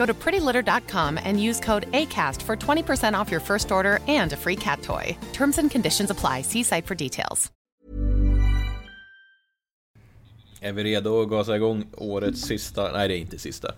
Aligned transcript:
Go 0.00 0.06
to 0.06 0.14
prettylitter.com 0.14 1.18
and 1.24 1.48
use 1.48 1.60
code 1.60 1.84
ACAST 1.92 2.42
for 2.42 2.56
20% 2.56 3.20
off 3.20 3.30
your 3.30 3.40
first 3.40 3.70
order 3.70 3.98
and 4.08 4.32
a 4.32 4.36
free 4.36 4.56
cat 4.56 4.82
toy. 4.82 5.16
Terms 5.32 5.58
and 5.58 5.70
conditions 5.70 6.10
apply. 6.10 6.42
See 6.42 6.62
site 6.62 6.86
for 6.86 6.94
details. 6.94 7.50
Är 10.60 10.72
vi 10.72 10.84
redo 10.84 11.22
att 11.22 11.28
gasa 11.28 11.56
igång 11.56 11.86
årets 11.96 12.40
sista? 12.40 12.92
Nej, 12.92 13.08
det 13.08 13.14
är 13.14 13.18
inte 13.18 13.38
sista. 13.38 13.74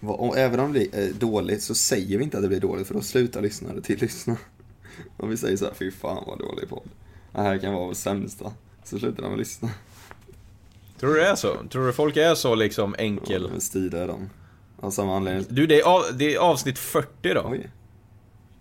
Och 0.00 0.38
även 0.38 0.60
om 0.60 0.72
det 0.72 0.94
eh, 0.94 1.14
dåligt 1.14 1.62
så 1.62 1.74
säger 1.74 2.18
vi 2.18 2.24
inte 2.24 2.36
att 2.36 2.42
det 2.42 2.48
blir 2.48 2.60
dåligt 2.60 2.86
för 2.86 2.94
då 2.94 3.00
slutar 3.00 3.42
lyssnare 3.42 3.80
till 3.80 4.00
lyssna. 4.00 4.36
Om 5.16 5.30
vi 5.30 5.36
säger 5.36 5.56
så 5.56 5.64
här, 5.64 5.74
fy 5.74 5.90
fan 5.90 6.24
vad 6.26 6.38
dålig 6.38 6.68
podd. 6.68 6.88
Det 7.32 7.40
här 7.40 7.58
kan 7.58 7.74
vara 7.74 7.86
vår 7.86 7.94
sämsta. 7.94 8.52
Så 8.84 8.98
slutar 8.98 9.22
de 9.22 9.32
att 9.32 9.38
lyssna. 9.38 9.70
Tror 11.00 11.14
du 11.14 11.20
det 11.20 11.26
är 11.26 11.34
så? 11.34 11.56
Tror 11.70 11.86
du 11.86 11.92
folk 11.92 12.16
är 12.16 12.34
så 12.34 12.54
liksom 12.54 12.94
enkel? 12.98 13.48
Men 13.50 13.60
Stida 13.60 14.02
är 14.02 14.06
de. 14.08 14.30
Av 14.80 14.90
samma 14.90 15.16
anledning. 15.16 15.46
Du, 15.48 15.66
det 15.66 15.80
är, 15.80 15.84
av, 15.84 16.02
det 16.14 16.34
är 16.34 16.38
avsnitt 16.38 16.78
40 16.78 17.34
då. 17.34 17.42
Oj. 17.46 17.70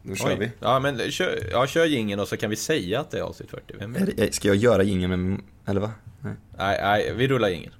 Nu 0.01 0.15
kör 0.15 0.27
Oj. 0.29 0.35
vi. 0.39 0.51
Ja, 0.59 0.79
men 0.79 1.11
kör, 1.11 1.49
ja, 1.51 1.67
kör 1.67 1.85
jingeln 1.85 2.19
och 2.21 2.27
så 2.27 2.37
kan 2.37 2.49
vi 2.49 2.55
säga 2.55 2.99
att 2.99 3.11
det 3.11 3.17
är 3.17 3.21
avsnitt 3.21 3.49
40. 3.49 3.73
Vem 3.79 3.95
Är 3.95 4.11
det? 4.15 4.35
Ska 4.35 4.47
jag 4.47 4.57
göra 4.57 4.83
jingeln 4.83 5.29
med, 5.29 5.41
eller 5.65 5.81
va? 5.81 5.91
Nej. 6.19 6.33
Nej, 6.57 6.79
nej, 6.81 7.13
vi 7.15 7.27
rullar 7.27 7.49
jingeln. 7.49 7.73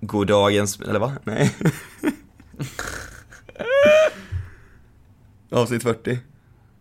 God 0.00 0.26
dagens, 0.26 0.80
eller 0.80 0.98
va? 0.98 1.12
Nej. 1.24 1.54
Avsnitt 5.50 5.82
40. 5.82 6.18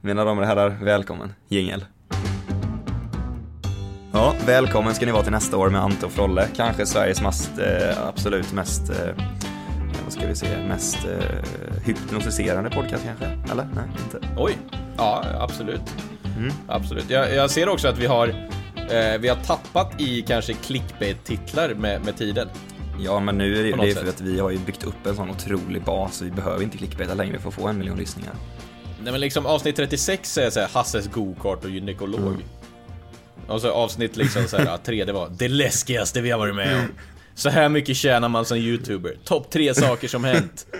Mina 0.01 0.25
damer 0.25 0.41
och 0.41 0.47
herrar, 0.47 0.79
välkommen. 0.81 1.33
Jingel. 1.47 1.85
Ja, 4.11 4.35
välkommen 4.45 4.95
ska 4.95 5.05
ni 5.05 5.11
vara 5.11 5.23
till 5.23 5.31
nästa 5.31 5.57
år 5.57 5.69
med 5.69 5.81
Ante 5.81 6.05
och 6.05 6.11
Frolle. 6.11 6.47
Kanske 6.55 6.85
Sveriges 6.85 7.21
mest, 7.21 7.51
eh, 7.59 8.07
absolut 8.07 8.53
mest, 8.53 8.89
eh, 8.89 9.25
ska 10.13 10.27
vi 10.27 10.35
säga, 10.35 10.67
mest 10.67 10.97
eh, 11.05 11.83
hypnotiserande 11.85 12.69
podcast 12.69 13.03
kanske? 13.03 13.25
Eller? 13.25 13.67
Nej, 13.75 13.85
inte. 14.05 14.27
Oj! 14.37 14.57
Ja, 14.97 15.25
absolut. 15.39 15.81
Mm. 16.37 16.53
Absolut. 16.67 17.09
Jag, 17.09 17.35
jag 17.35 17.49
ser 17.49 17.69
också 17.69 17.87
att 17.87 17.97
vi 17.97 18.05
har, 18.05 18.27
eh, 18.75 19.19
vi 19.19 19.27
har 19.27 19.35
tappat 19.35 20.01
i 20.01 20.21
kanske 20.21 20.53
clickbait-titlar 20.53 21.73
med, 21.73 22.05
med 22.05 22.17
tiden. 22.17 22.49
Ja, 22.99 23.19
men 23.19 23.37
nu 23.37 23.59
är 23.59 23.63
det, 23.63 23.83
det 23.83 23.89
är 23.89 23.93
för 23.93 24.05
sätt. 24.05 24.15
att 24.15 24.21
vi 24.21 24.39
har 24.39 24.51
ju 24.51 24.57
byggt 24.57 24.83
upp 24.83 25.05
en 25.05 25.15
sån 25.15 25.29
otrolig 25.29 25.83
bas 25.83 26.15
så 26.15 26.25
vi 26.25 26.31
behöver 26.31 26.63
inte 26.63 26.77
clickbaita 26.77 27.13
längre 27.13 27.39
för 27.39 27.49
att 27.49 27.55
få 27.55 27.67
en 27.67 27.77
miljon 27.77 27.97
lyssningar. 27.97 28.33
Nej 29.03 29.11
men 29.11 29.21
liksom 29.21 29.45
avsnitt 29.45 29.75
36 29.75 30.37
är 30.37 30.49
såhär 30.49 30.67
Hasses 30.73 31.07
gokart 31.07 31.63
och 31.63 31.69
gynekolog. 31.69 32.19
Mm. 32.19 32.41
Och 33.47 33.61
så 33.61 33.71
avsnitt 33.71 34.17
liksom 34.17 34.47
såhär, 34.47 34.77
tre 34.77 35.05
det 35.05 35.13
var 35.13 35.29
det 35.29 35.47
läskigaste 35.47 36.21
vi 36.21 36.31
har 36.31 36.39
varit 36.39 36.55
med 36.55 36.75
om. 36.75 36.87
Så 37.35 37.49
här 37.49 37.69
mycket 37.69 37.97
tjänar 37.97 38.29
man 38.29 38.45
som 38.45 38.57
youtuber. 38.57 39.17
Topp 39.23 39.49
tre 39.51 39.73
saker 39.73 40.07
som 40.07 40.23
hänt. 40.23 40.67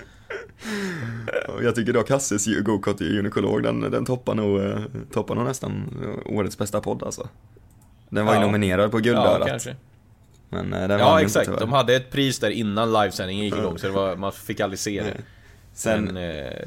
Jag 1.64 1.76
tycker 1.76 1.94
dock 1.94 2.10
Hasses 2.10 2.48
ju- 2.48 2.62
gokart 2.62 3.02
i 3.02 3.06
gynekolog, 3.16 3.64
den, 3.64 3.82
den 3.82 4.06
toppar, 4.06 4.36
nog, 4.36 4.62
eh, 4.62 4.80
toppar 5.14 5.36
nog 5.36 5.46
nästan 5.46 6.00
eh, 6.04 6.34
årets 6.38 6.58
bästa 6.58 6.82
podd 6.82 7.04
alltså. 7.04 7.30
Den 8.10 8.26
var 8.26 8.34
ju 8.34 8.40
Ja. 8.40 8.46
nominerad 8.46 8.92
på 8.92 8.98
Ja, 8.98 9.02
Guldörat. 9.02 9.48
kanske. 9.48 9.76
men 10.50 10.74
eh, 10.74 10.88
den 10.88 11.00
Ja 11.00 11.22
exakt, 11.22 11.48
inte, 11.48 11.60
de 11.60 11.74
hade 11.74 11.96
ett 11.96 12.12
pris 12.12 12.40
där 12.40 12.50
innan 12.50 12.94
livesändningen 12.94 13.46
gick 13.46 13.56
igång 13.56 13.78
så 13.78 13.88
det 13.88 13.94
var, 13.94 14.16
man 14.16 14.32
fick 14.32 14.60
aldrig 14.60 14.80
se 14.80 15.04
det. 15.04 15.18
Sen, 15.74 16.04
Men 16.04 16.14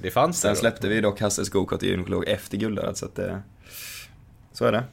det 0.03 0.10
fanns 0.12 0.41
sen 0.41 0.54
då. 0.54 0.60
släppte 0.60 0.88
vi 0.88 1.00
dock 1.00 1.20
Hasses 1.20 1.48
gokart 1.50 1.82
i 1.82 1.86
gynekolog 1.91 2.28
efter 2.28 2.56
Guldörat 2.58 2.97
så 2.98 3.06
att 3.06 3.14
det... 3.14 3.42
Så 4.53 4.64
är 4.64 4.72
det. 4.72 4.84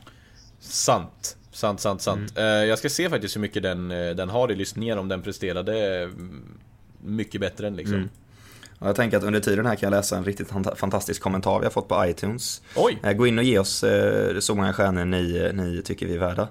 Sant. 0.59 1.37
Sant, 1.53 1.80
sant, 1.80 2.02
sant. 2.02 2.38
Mm. 2.38 2.62
Eh, 2.62 2.69
jag 2.69 2.78
ska 2.80 2.90
se 2.90 3.09
faktiskt 3.09 3.36
hur 3.36 3.41
mycket 3.41 3.64
den, 3.64 3.91
eh, 3.91 4.16
den 4.16 4.30
har 4.30 4.52
i 4.52 4.56
lyssningar 4.56 4.97
om 4.97 5.08
den 5.08 5.22
presterade 5.22 6.02
eh, 6.03 6.09
mycket 7.03 7.41
bättre 7.41 7.68
än 7.68 7.75
liksom. 7.75 7.96
Mm. 7.96 8.09
Jag 8.80 8.96
tänker 8.96 9.18
att 9.18 9.24
under 9.24 9.40
tiden 9.40 9.66
här 9.66 9.75
kan 9.75 9.88
jag 9.91 9.97
läsa 9.97 10.18
en 10.18 10.25
riktigt 10.25 10.50
fanta- 10.52 10.75
fantastisk 10.75 11.22
kommentar 11.22 11.59
vi 11.59 11.66
har 11.66 11.72
fått 11.72 11.88
på 11.88 12.06
iTunes. 12.08 12.62
Oj! 12.75 12.97
Eh, 13.03 13.14
Gå 13.14 13.28
in 13.28 13.38
och 13.38 13.44
ge 13.44 13.59
oss 13.59 13.84
så 14.40 14.56
många 14.56 14.74
stjärnor 14.74 15.06
ni, 15.06 15.52
ni 15.53 15.81
tycker 15.81 16.06
vi 16.06 16.16
är 16.16 16.19
värda. 16.19 16.47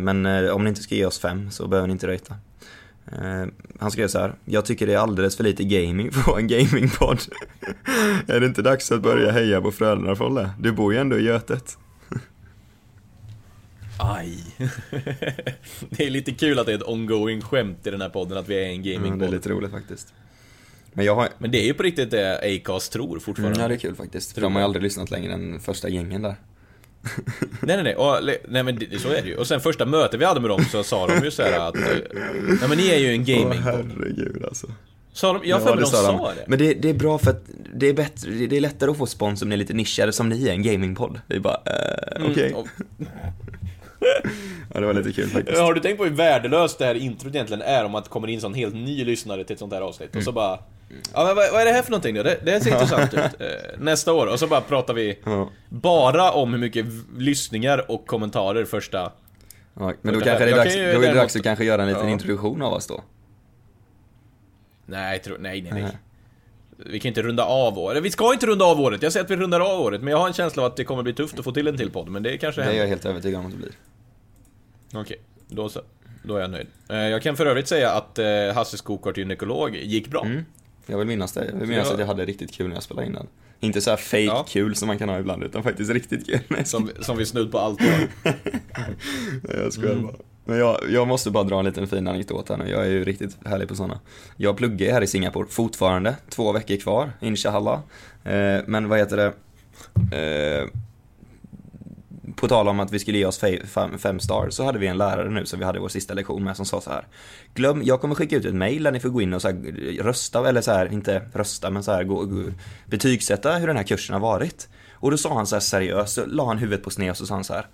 Men 0.00 0.26
om 0.50 0.64
ni 0.64 0.68
inte 0.68 0.82
ska 0.82 0.94
ge 0.94 1.06
oss 1.06 1.18
fem 1.18 1.50
så 1.50 1.68
behöver 1.68 1.86
ni 1.88 1.92
inte 1.92 2.06
röjta. 2.06 2.34
Han 3.78 3.90
skrev 3.90 4.08
så 4.08 4.18
här. 4.18 4.34
Jag 4.44 4.64
tycker 4.64 4.86
det 4.86 4.92
är 4.94 4.98
alldeles 4.98 5.36
för 5.36 5.44
lite 5.44 5.64
gaming 5.64 6.10
vara 6.26 6.38
en 6.38 6.46
gamingpodd. 6.48 7.20
är 8.28 8.40
det 8.40 8.46
inte 8.46 8.62
dags 8.62 8.92
att 8.92 9.02
börja 9.02 9.32
heja 9.32 9.60
på 9.60 9.72
Frölunda 9.72 10.16
Folle? 10.16 10.50
Du 10.58 10.72
bor 10.72 10.92
ju 10.92 10.98
ändå 10.98 11.18
i 11.18 11.22
Götet. 11.22 11.78
Aj. 13.98 14.38
det 15.90 16.06
är 16.06 16.10
lite 16.10 16.32
kul 16.32 16.58
att 16.58 16.66
det 16.66 16.72
är 16.72 16.76
ett 16.76 16.88
ongoing 16.88 17.40
skämt 17.40 17.86
i 17.86 17.90
den 17.90 18.00
här 18.00 18.08
podden 18.08 18.38
att 18.38 18.48
vi 18.48 18.54
är 18.54 18.62
en 18.66 18.70
Mm, 18.70 18.82
det 18.82 18.90
är 18.90 18.94
gamingpodd. 18.94 19.30
lite 19.30 19.48
roligt 19.48 19.70
faktiskt. 19.70 20.14
Men 20.92 21.04
jag 21.04 21.14
har... 21.14 21.28
Men 21.38 21.50
det 21.50 21.58
är 21.62 21.64
ju 21.66 21.74
på 21.74 21.82
riktigt 21.82 22.10
det 22.10 22.38
Acast 22.56 22.92
tror 22.92 23.18
fortfarande. 23.18 23.54
Mm, 23.54 23.62
ja, 23.62 23.68
det 23.68 23.74
är 23.74 23.78
kul 23.78 23.94
faktiskt. 23.94 24.32
För 24.32 24.40
de 24.40 24.52
har 24.54 24.60
ju 24.60 24.64
aldrig 24.64 24.82
lyssnat 24.82 25.10
längre 25.10 25.32
än 25.32 25.60
första 25.60 25.88
gängen 25.88 26.22
där. 26.22 26.34
Nej 27.60 27.76
nej 27.76 27.82
nej, 27.82 27.94
och, 27.96 28.16
nej 28.48 28.62
men 28.62 28.78
det, 28.78 28.98
så 28.98 29.08
är 29.08 29.22
det 29.22 29.28
ju. 29.28 29.36
Och 29.36 29.46
sen 29.46 29.60
första 29.60 29.86
mötet 29.86 30.20
vi 30.20 30.24
hade 30.24 30.40
med 30.40 30.50
dem 30.50 30.64
så 30.64 30.82
sa 30.84 31.06
de 31.06 31.24
ju 31.24 31.30
så 31.30 31.42
här 31.42 31.68
att 31.68 31.76
eh, 31.76 31.82
Nej 32.60 32.68
men 32.68 32.78
ni 32.78 32.88
är 32.88 32.98
ju 32.98 33.14
en 33.14 33.20
Åh 33.20 33.26
gamingpodd. 33.26 33.56
herregud 33.64 34.44
alltså. 34.44 34.66
Sa 35.12 35.32
de, 35.32 35.48
jag 35.48 35.56
har 35.56 35.66
för 35.66 35.74
mig 35.74 35.84
de 35.84 35.90
sa 35.90 36.12
de. 36.12 36.18
sa 36.18 36.34
det. 36.34 36.44
Men 36.46 36.58
det, 36.58 36.74
det 36.74 36.90
är 36.90 36.94
bra 36.94 37.18
för 37.18 37.30
att 37.30 37.42
det 37.74 37.86
är 37.88 37.92
bättre, 37.94 38.30
det 38.30 38.56
är 38.56 38.60
lättare 38.60 38.90
att 38.90 38.96
få 38.98 39.06
spons 39.06 39.42
om 39.42 39.48
ni 39.48 39.54
är 39.54 39.56
lite 39.58 39.74
nischade 39.74 40.12
som 40.12 40.28
ni 40.28 40.48
är, 40.48 40.52
en 40.52 40.62
gamingpodd. 40.62 41.20
Är 41.28 41.38
bara, 41.38 41.54
eh, 41.66 42.30
okej. 42.30 42.46
Mm, 42.46 42.54
och- 42.58 42.68
Ja, 44.74 44.80
det 44.80 44.86
var 44.86 44.94
lite 44.94 45.12
kul 45.12 45.28
faktiskt. 45.28 45.58
Har 45.60 45.74
du 45.74 45.80
tänkt 45.80 45.98
på 45.98 46.04
hur 46.04 46.10
värdelöst 46.10 46.78
det 46.78 46.84
här 46.84 46.94
introt 46.94 47.34
egentligen 47.34 47.62
är 47.62 47.84
om 47.84 47.94
att 47.94 48.04
det 48.04 48.10
kommer 48.10 48.28
in 48.28 48.40
sån 48.40 48.54
helt 48.54 48.74
ny 48.74 49.04
lyssnare 49.04 49.44
till 49.44 49.54
ett 49.54 49.58
sånt 49.60 49.72
här 49.72 49.80
avsnitt 49.80 50.08
och 50.10 50.14
Mm. 50.16 50.24
så 50.24 50.32
bara 50.32 50.58
Ja 51.14 51.24
men 51.24 51.36
vad, 51.36 51.52
vad 51.52 51.60
är 51.60 51.64
det 51.64 51.72
här 51.72 51.82
för 51.82 51.90
någonting 51.90 52.14
då? 52.14 52.22
Det, 52.22 52.38
det 52.44 52.60
ser 52.60 52.70
intressant 52.72 53.14
ut. 53.14 53.20
Eh, 53.20 53.78
nästa 53.78 54.12
år, 54.12 54.26
och 54.26 54.38
så 54.38 54.46
bara 54.46 54.60
pratar 54.60 54.94
vi 54.94 55.18
Ja. 55.24 55.48
bara 55.68 56.30
om 56.32 56.52
hur 56.52 56.60
mycket 56.60 56.86
lyssningar 57.18 57.90
och 57.90 58.06
kommentarer 58.06 58.64
första... 58.64 59.12
Ja, 59.78 59.92
men 60.02 60.14
då 60.14 60.20
kanske 60.20 60.44
det 60.44 60.50
är 60.50 60.56
dags, 60.56 60.74
kan 60.74 60.84
då 60.84 60.90
är 60.90 61.00
det 61.08 61.14
dags 61.14 61.36
att 61.36 61.42
kanske 61.42 61.64
göra 61.64 61.82
en 61.82 61.88
liten 61.88 62.06
Ja. 62.06 62.12
introduktion 62.12 62.62
av 62.62 62.72
oss 62.72 62.86
då. 62.86 63.02
Nej, 64.86 65.18
tro, 65.18 65.36
nej, 65.38 65.62
nej, 65.62 65.72
nej. 65.72 65.82
Nej. 65.82 65.96
Vi 66.86 67.00
kan 67.00 67.08
inte 67.08 67.22
runda 67.22 67.44
av 67.44 67.78
året. 67.78 68.02
Vi 68.02 68.10
ska 68.10 68.32
inte 68.32 68.46
runda 68.46 68.64
av 68.64 68.80
året, 68.80 69.02
jag 69.02 69.12
säger 69.12 69.24
att 69.24 69.30
vi 69.30 69.36
rundar 69.36 69.60
av 69.60 69.80
året, 69.80 70.02
men 70.02 70.10
jag 70.10 70.18
har 70.18 70.26
en 70.26 70.32
känsla 70.32 70.62
av 70.62 70.66
att 70.70 70.76
det 70.76 70.84
kommer 70.84 71.02
bli 71.02 71.14
tufft 71.14 71.38
att 71.38 71.44
få 71.44 71.52
till 71.52 71.68
en 71.68 71.76
till 71.76 71.90
podd, 71.90 72.08
men 72.08 72.22
det 72.22 72.38
kanske 72.38 72.60
Det 72.60 72.64
är 72.64 72.66
händer. 72.66 72.80
jag 72.82 72.88
helt 72.88 73.04
övertygad 73.04 73.40
om 73.40 73.46
att 73.46 73.52
det 73.52 73.58
blir. 73.58 73.70
Okej, 74.94 75.16
då 75.48 75.68
så. 75.68 75.80
Då 76.22 76.36
är 76.36 76.40
jag 76.40 76.50
nöjd. 76.50 76.66
Eh, 76.88 76.96
Jag 76.96 77.22
kan 77.22 77.36
för 77.36 77.46
övrigt 77.46 77.68
säga 77.68 77.90
att 77.90 78.18
eh, 78.18 78.26
Hasses 78.54 78.80
gokart 78.80 79.16
gynekolog 79.16 79.76
gick 79.76 80.08
bra. 80.08 80.24
Mm. 80.24 80.44
Jag 80.86 80.98
vill 80.98 81.06
minnas 81.06 81.32
det. 81.32 81.44
Jag 81.52 81.58
vill 81.58 81.68
minnas 81.68 81.86
Ja. 81.88 81.92
att 81.94 82.00
jag 82.00 82.06
hade 82.06 82.24
riktigt 82.24 82.52
kul 82.52 82.68
när 82.68 82.76
jag 82.76 82.82
spelade 82.82 83.06
in 83.06 83.12
den. 83.12 83.26
Inte 83.60 83.80
så 83.80 83.90
här 83.90 83.96
fake 83.96 84.22
Ja. 84.22 84.44
kul 84.48 84.74
som 84.76 84.86
man 84.88 84.98
kan 84.98 85.08
ha 85.08 85.18
ibland, 85.18 85.42
utan 85.44 85.62
faktiskt 85.62 85.90
riktigt 85.90 86.26
kul. 86.26 86.38
Nej, 86.48 86.64
Som, 86.66 86.90
som 87.00 87.16
vi 87.16 87.26
snudd 87.26 87.52
på 87.52 87.58
allt 87.58 87.80
har. 87.80 88.08
jag 89.62 89.72
skojar 89.72 89.92
Mm. 89.92 90.06
bara. 90.06 90.16
Men 90.44 90.58
jag, 90.58 90.78
jag 90.90 91.08
måste 91.08 91.30
bara 91.30 91.44
dra 91.44 91.58
en 91.58 91.64
liten 91.64 91.86
fin 91.86 92.08
anekdot 92.08 92.48
här 92.48 92.56
nu. 92.56 92.68
Jag 92.70 92.86
är 92.86 92.90
ju 92.90 93.04
riktigt 93.04 93.36
härlig 93.46 93.68
på 93.68 93.74
sådana. 93.74 94.00
Jag 94.36 94.56
pluggar 94.56 94.92
här 94.92 95.02
i 95.02 95.06
Singapore 95.06 95.48
fortfarande. 95.48 96.16
Två 96.28 96.52
veckor 96.52 96.76
kvar, 96.76 97.12
inshallah. 97.20 97.80
Eh, 98.24 98.60
men 98.66 98.88
vad 98.88 98.98
heter 98.98 99.16
det? 99.16 99.32
Eh, 100.16 100.68
på 102.36 102.48
tal 102.48 102.68
om 102.68 102.80
att 102.80 102.92
vi 102.92 102.98
skulle 102.98 103.18
ge 103.18 103.26
oss 103.26 103.38
fem, 103.38 103.98
fem 103.98 104.20
star 104.20 104.50
så 104.50 104.64
hade 104.64 104.78
vi 104.78 104.86
en 104.86 104.98
lärare 104.98 105.30
nu 105.30 105.46
som 105.46 105.58
vi 105.58 105.64
hade 105.64 105.80
vår 105.80 105.88
sista 105.88 106.14
lektion 106.14 106.44
med 106.44 106.56
som 106.56 106.66
sa 106.66 106.80
så 106.80 106.90
här. 106.90 107.06
Glöm, 107.54 107.82
jag 107.84 108.00
kommer 108.00 108.14
skicka 108.14 108.36
ut 108.36 108.44
ett 108.44 108.54
mail 108.54 108.82
där 108.82 108.92
ni 108.92 109.00
får 109.00 109.08
gå 109.08 109.22
in 109.22 109.34
och 109.34 109.42
så 109.42 109.48
här, 109.48 109.56
rösta, 110.02 110.48
eller 110.48 110.60
så 110.60 110.72
här, 110.72 110.92
inte 110.92 111.22
rösta 111.34 111.70
men 111.70 111.82
så 111.82 111.92
här, 111.92 112.04
gå, 112.04 112.24
gå, 112.24 112.42
betygsätta 112.86 113.54
hur 113.54 113.66
den 113.66 113.76
här 113.76 113.84
kursen 113.84 114.12
har 114.12 114.20
varit. 114.20 114.68
Och 114.92 115.10
då 115.10 115.16
sa 115.16 115.34
han 115.34 115.46
så 115.46 115.54
här 115.54 115.60
seriöst, 115.60 116.14
så 116.14 116.26
la 116.26 116.46
han 116.46 116.58
huvudet 116.58 116.84
på 116.84 116.90
sned 116.90 117.10
och 117.10 117.16
så 117.16 117.26
sa 117.26 117.34
han 117.34 117.44
så 117.44 117.54
här. 117.54 117.66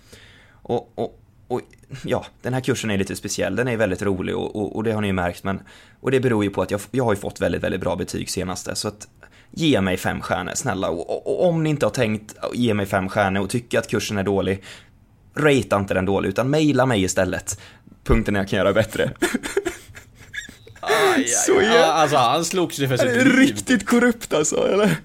Och, 0.51 0.91
och 0.95 1.19
och 1.49 1.61
ja, 2.05 2.25
den 2.41 2.53
här 2.53 2.61
kursen 2.61 2.91
är 2.91 2.97
lite 2.97 3.15
speciell, 3.15 3.55
den 3.55 3.67
är 3.67 3.77
väldigt 3.77 4.01
rolig 4.01 4.35
och, 4.35 4.55
och, 4.55 4.75
och 4.75 4.83
det 4.83 4.91
har 4.91 5.01
ni 5.01 5.07
ju 5.07 5.13
märkt, 5.13 5.43
men 5.43 5.59
och 5.99 6.11
det 6.11 6.19
beror 6.19 6.43
ju 6.43 6.49
på 6.49 6.61
att 6.61 6.71
jag, 6.71 6.81
jag 6.91 7.03
har 7.03 7.13
ju 7.13 7.19
fått 7.19 7.41
väldigt, 7.41 7.63
väldigt 7.63 7.81
bra 7.81 7.95
betyg 7.95 8.29
senaste, 8.29 8.75
så 8.75 8.87
att 8.87 9.07
ge 9.51 9.81
mig 9.81 9.97
fem 9.97 10.21
stjärnor, 10.21 10.51
snälla. 10.55 10.89
Och, 10.89 11.09
och, 11.09 11.27
och 11.41 11.49
om 11.49 11.63
ni 11.63 11.69
inte 11.69 11.85
har 11.85 11.91
tänkt 11.91 12.35
ge 12.53 12.73
mig 12.73 12.85
fem 12.85 13.09
stjärnor 13.09 13.41
och 13.43 13.49
tycker 13.49 13.79
att 13.79 13.87
kursen 13.87 14.17
är 14.17 14.23
dålig, 14.23 14.63
ratea 15.35 15.77
inte 15.79 15.93
den 15.93 16.05
dålig, 16.05 16.29
utan 16.29 16.49
mejla 16.49 16.85
mig 16.85 17.03
istället. 17.03 17.59
Punkten 18.03 18.35
jag 18.35 18.47
kan 18.49 18.57
göra 18.59 18.73
bättre. 18.73 19.11
Aj, 20.81 20.91
aj, 21.15 21.27
Så 21.27 21.51
jag- 21.61 21.75
Alltså 21.89 22.17
han 22.17 22.45
slogs 22.45 22.79
ju 22.79 22.87
för 22.87 22.97
sitt 22.97 23.15
liv. 23.15 23.35
riktigt 23.35 23.85
korrupt 23.85 24.33
alltså, 24.33 24.67
eller? 24.73 24.95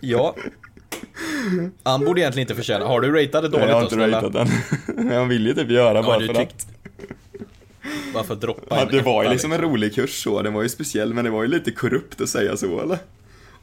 Ja. 0.00 0.34
Han 1.82 2.04
borde 2.04 2.20
egentligen 2.20 2.44
inte 2.44 2.54
förtjäna. 2.54 2.84
Har 2.86 3.00
du 3.00 3.12
ratat 3.12 3.42
det 3.42 3.48
dåligt 3.48 3.68
jag 3.68 3.74
har 3.74 3.80
då 3.90 4.04
inte 4.04 4.16
ratat 4.16 4.32
den. 4.32 4.48
Jag 5.12 5.26
vill 5.26 5.46
ju 5.46 5.54
typ 5.54 5.70
göra 5.70 6.02
bara 6.02 6.18
du 6.18 6.26
för 6.26 6.34
tyckt- 6.34 6.52
att. 6.52 6.75
Bara 8.14 8.24
för 8.24 8.34
att 8.34 8.40
droppa 8.40 8.76
Ja, 8.76 8.84
det 8.90 9.02
var 9.02 9.24
ju 9.24 9.30
liksom 9.30 9.52
en 9.52 9.60
rolig 9.60 9.94
kurs 9.94 10.22
så, 10.22 10.42
den 10.42 10.52
var 10.54 10.62
ju 10.62 10.68
speciell, 10.68 11.14
men 11.14 11.24
det 11.24 11.30
var 11.30 11.42
ju 11.42 11.48
lite 11.48 11.70
korrupt 11.70 12.20
att 12.20 12.28
säga 12.28 12.56
så, 12.56 12.80
eller? 12.80 12.98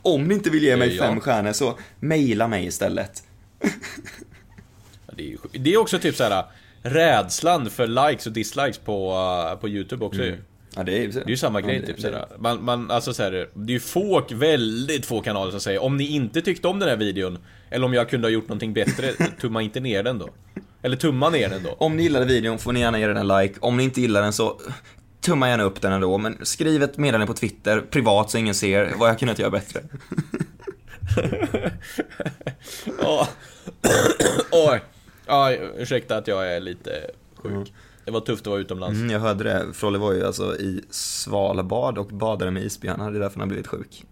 Om 0.01 0.23
ni 0.23 0.33
inte 0.33 0.49
vill 0.49 0.63
ge 0.63 0.77
mig 0.77 0.95
Ja. 0.95 1.03
fem 1.03 1.19
stjärnor 1.19 1.51
så 1.51 1.77
mejla 1.99 2.47
mig 2.47 2.65
istället. 2.65 3.23
Ja, 3.61 5.13
Det 5.17 5.23
är, 5.23 5.27
ju 5.27 5.37
det 5.51 5.73
är 5.73 5.77
också 5.77 5.99
typ 5.99 6.15
så 6.15 6.23
här 6.23 6.45
rädslan 6.81 7.69
för 7.69 7.87
likes 7.87 8.27
och 8.27 8.33
dislikes 8.33 8.77
på, 8.77 9.13
uh, 9.53 9.59
på 9.61 9.69
YouTube 9.69 10.05
också 10.05 10.21
ju. 10.23 10.37
Ja, 10.75 10.83
det 10.83 11.03
är 11.03 11.07
Det 11.07 11.19
är 11.19 11.29
ju 11.29 11.37
samma 11.37 11.61
grej 11.61 11.75
ja, 11.79 11.85
typ 11.87 11.95
det- 11.95 12.01
såhär. 12.01 12.25
Man, 12.39 12.63
man, 12.63 12.91
alltså 12.91 13.13
såhär, 13.13 13.31
det 13.53 13.71
är 13.71 13.73
ju 13.73 13.79
få, 13.79 14.23
väldigt 14.31 15.05
få 15.05 15.21
kanaler 15.21 15.51
som 15.51 15.59
säger 15.59 15.83
om 15.83 15.97
ni 15.97 16.07
inte 16.07 16.41
tyckte 16.41 16.67
om 16.67 16.79
den 16.79 16.89
här 16.89 16.97
videon 16.97 17.37
Eller 17.69 17.85
om 17.85 17.93
jag 17.93 18.09
kunde 18.09 18.27
ha 18.27 18.31
gjort 18.31 18.47
någonting 18.47 18.73
bättre, 18.73 19.13
tumma 19.41 19.61
inte 19.61 19.79
ner 19.79 20.03
den 20.03 20.19
då 20.19 20.29
Eller 20.83 20.97
tumma 20.97 21.29
ner 21.29 21.49
den 21.49 21.63
då 21.63 21.75
Om 21.79 21.97
ni 21.97 22.03
gillade 22.03 22.25
videon 22.25 22.59
får 22.59 22.73
ni 22.73 22.79
gärna 22.79 22.99
ge 22.99 23.07
den 23.07 23.17
en 23.17 23.27
like. 23.27 23.55
Om 23.59 23.77
ni 23.77 23.83
inte 23.83 24.01
gillar 24.01 24.21
den 24.21 24.33
så 24.33 24.59
tumma 25.21 25.49
gärna 25.49 25.63
upp 25.63 25.81
den 25.81 25.93
ändå. 25.93 26.17
Men 26.17 26.37
skriv 26.45 26.83
ett 26.83 26.97
meddelande 26.97 27.27
på 27.27 27.33
Twitter, 27.33 27.81
privat 27.81 28.31
så 28.31 28.37
ingen 28.37 28.55
ser, 28.55 28.93
vad 28.97 29.09
jag 29.09 29.19
kunnat 29.19 29.39
göra 29.39 29.49
bättre. 29.49 29.81
Ja. 33.01 33.27
Oj. 34.51 34.83
Ja, 35.25 35.53
ursäkta 35.77 36.17
att 36.17 36.27
jag 36.27 36.55
är 36.55 36.59
lite 36.59 36.91
sjuk 37.35 37.73
Det 38.05 38.11
var 38.11 38.19
tufft 38.19 38.41
att 38.41 38.47
vara 38.47 38.59
utomlands 38.59 38.97
Mm, 38.99 39.09
jag 39.09 39.19
hörde 39.19 39.43
det. 39.43 39.73
Frolle 39.73 39.97
var 39.97 40.13
ju 40.13 40.25
alltså 40.25 40.55
i 40.55 40.83
Svalbard 40.89 41.97
och 41.97 42.07
badade 42.07 42.51
med 42.51 42.63
isbjörnar, 42.63 43.11
det 43.11 43.17
är 43.17 43.19
därför 43.19 43.39
han 43.39 43.41
har 43.41 43.47
blivit 43.47 43.67
sjuk. 43.67 44.05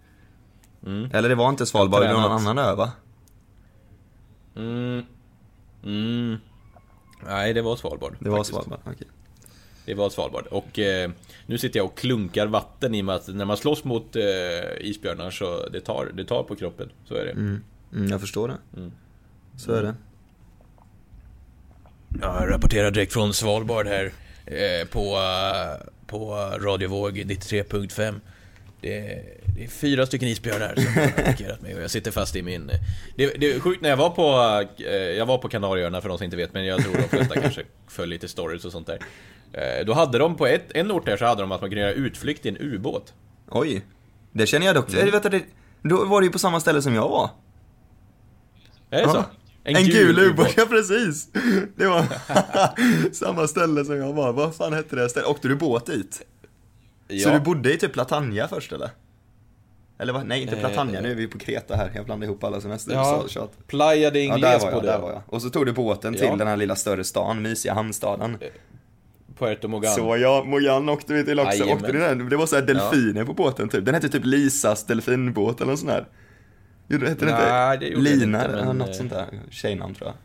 Eller 1.12 1.28
det 1.28 1.34
var 1.34 1.48
inte 1.48 1.66
Svalbard, 1.66 2.02
det 2.02 2.14
var 2.14 2.20
någon 2.20 2.32
annan 2.32 2.58
ö 2.58 2.74
va? 2.74 2.92
mm. 4.56 5.02
Mm. 5.84 6.36
Nej, 7.26 7.52
det 7.52 7.62
var 7.62 7.76
Svalbard 7.76 8.16
Det 8.18 8.28
var 8.28 8.36
faktiskt. 8.36 8.54
Svalbard, 8.54 8.80
okej. 8.84 9.06
Det 9.86 9.94
var 9.94 10.10
Svalbard. 10.10 10.46
Och 10.46 10.78
eh, 10.78 11.10
nu 11.46 11.58
sitter 11.58 11.78
jag 11.78 11.86
och 11.86 11.98
klunkar 11.98 12.46
vatten 12.46 12.94
i 12.94 13.00
och 13.00 13.04
med 13.04 13.14
att 13.14 13.28
när 13.28 13.44
man 13.44 13.56
slåss 13.56 13.84
mot 13.84 14.16
eh, 14.16 14.22
isbjörnar 14.80 15.30
så 15.30 15.68
det 15.68 15.80
tar, 15.80 16.10
det 16.14 16.24
tar 16.24 16.42
på 16.42 16.56
kroppen. 16.56 16.90
Så 17.04 17.14
är 17.14 17.24
det. 17.24 17.30
Mm, 17.30 17.62
jag 17.92 18.20
förstår 18.20 18.48
det. 18.48 18.90
Så 19.56 19.72
är 19.72 19.82
det. 19.82 19.94
Jag 22.20 22.50
rapporterar 22.50 22.90
direkt 22.90 23.12
från 23.12 23.34
Svalbard 23.34 23.86
här 23.86 24.12
eh, 24.46 24.88
på, 24.88 25.00
eh, 25.00 25.86
på 26.06 26.34
radiovåg 26.60 27.18
93.5. 27.18 28.20
Det 28.82 28.98
är, 28.98 29.22
det 29.56 29.64
är 29.64 29.68
fyra 29.68 30.06
stycken 30.06 30.28
isbjörnar 30.28 30.74
som 30.76 30.94
har 30.94 31.02
attackerat 31.02 31.60
mig 31.62 31.74
och 31.74 31.82
jag 31.82 31.90
sitter 31.90 32.10
fast 32.10 32.36
i 32.36 32.42
min... 32.42 32.66
Det, 33.16 33.26
det 33.40 33.52
är 33.52 33.60
sjukt 33.60 33.82
när 33.82 33.88
jag 33.90 33.96
var 33.96 34.10
på... 34.10 34.22
eh, 34.84 34.92
Jag 34.94 35.26
var 35.26 35.38
på 35.38 35.48
Kanarieöarna 35.48 36.00
för 36.00 36.08
de 36.08 36.18
som 36.18 36.24
inte 36.24 36.36
vet, 36.36 36.54
men 36.54 36.64
jag 36.66 36.82
tror 36.82 36.92
de 36.96 37.02
flesta 37.08 37.40
kanske 37.40 37.62
följer 37.88 38.10
lite 38.10 38.28
stories 38.28 38.64
och 38.64 38.72
sånt 38.72 38.86
där. 38.86 38.98
Eh, 39.52 39.84
Då 39.86 39.92
hade 39.92 40.18
de 40.18 40.36
på 40.36 40.46
ett, 40.46 40.64
en 40.74 40.92
ort 40.92 41.06
där 41.06 41.16
så 41.16 41.24
hade 41.24 41.40
de 41.42 41.52
att 41.52 41.60
man 41.60 41.70
kunde 41.70 41.80
göra 41.80 41.92
utflykt 41.92 42.46
i 42.46 42.48
en 42.48 42.56
ubåt. 42.60 43.14
Oj. 43.50 43.84
Det 44.32 44.46
känner 44.46 44.66
jag 44.66 44.74
dock, 44.74 44.92
mm. 44.94 45.10
vet 45.10 45.22
du, 45.22 45.28
det, 45.28 45.42
då 45.82 46.04
var 46.04 46.20
det 46.20 46.24
ju 46.24 46.32
på 46.32 46.38
samma 46.38 46.60
ställe 46.60 46.82
som 46.82 46.94
jag 46.94 47.08
var. 47.08 47.30
Är 48.90 49.02
det 49.02 49.08
så? 49.10 49.16
Ja. 49.16 49.24
En, 49.64 49.84
gul 49.84 50.18
ubåt, 50.18 50.54
ja 50.56 50.66
precis! 50.68 51.28
Det 51.76 51.86
var 51.86 52.04
samma 53.14 53.48
ställe 53.48 53.84
som 53.84 53.96
jag 53.96 54.12
var. 54.12 54.32
Vad 54.32 54.54
fan 54.54 54.72
hette 54.72 54.96
det 54.96 55.08
stället? 55.08 55.28
Åkte 55.28 55.48
du 55.48 55.56
båt 55.56 55.86
dit? 55.86 56.22
Ja. 57.12 57.24
Så 57.28 57.30
du 57.30 57.40
bodde 57.40 57.74
i 57.74 57.78
typ 57.78 57.92
Platanja 57.92 58.48
först 58.48 58.72
eller? 58.72 58.90
Eller 59.98 60.12
vad? 60.12 60.26
Nej, 60.26 60.42
inte 60.42 60.54
Eh, 60.54 60.60
Platanja, 60.60 61.00
nu 61.00 61.10
är 61.10 61.14
vi 61.14 61.26
på 61.26 61.38
Kreta 61.38 61.76
här. 61.76 61.92
Jag 61.94 62.04
blandar 62.04 62.26
ihop 62.26 62.44
alla 62.44 62.60
semester. 62.60 62.92
Ja, 62.92 63.24
så, 63.28 63.48
Playa 63.66 64.10
de 64.10 64.18
ja, 64.24 64.24
Ingles 64.36 64.40
där 64.40 64.58
var 64.58 64.66
jag, 64.66 64.74
bodde 64.74 64.86
där 64.86 64.98
var 64.98 65.12
jag. 65.12 65.22
Och 65.26 65.42
så 65.42 65.50
tog 65.50 65.66
du 65.66 65.72
båten 65.72 66.14
till 66.14 66.24
Ja. 66.24 66.36
den 66.36 66.46
här 66.46 66.56
lilla 66.56 66.76
större 66.76 67.04
stan, 67.04 67.42
mysiga 67.42 67.74
hamnstaden. 67.74 68.38
Puerto 69.38 69.68
Mogan. 69.68 69.94
Så 69.94 70.16
ja, 70.16 70.44
Mojan 70.46 70.88
åkte 70.88 71.12
vi 71.14 71.24
till 71.24 71.40
också. 71.40 71.52
Jajamän. 71.52 71.76
Åkte 71.76 71.92
du 71.92 71.98
den? 71.98 72.28
Det 72.28 72.36
var 72.36 72.46
så 72.46 72.56
här 72.56 72.62
delfiner 72.62 73.24
på 73.24 73.34
båten 73.34 73.68
typ. 73.68 73.84
Den 73.84 73.94
hette 73.94 74.08
typ 74.08 74.24
Lisas 74.24 74.84
delfinbåt 74.86 75.60
eller 75.60 75.70
något 75.70 75.80
sånt 75.80 75.92
där. 75.92 76.06
Gjorde 76.88 77.08
hette 77.08 77.24
den 77.24 77.34
inte? 77.34 77.76
det 77.76 78.00
Lina, 78.00 78.38
inte, 78.38 78.52
eller 78.52 78.64
men, 78.64 78.78
något 78.78 78.88
eh, 78.88 78.94
sånt 78.94 79.10
där. 79.10 79.26
Tjejnamn 79.50 79.94
tror 79.94 80.08
jag. 80.08 80.16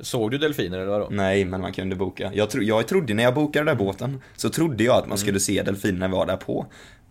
Såg 0.00 0.30
du 0.30 0.38
delfiner 0.38 0.78
eller 0.78 0.90
vadå? 0.90 1.08
Nej, 1.10 1.44
men 1.44 1.60
man 1.60 1.72
kunde 1.72 1.96
boka. 1.96 2.30
Jag, 2.34 2.50
tro, 2.50 2.62
jag 2.62 2.88
trodde, 2.88 3.14
när 3.14 3.22
jag 3.22 3.34
bokade 3.34 3.64
den 3.64 3.76
där 3.78 3.84
båten, 3.84 4.20
så 4.36 4.50
trodde 4.50 4.84
jag 4.84 4.96
att 4.96 5.06
man 5.06 5.18
skulle 5.18 5.40
se 5.40 5.62
delfiner 5.62 5.98
när 5.98 6.08
vi 6.08 6.14
var 6.14 6.26
där 6.26 6.36
på. 6.36 6.66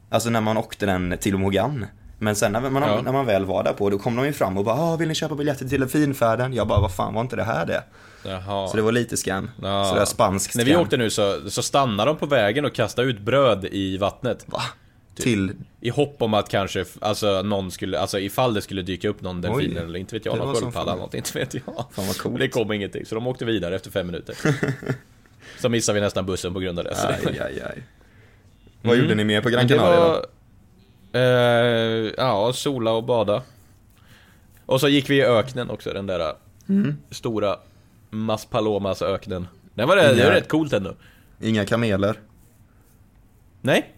Alltså 0.09 0.29
när 0.29 0.41
man 0.41 0.57
åkte 0.57 0.85
den 0.85 1.15
till 1.19 1.37
Mogan. 1.37 1.85
Men 2.19 2.35
sen 2.35 2.51
när 2.51 2.69
man, 2.69 2.83
Ja. 2.83 3.01
när 3.01 3.11
man 3.11 3.25
väl 3.25 3.45
var 3.45 3.63
där 3.63 3.73
på, 3.73 3.89
då 3.89 3.97
kom 3.97 4.15
de 4.15 4.25
ju 4.25 4.33
fram 4.33 4.57
och 4.57 4.63
bara 4.65 4.75
ah, 4.75 4.95
vill 4.95 5.07
ni 5.07 5.15
köpa 5.15 5.35
biljetter 5.35 5.67
till 5.67 5.79
delfinfärden? 5.79 6.53
Jag 6.53 6.67
bara, 6.67 6.81
vad 6.81 6.95
fan 6.95 7.13
var 7.13 7.21
inte 7.21 7.35
det 7.35 7.43
här 7.43 7.65
det? 7.65 7.83
Jaha. 8.25 8.67
Så 8.67 8.77
det 8.77 8.83
var 8.83 8.91
lite 8.91 9.17
scam. 9.17 9.49
Ja. 9.61 9.85
Så 9.85 9.93
det 9.93 9.99
var 9.99 10.05
spanskt 10.05 10.55
När 10.55 10.65
vi 10.65 10.75
åkte 10.75 10.97
nu 10.97 11.09
så, 11.09 11.49
så 11.49 11.61
stannade 11.63 12.09
de 12.11 12.17
på 12.17 12.25
vägen 12.25 12.65
och 12.65 12.73
kastade 12.73 13.07
ut 13.07 13.19
bröd 13.19 13.65
i 13.65 13.97
vattnet. 13.97 14.45
Va? 14.47 14.61
Till, 15.15 15.51
I 15.81 15.89
hopp 15.89 16.21
om 16.21 16.33
att 16.33 16.49
kanske, 16.49 16.85
alltså 17.01 17.41
någon 17.41 17.71
skulle, 17.71 17.99
alltså 17.99 18.19
ifall 18.19 18.53
det 18.53 18.61
skulle 18.61 18.81
dyka 18.81 19.09
upp 19.09 19.21
någon 19.21 19.41
delfin 19.41 19.77
eller 19.77 19.99
inte 19.99 20.15
vet 20.15 20.25
jag, 20.25 20.37
var 20.37 20.45
någon 20.45 20.55
sköldpadda 20.55 20.91
eller 20.91 21.01
något, 21.01 21.13
inte 21.13 21.39
vet 21.39 21.53
jag. 21.53 21.63
Fan 21.91 22.07
vad 22.07 22.17
coolt. 22.17 22.39
Det 22.39 22.47
kom 22.49 22.71
ingenting, 22.71 23.05
så 23.05 23.15
de 23.15 23.27
åkte 23.27 23.45
vidare 23.45 23.75
efter 23.75 23.91
fem 23.91 24.07
minuter. 24.07 24.35
så 25.61 25.69
missade 25.69 25.99
vi 25.99 26.01
nästan 26.05 26.25
bussen 26.25 26.53
på 26.53 26.59
grund 26.59 26.79
av 26.79 26.85
det. 26.85 26.95
Aj, 27.07 27.39
aj, 27.39 27.61
aj. 27.61 27.83
Vad 28.81 28.97
gjorde 28.97 29.15
ni 29.15 29.23
mer 29.23 29.41
på 29.41 29.49
Gran 29.49 29.67
Canaria 29.67 29.99
då? 29.99 30.01
var, 30.01 30.25
eh, 31.21 32.11
Ja, 32.17 32.53
sola 32.53 32.91
och 32.91 33.03
bada. 33.03 33.43
Och 34.65 34.79
så 34.79 34.87
gick 34.87 35.09
vi 35.09 35.15
i 35.15 35.23
öknen 35.23 35.69
också, 35.69 35.93
den 35.93 36.07
där 36.07 36.33
Mm. 36.69 36.97
stora 37.11 37.57
Maspalomas 38.09 39.01
öknen. 39.01 39.47
Den 39.73 39.87
var, 39.87 39.95
det, 39.95 40.15
det 40.15 40.23
var 40.23 40.31
rätt 40.31 40.47
coolt 40.49 40.73
ändå. 40.73 40.95
Inga 41.41 41.65
kameler? 41.65 42.15
Nej, 43.61 43.93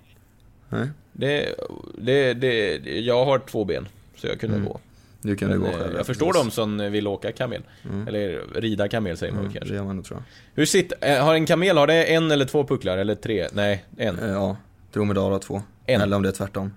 Nej, 0.69 0.88
det, 1.15 1.55
det, 1.98 2.34
det, 2.34 2.75
jag 3.00 3.25
har 3.25 3.39
två 3.39 3.65
ben, 3.65 3.88
så 4.15 4.27
jag 4.27 4.39
kunde 4.39 4.60
gå. 4.60 4.79
du 5.22 5.36
kunde 5.36 5.57
Men, 5.57 5.63
gå 5.67 5.72
eh, 5.77 5.79
själv. 5.84 5.95
jag 5.98 6.05
förstår 6.05 6.34
dem 6.34 6.51
som 6.51 6.77
vill 6.91 7.07
åka 7.07 7.31
kamel. 7.31 7.62
Eller 8.07 8.41
rida 8.62 8.88
kamel 8.88 9.17
säger 9.17 9.34
man 9.34 9.41
Mm, 9.41 9.53
kanske. 9.53 9.69
det 9.74 9.77
gör 9.77 9.84
man 9.86 9.95
nog 9.95 10.05
tror 10.05 10.24
Hur 10.53 10.65
sitter, 10.65 10.98
eh, 11.17 11.24
har 11.25 11.36
en 11.36 11.45
kamel, 11.45 11.77
har 11.77 11.88
det 11.88 12.03
en 12.05 12.31
eller 12.31 12.45
två 12.45 12.63
pucklar? 12.63 12.98
Eller 12.98 13.15
tre? 13.15 13.48
Nej, 13.53 13.86
en. 13.98 14.15
jag. 14.22 14.25
Eh, 14.29 14.31
Ja, 14.34 14.57
dromedar 14.93 15.22
har 15.22 15.39
två. 15.39 15.62
En. 15.86 16.01
Eller 16.01 16.15
om 16.15 16.24
det 16.24 16.29
är 16.29 16.34
tvärtom. 16.34 16.74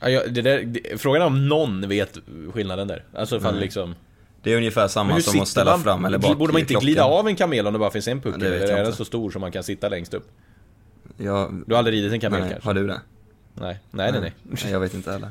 Ja, 0.00 0.08
jag, 0.08 0.34
det 0.34 0.42
där, 0.42 0.62
det, 0.62 1.00
frågan 1.00 1.22
är 1.22 1.26
om 1.26 1.48
någon 1.48 1.88
vet 1.88 2.18
skillnaden 2.52 2.88
där. 2.88 3.04
Alltså 3.14 3.36
ifall 3.36 3.58
liksom... 3.60 3.94
Det 4.42 4.52
är 4.52 4.56
ungefär 4.56 4.88
samma 4.88 5.20
som 5.20 5.40
att 5.40 5.48
ställa 5.48 5.70
man? 5.70 5.80
fram 5.82 6.04
eller 6.04 6.18
bak 6.18 6.38
Borde 6.38 6.52
man 6.52 6.60
inte 6.60 6.72
klockan. 6.72 6.84
glida 6.86 7.04
av 7.04 7.28
en 7.28 7.36
kamel 7.36 7.66
om 7.66 7.72
det 7.72 7.78
bara 7.78 7.90
finns 7.90 8.08
en 8.08 8.20
puckel? 8.20 8.42
Eller 8.42 8.60
jag 8.60 8.78
är 8.78 8.84
den 8.84 8.92
så 8.92 9.04
stor 9.04 9.30
som 9.30 9.40
man 9.40 9.52
kan 9.52 9.62
sitta 9.62 9.88
längst 9.88 10.14
upp? 10.14 10.28
Jag, 11.24 11.62
Du 11.66 11.74
har 11.74 11.78
aldrig 11.78 11.96
ridit 11.98 12.12
en 12.12 12.20
kamel 12.20 12.40
nej, 12.40 12.50
kanske? 12.50 12.68
har 12.68 12.74
du 12.74 12.86
det? 12.86 13.00
Nej, 13.54 13.80
nej, 13.90 14.12
nej. 14.12 14.20
nej. 14.20 14.34
Nej, 14.42 14.72
jag 14.72 14.80
vet 14.80 14.94
inte 14.94 15.12
heller. 15.12 15.30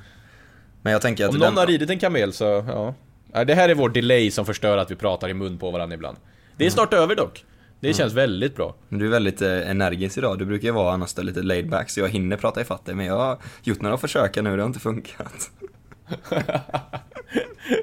Men 0.81 0.93
jag 0.93 1.01
tänker 1.01 1.25
att 1.25 1.33
Om 1.33 1.39
den, 1.39 1.49
någon 1.49 1.57
har 1.57 1.67
ridit 1.67 1.89
en 1.89 1.99
kamel 1.99 2.33
så, 2.33 2.43
ja. 2.67 2.95
Det 3.43 3.55
här 3.55 3.69
är 3.69 3.75
vår 3.75 3.89
delay 3.89 4.31
som 4.31 4.45
förstör 4.45 4.77
att 4.77 4.91
vi 4.91 4.95
pratar 4.95 5.29
i 5.29 5.33
mun 5.33 5.57
på 5.57 5.71
varandra 5.71 5.95
ibland. 5.95 6.17
Det 6.57 6.65
är 6.65 6.69
snart 6.69 6.93
över 6.93 7.15
dock. 7.15 7.45
Det 7.79 7.93
känns 7.93 8.13
väldigt 8.13 8.55
bra. 8.55 8.75
Du 8.89 9.05
är 9.05 9.09
väldigt 9.09 9.41
eh, 9.41 9.69
energisk 9.69 10.17
idag. 10.17 10.39
Du 10.39 10.45
brukar 10.45 10.67
ju 10.67 10.71
vara 10.71 10.93
annars 10.93 11.17
lite 11.17 11.41
laid 11.41 11.69
back 11.69 11.89
så 11.89 11.99
jag 11.99 12.09
hinner 12.09 12.37
prata 12.37 12.61
ifatt 12.61 12.85
dig. 12.85 12.95
Men 12.95 13.05
jag 13.05 13.17
har 13.17 13.37
gjort 13.63 13.81
några 13.81 13.97
försök 13.97 14.35
nu, 14.35 14.55
det 14.55 14.61
har 14.61 14.67
inte 14.67 14.79
funkat. 14.79 15.51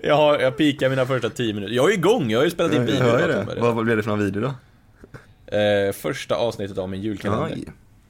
Jag, 0.03 0.17
har, 0.17 0.39
jag 0.39 0.57
pikar 0.57 0.89
mina 0.89 1.07
första 1.07 1.31
10 1.31 1.55
minuter. 1.55 1.75
Jag 1.75 1.91
är 1.91 1.95
igång, 1.95 2.31
jag 2.31 2.39
har 2.39 2.45
ju 2.45 2.51
spelat 2.51 2.73
in 2.73 2.79
Jag 2.79 2.87
video. 2.87 3.03
hör 3.03 3.29
det. 3.29 3.45
mig 3.45 3.61
Vad, 3.61 3.85
blev 3.85 3.97
det 3.97 4.03
för 4.03 4.11
någon 4.11 4.25
video 4.25 4.43
då? 4.43 4.55
Eh, 5.57 5.93
första 5.93 6.35
avsnittet 6.35 6.79
av 6.79 6.89
min 6.89 7.03
julkalender. 7.03 7.57
Oj. 7.57 7.65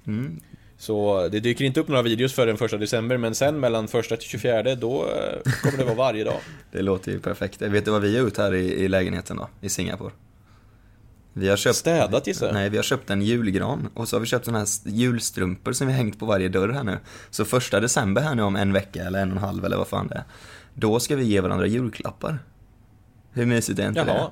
Mm. 0.09 0.41
Så 0.79 1.29
det 1.29 1.41
dyker 1.41 1.65
inte 1.65 1.81
upp 1.81 1.89
några 1.89 2.03
videos 2.03 2.33
före 2.35 2.47
den 2.47 2.57
första 2.57 2.77
december, 2.77 3.17
men 3.17 3.35
sen 3.35 3.61
mellan 3.61 3.89
första 3.89 4.17
till 4.17 4.29
24 4.29 4.75
då 4.75 5.03
eh, 5.03 5.53
kommer 5.63 5.79
det 5.79 5.85
vara 5.85 5.95
varje 5.95 6.25
dag. 6.25 6.41
Det 6.73 6.83
låter 6.83 7.13
ju 7.13 7.21
perfekt. 7.21 7.63
Vet 7.63 7.85
du 7.85 7.91
vad 7.91 8.03
vi 8.03 8.17
har 8.17 8.23
gjort 8.23 8.39
här 8.39 8.55
i, 8.55 8.75
i 8.75 8.89
lägenheten 8.89 9.37
då? 9.37 9.49
I 9.61 9.69
Singapore? 9.69 10.13
Vi 11.33 11.49
har 11.49 11.57
köpt... 11.57 11.77
Städat 11.77 12.27
gissar 12.27 12.47
jag. 12.47 12.55
Nej, 12.55 12.71
vi 12.71 12.77
har 12.77 12.85
köpt 12.85 13.11
en 13.11 13.23
julgran 13.23 13.89
och 13.95 14.09
så 14.09 14.17
har 14.17 14.21
vi 14.21 14.27
köpt 14.27 14.45
såna 14.45 14.59
här 14.59 14.67
julstrumpor 14.85 15.73
som 15.73 15.87
vi 15.87 15.93
har 15.93 15.99
hängt 15.99 16.19
på 16.19 16.27
varje 16.27 16.49
dörr 16.49 16.69
här 16.69 16.85
nu. 16.85 16.99
Så 17.31 17.45
första 17.45 17.81
december 17.81 18.23
här 18.23 18.35
nu 18.35 18.43
om 18.43 18.57
en 18.57 18.73
vecka 18.73 19.05
eller 19.05 19.23
en 19.23 19.31
och 19.31 19.37
en 19.37 19.43
halv 19.43 19.65
eller 19.65 19.77
vad 19.77 19.89
fan 19.89 20.09
det 20.09 20.15
är. 20.15 20.25
Då 20.75 21.01
ska 21.01 21.17
vi 21.17 21.25
ge 21.25 21.41
varandra 21.41 21.67
julklappar. 21.67 22.39
Hur 23.33 23.47
mysigt 23.47 23.79
är 23.79 23.89
inte 23.89 24.01
Jaha. 24.01 24.07
Det 24.07 24.31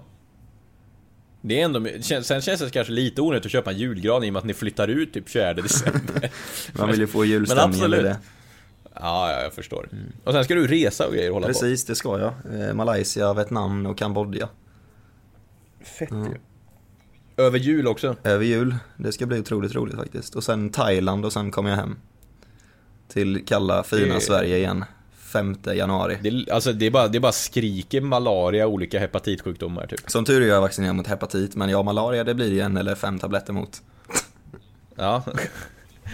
är 1.55 1.65
ändå, 1.65 1.87
sen 2.01 2.41
känns 2.43 2.61
det 2.61 2.71
kanske 2.71 2.93
lite 2.93 3.21
onödigt 3.21 3.47
att 3.47 3.53
köpa 3.53 3.71
en 3.71 3.79
julgran 3.79 4.25
i 4.25 4.29
och 4.29 4.33
med 4.33 4.41
att 4.41 4.47
ni 4.47 4.55
flyttar 4.55 4.89
ut 4.89 5.13
typ 5.13 5.29
4 5.29 5.55
december. 5.55 6.31
Man 6.79 6.91
vill 6.91 7.01
ju 7.01 7.07
få 7.07 7.25
julstämningen 7.25 7.95
i 7.95 8.03
det. 8.03 8.17
Ja, 8.95 9.33
ja, 9.33 9.43
jag 9.43 9.53
förstår. 9.53 9.89
Mm. 9.93 10.05
Och 10.25 10.33
sen 10.33 10.45
ska 10.45 10.55
du 10.55 10.67
resa 10.67 11.07
och 11.07 11.13
grejer 11.13 11.29
och 11.29 11.35
hålla 11.35 11.47
Precis, 11.47 11.85
på. 11.85 11.93
det 11.93 11.97
ska 11.97 12.19
jag. 12.19 12.35
Eh, 12.61 12.75
Malaysia, 12.75 13.35
Vietnam 13.35 13.87
och 13.87 13.99
Kambodja. 13.99 14.49
Fett 15.99 16.11
ju. 16.11 16.17
Mm. 16.17 16.33
Över 17.37 17.59
jul 17.59 17.87
också? 17.89 18.17
Över 18.25 18.45
jul. 18.45 18.75
Det 18.97 19.13
ska 19.13 19.27
bli 19.27 19.39
otroligt 19.39 19.75
roligt 19.75 19.97
faktiskt. 19.97 20.35
Och 20.35 20.45
sen 20.45 20.71
Thailand 20.71 21.25
och 21.25 21.33
sen 21.33 21.51
kommer 21.51 21.71
jag 21.71 21.77
hem. 21.77 21.97
Till 23.09 23.45
kalla, 23.47 23.83
fina 23.83 24.15
det... 24.15 24.21
Sverige 24.21 24.57
igen. 24.57 24.85
5 25.27 25.57
januari. 25.65 26.19
Det, 26.23 26.53
alltså 26.53 26.73
det 26.73 26.87
är, 26.87 26.91
bara, 26.91 27.09
det 27.09 27.19
är 27.19 27.21
bara 27.21 27.33
skriker 27.33 28.01
malaria 28.01 28.67
och 28.67 28.73
olika 28.73 28.99
hepatitsjukdomar 28.99 29.87
typ. 29.87 30.11
Som 30.11 30.25
tur 30.25 30.43
är 30.43 30.47
jag 30.47 30.61
vaccinerad 30.61 30.97
mot 30.97 31.07
hepatit, 31.07 31.57
men 31.57 31.69
ja, 31.69 31.83
malaria 31.83 32.25
det 32.25 32.35
blir 32.35 32.63
en 32.63 32.77
eller 32.77 32.95
fem 32.95 33.19
tabletter 33.19 33.53
mot. 33.53 33.83
Ja, 34.95 35.23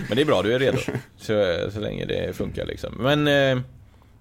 men 0.08 0.16
det 0.16 0.22
är 0.22 0.26
bra, 0.26 0.42
du 0.42 0.54
är 0.54 0.58
redo. 0.58 0.78
Så, 1.16 1.56
så 1.72 1.80
länge 1.80 2.04
det 2.04 2.36
funkar 2.36 2.66
liksom. 2.66 2.94
Men, 2.94 3.28
eh, 3.28 3.64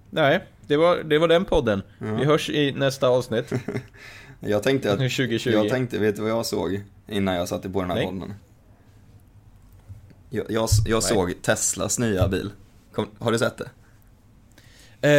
nej, 0.09 0.43
det 0.67 0.77
var, 0.77 1.03
det 1.03 1.17
var 1.17 1.27
den 1.27 1.45
podden. 1.45 1.81
Ja. 1.99 2.15
Vi 2.15 2.25
hörs 2.25 2.49
i 2.49 2.71
nästa 2.71 3.07
avsnitt. 3.07 3.51
jag 4.39 4.63
tänkte 4.63 4.91
att, 4.91 4.99
2020. 4.99 5.49
jag 5.49 5.69
tänkte, 5.69 5.99
vet 5.99 6.15
du 6.15 6.21
vad 6.21 6.31
jag 6.31 6.45
såg 6.45 6.83
innan 7.07 7.35
jag 7.35 7.47
satte 7.47 7.69
på 7.69 7.81
den 7.81 7.89
här 7.89 7.97
nej. 7.97 8.05
podden? 8.05 8.33
Jag, 10.29 10.45
jag, 10.49 10.69
jag 10.85 11.03
såg 11.03 11.41
Teslas 11.41 11.99
nya 11.99 12.27
bil. 12.27 12.51
Kom, 12.91 13.07
har 13.19 13.31
du 13.31 13.37
sett 13.37 13.57
det? 13.57 13.69
Eh, 15.01 15.11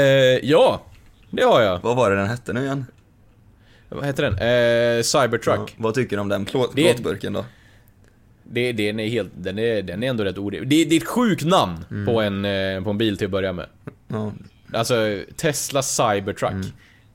ja, 0.43 0.83
det 1.31 1.43
har 1.43 1.61
jag. 1.63 1.81
Vad 1.83 1.97
var 1.97 2.11
det 2.11 2.17
den 2.17 2.29
hette 2.29 2.53
nu 2.53 2.65
igen? 2.65 2.87
Vad 3.89 4.07
heter 4.07 4.23
den? 4.23 4.33
Eh, 4.33 5.03
Cybertruck. 5.03 5.71
Ja, 5.71 5.75
vad 5.77 5.95
tycker 5.95 6.17
du 6.17 6.21
om 6.21 6.29
den 6.29 6.45
plåt, 6.45 6.75
plåtburken 6.75 7.33
då? 7.33 7.45
Det, 8.45 8.73
den, 8.73 9.01
är 9.01 9.09
helt, 9.09 9.31
den, 9.37 9.59
är, 9.59 9.83
den 9.83 10.03
är 10.03 10.09
ändå 10.09 10.25
rätt 10.25 10.39
orimlig. 10.39 10.69
Det, 10.69 10.85
det 10.85 10.97
är 10.97 11.01
ett 11.01 11.09
sjukt 11.09 11.45
namn 11.45 11.85
mm. 11.91 12.07
på, 12.07 12.21
en, 12.21 12.45
eh, 12.45 12.83
på 12.85 12.91
en 12.91 12.99
bil 12.99 13.17
till 13.19 13.25
att 13.25 13.31
börja 13.31 13.53
med. 13.53 13.67
Ja. 14.09 14.33
Alltså, 14.73 15.19
Tesla 15.37 15.83
Cybertruck. 15.83 16.53
Mm. 16.53 16.67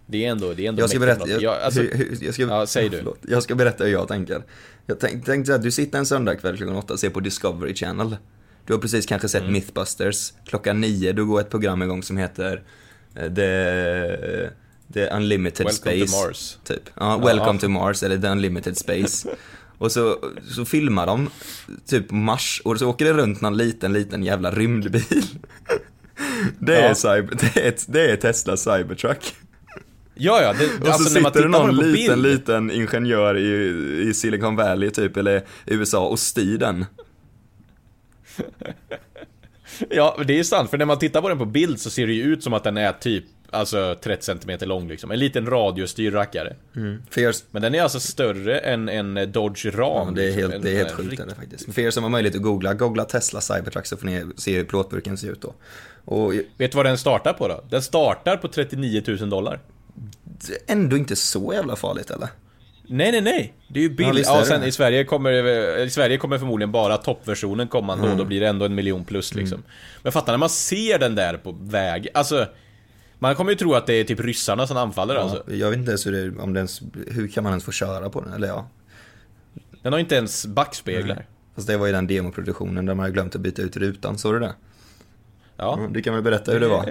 Det 0.06 0.26
är 0.26 0.32
ändå, 0.32 0.54
det 0.54 0.66
är 0.66 0.70
ändå 0.70 0.82
Jag 0.82 0.90
ska 0.90 1.00
berätta, 1.00 1.30
jag, 1.30 1.42
jag, 1.42 1.62
alltså, 1.62 1.82
hur, 1.82 2.18
jag 2.22 2.34
ska, 2.34 2.44
ja, 2.44 2.66
säg 2.66 2.90
du. 2.90 2.98
Förlåt, 2.98 3.20
jag 3.22 3.44
ska 3.44 3.56
berätta 3.56 3.84
hur 3.84 3.92
jag 3.92 4.08
tänker. 4.08 4.44
Jag 4.86 5.00
tänkte 5.00 5.32
tänk 5.32 5.50
att 5.50 5.64
du 5.64 5.72
sitter 5.72 6.00
en 6.00 6.06
söndagkväll 6.06 6.58
klockan 6.58 6.76
åtta 6.76 6.94
och 6.94 7.00
ser 7.00 7.10
på 7.10 7.20
Discovery 7.20 7.76
Channel. 7.76 8.16
Du 8.68 8.74
har 8.74 8.80
precis 8.80 9.06
kanske 9.06 9.30
sett 9.30 9.42
mm. 9.42 9.54
Mythbusters. 9.54 10.34
Klockan 10.46 10.82
nio, 10.82 11.14
då 11.14 11.26
går 11.26 11.42
ett 11.42 11.50
program 11.50 11.82
igång 11.82 12.04
som 12.04 12.18
heter 12.18 12.64
uh, 13.22 13.34
The, 13.36 14.50
The 14.94 15.10
Unlimited 15.10 15.66
welcome 15.66 16.06
Space. 16.06 16.14
To 16.14 16.28
Mars. 16.28 16.58
Typ. 16.64 16.90
Ja, 16.96 17.18
Welcome 17.18 17.54
ja. 17.54 17.60
to 17.60 17.70
Mars, 17.70 18.04
eller 18.04 18.18
The 18.18 18.28
Unlimited 18.28 18.78
Space. 18.78 19.30
och 19.78 19.92
så, 19.92 20.18
så 20.50 20.66
filmar 20.66 21.06
de 21.06 21.30
typ 21.86 22.12
Mars 22.12 22.62
och 22.66 22.80
så 22.80 22.90
åker 22.90 23.06
det 23.06 23.14
runt 23.14 23.42
någon 23.42 23.58
liten, 23.58 23.94
liten 23.94 24.24
jävla 24.24 24.52
rymdbil. 24.52 25.24
det, 26.60 26.76
är 26.76 26.88
ja. 26.88 26.96
cyber, 26.96 27.38
det, 27.40 27.68
är, 27.68 27.76
det 27.88 28.12
är 28.12 28.16
Tesla 28.16 28.58
Cybertruck. 28.58 29.36
Ja, 30.16 30.42
ja. 30.42 30.54
Det, 30.54 30.66
och 30.66 30.86
så 30.86 30.92
alltså, 30.92 31.10
sitter 31.10 31.42
det 31.42 31.48
någon 31.48 31.76
liten, 31.76 32.22
bild. 32.22 32.34
liten 32.34 32.72
ingenjör 32.72 33.38
i, 33.38 34.10
i 34.10 34.14
Silicon 34.14 34.56
Valley 34.56 34.90
typ, 34.90 35.18
eller 35.18 35.44
USA 35.66 36.08
och 36.08 36.20
styr 36.20 36.58
den. 36.58 36.86
Ja, 39.90 40.20
det 40.28 40.40
är 40.40 40.44
sant. 40.44 40.70
För 40.70 40.78
när 40.78 40.86
man 40.86 41.00
tittar 41.00 41.22
på 41.22 41.30
den 41.30 41.38
på 41.38 41.46
bild 41.46 41.80
så 41.80 41.90
ser 41.90 42.08
det 42.08 42.14
ju 42.14 42.24
ut 42.24 42.44
som 42.44 42.54
att 42.54 42.64
den 42.64 42.78
är 42.78 42.92
typ 42.92 43.26
Alltså 43.50 43.96
30 44.04 44.26
cm 44.26 44.70
lång 44.70 44.88
liksom. 44.88 45.12
En 45.12 45.20
liten 45.20 45.46
radiostyrd 45.46 46.14
rackare. 46.14 46.56
Mm. 46.76 47.02
Men 47.52 47.62
den 47.62 47.76
är 47.76 47.82
alltså 47.82 48.00
större 48.00 48.60
än 48.60 48.90
en 48.90 49.32
Dodge 49.32 49.66
Ram. 49.66 50.08
Ja, 50.08 50.14
det 50.16 50.24
är 50.24 50.26
liksom. 50.26 50.52
helt, 50.52 50.64
det 50.64 50.72
är 50.72 50.76
helt 50.76 50.92
sjukt 50.92 51.12
rikt... 51.12 51.36
faktiskt. 51.36 51.74
För 51.74 51.82
er 51.82 51.92
som 51.92 52.04
har 52.04 52.10
möjlighet 52.10 52.36
att 52.36 52.42
googla, 52.42 52.74
googla 52.74 53.06
Tesla 53.06 53.42
Cybertruck 53.42 53.86
så 53.86 53.98
får 53.98 54.06
ni 54.06 54.26
se 54.36 54.56
hur 54.56 54.64
plåtburken 54.64 55.18
ser 55.18 55.32
ut 55.32 55.42
då. 55.42 55.54
Och... 56.06 56.34
Vet 56.34 56.72
du 56.72 56.76
vad 56.76 56.86
den 56.86 56.98
startar 56.98 57.34
på 57.34 57.48
då? 57.48 57.64
Den 57.70 57.82
startar 57.82 58.38
på 58.38 58.48
39 58.48 59.04
000 59.08 59.30
dollar. 59.30 59.60
Ändå 60.68 60.98
inte 60.98 61.16
så 61.16 61.54
jävla 61.54 61.76
farligt 61.76 62.12
eller? 62.12 62.30
Nej, 62.88 63.12
nej, 63.12 63.22
nej. 63.22 63.54
Det 63.68 63.80
är 63.80 63.84
ju 63.84 63.90
billigt. 63.90 64.26
Ja, 64.26 64.40
ja 64.40 64.46
sen 64.46 64.64
i 64.64 64.72
Sverige 64.72 65.04
kommer, 65.04 65.32
i 65.80 65.90
Sverige 65.90 66.18
kommer 66.18 66.38
förmodligen 66.38 66.72
bara 66.72 66.98
toppversionen 66.98 67.68
komma 67.68 67.94
ändå, 67.94 68.06
mm. 68.06 68.18
då 68.18 68.26
blir 68.26 68.40
det 68.40 68.48
ändå 68.48 68.66
en 68.66 68.76
miljon 68.76 69.06
plus 69.06 69.36
liksom. 69.36 69.58
Mm. 69.58 69.70
Men 70.04 70.12
fatta 70.12 70.32
när 70.32 70.38
man 70.38 70.50
ser 70.50 71.00
den 71.00 71.16
där 71.16 71.38
på 71.38 71.52
väg, 71.52 72.08
alltså 72.14 72.46
man 73.20 73.36
kommer 73.36 73.52
ju 73.52 73.58
tro 73.58 73.74
att 73.74 73.86
det 73.88 73.94
är 73.94 74.04
typ 74.04 74.20
ryssarna 74.20 74.68
som 74.68 74.78
anfaller 74.78 75.16
ja, 75.16 75.22
alltså. 75.22 75.54
Jag 75.54 75.70
vet 75.70 75.80
inte 75.80 75.92
ens 75.92 76.08
hur, 76.08 76.12
det, 76.12 76.42
om 76.42 76.54
det 76.54 76.60
ens, 76.60 76.82
hur 77.08 77.28
kan 77.28 77.44
man 77.44 77.52
ens 77.52 77.64
få 77.64 77.72
köra 77.72 78.10
på 78.10 78.22
den, 78.22 78.34
eller 78.34 78.48
ja. 78.48 78.70
Den 79.82 79.94
har 79.94 80.00
inte 80.00 80.16
ens 80.16 80.46
backspeglar. 80.46 81.16
Nej. 81.16 81.28
Fast 81.56 81.68
det 81.68 81.78
var 81.78 81.86
ju 81.86 81.92
den 81.92 82.08
demoproduktionen 82.08 82.86
där 82.86 82.94
man 82.94 83.04
hade 83.04 83.14
glömt 83.14 83.36
att 83.36 83.42
byta 83.42 83.62
ut 83.62 83.78
rutan, 83.78 84.18
såg 84.18 84.34
du 84.34 84.40
det? 84.40 84.54
Ja. 85.58 85.80
ja. 85.82 85.88
Du 85.92 86.02
kan 86.02 86.14
väl 86.14 86.24
berätta 86.24 86.52
hur 86.52 86.60
det 86.60 86.68
var? 86.68 86.86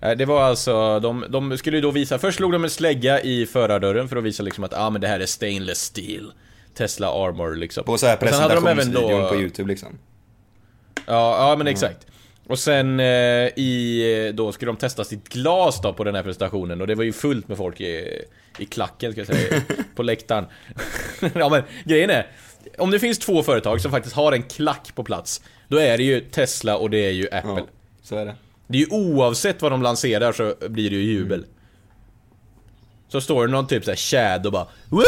Det 0.00 0.24
var 0.24 0.42
alltså, 0.42 1.00
de, 1.00 1.24
de 1.28 1.58
skulle 1.58 1.76
ju 1.76 1.80
då 1.80 1.90
visa, 1.90 2.18
först 2.18 2.36
slog 2.36 2.52
de 2.52 2.64
en 2.64 2.70
slägga 2.70 3.20
i 3.20 3.46
förardörren 3.46 4.08
för 4.08 4.16
att 4.16 4.24
visa 4.24 4.42
liksom 4.42 4.64
att 4.64 4.74
ah, 4.74 4.90
men 4.90 5.00
det 5.00 5.08
här 5.08 5.20
är 5.20 5.26
stainless 5.26 5.80
steel 5.80 6.32
Tesla 6.74 7.26
Armor 7.26 7.54
liksom. 7.54 7.84
På 7.84 7.98
så 7.98 8.06
här 8.06 8.16
presentationsvideon 8.16 9.22
då... 9.22 9.28
på 9.28 9.36
YouTube 9.36 9.68
liksom. 9.68 9.98
Ja, 11.06 11.48
ja 11.50 11.56
men 11.56 11.66
exakt. 11.66 12.06
Och 12.48 12.58
sen 12.58 13.00
eh, 13.00 13.06
i, 13.56 14.32
då 14.34 14.52
skulle 14.52 14.68
de 14.68 14.76
testa 14.76 15.04
sitt 15.04 15.28
glas 15.28 15.80
då 15.80 15.92
på 15.92 16.04
den 16.04 16.14
här 16.14 16.22
presentationen 16.22 16.80
och 16.80 16.86
det 16.86 16.94
var 16.94 17.04
ju 17.04 17.12
fullt 17.12 17.48
med 17.48 17.56
folk 17.56 17.80
i, 17.80 18.22
i 18.58 18.66
klacken 18.66 19.12
ska 19.12 19.20
jag 19.20 19.26
säga, 19.26 19.62
på 19.94 20.02
läktaren. 20.02 20.44
ja 21.34 21.48
men 21.48 21.62
grejen 21.84 22.10
är, 22.10 22.26
om 22.78 22.90
det 22.90 22.98
finns 22.98 23.18
två 23.18 23.42
företag 23.42 23.80
som 23.80 23.90
faktiskt 23.90 24.16
har 24.16 24.32
en 24.32 24.42
klack 24.42 24.94
på 24.94 25.04
plats, 25.04 25.42
då 25.68 25.76
är 25.76 25.96
det 25.96 26.04
ju 26.04 26.20
Tesla 26.20 26.76
och 26.76 26.90
det 26.90 26.98
är 26.98 27.10
ju 27.10 27.28
Apple. 27.32 27.50
Ja, 27.50 27.66
så 28.02 28.16
är 28.16 28.24
det. 28.24 28.34
Det 28.66 28.78
är 28.78 28.80
ju 28.80 28.88
oavsett 28.90 29.62
vad 29.62 29.72
de 29.72 29.82
lanserar 29.82 30.32
så 30.32 30.54
blir 30.68 30.90
det 30.90 30.96
ju 30.96 31.02
jubel. 31.02 31.38
Mm. 31.38 31.50
Så 33.08 33.20
står 33.20 33.46
det 33.46 33.52
någon 33.52 33.66
typ 33.66 33.84
såhär 33.84 33.96
Chad 33.96 34.46
och 34.46 34.52
bara 34.52 34.66
Woo! 34.88 35.02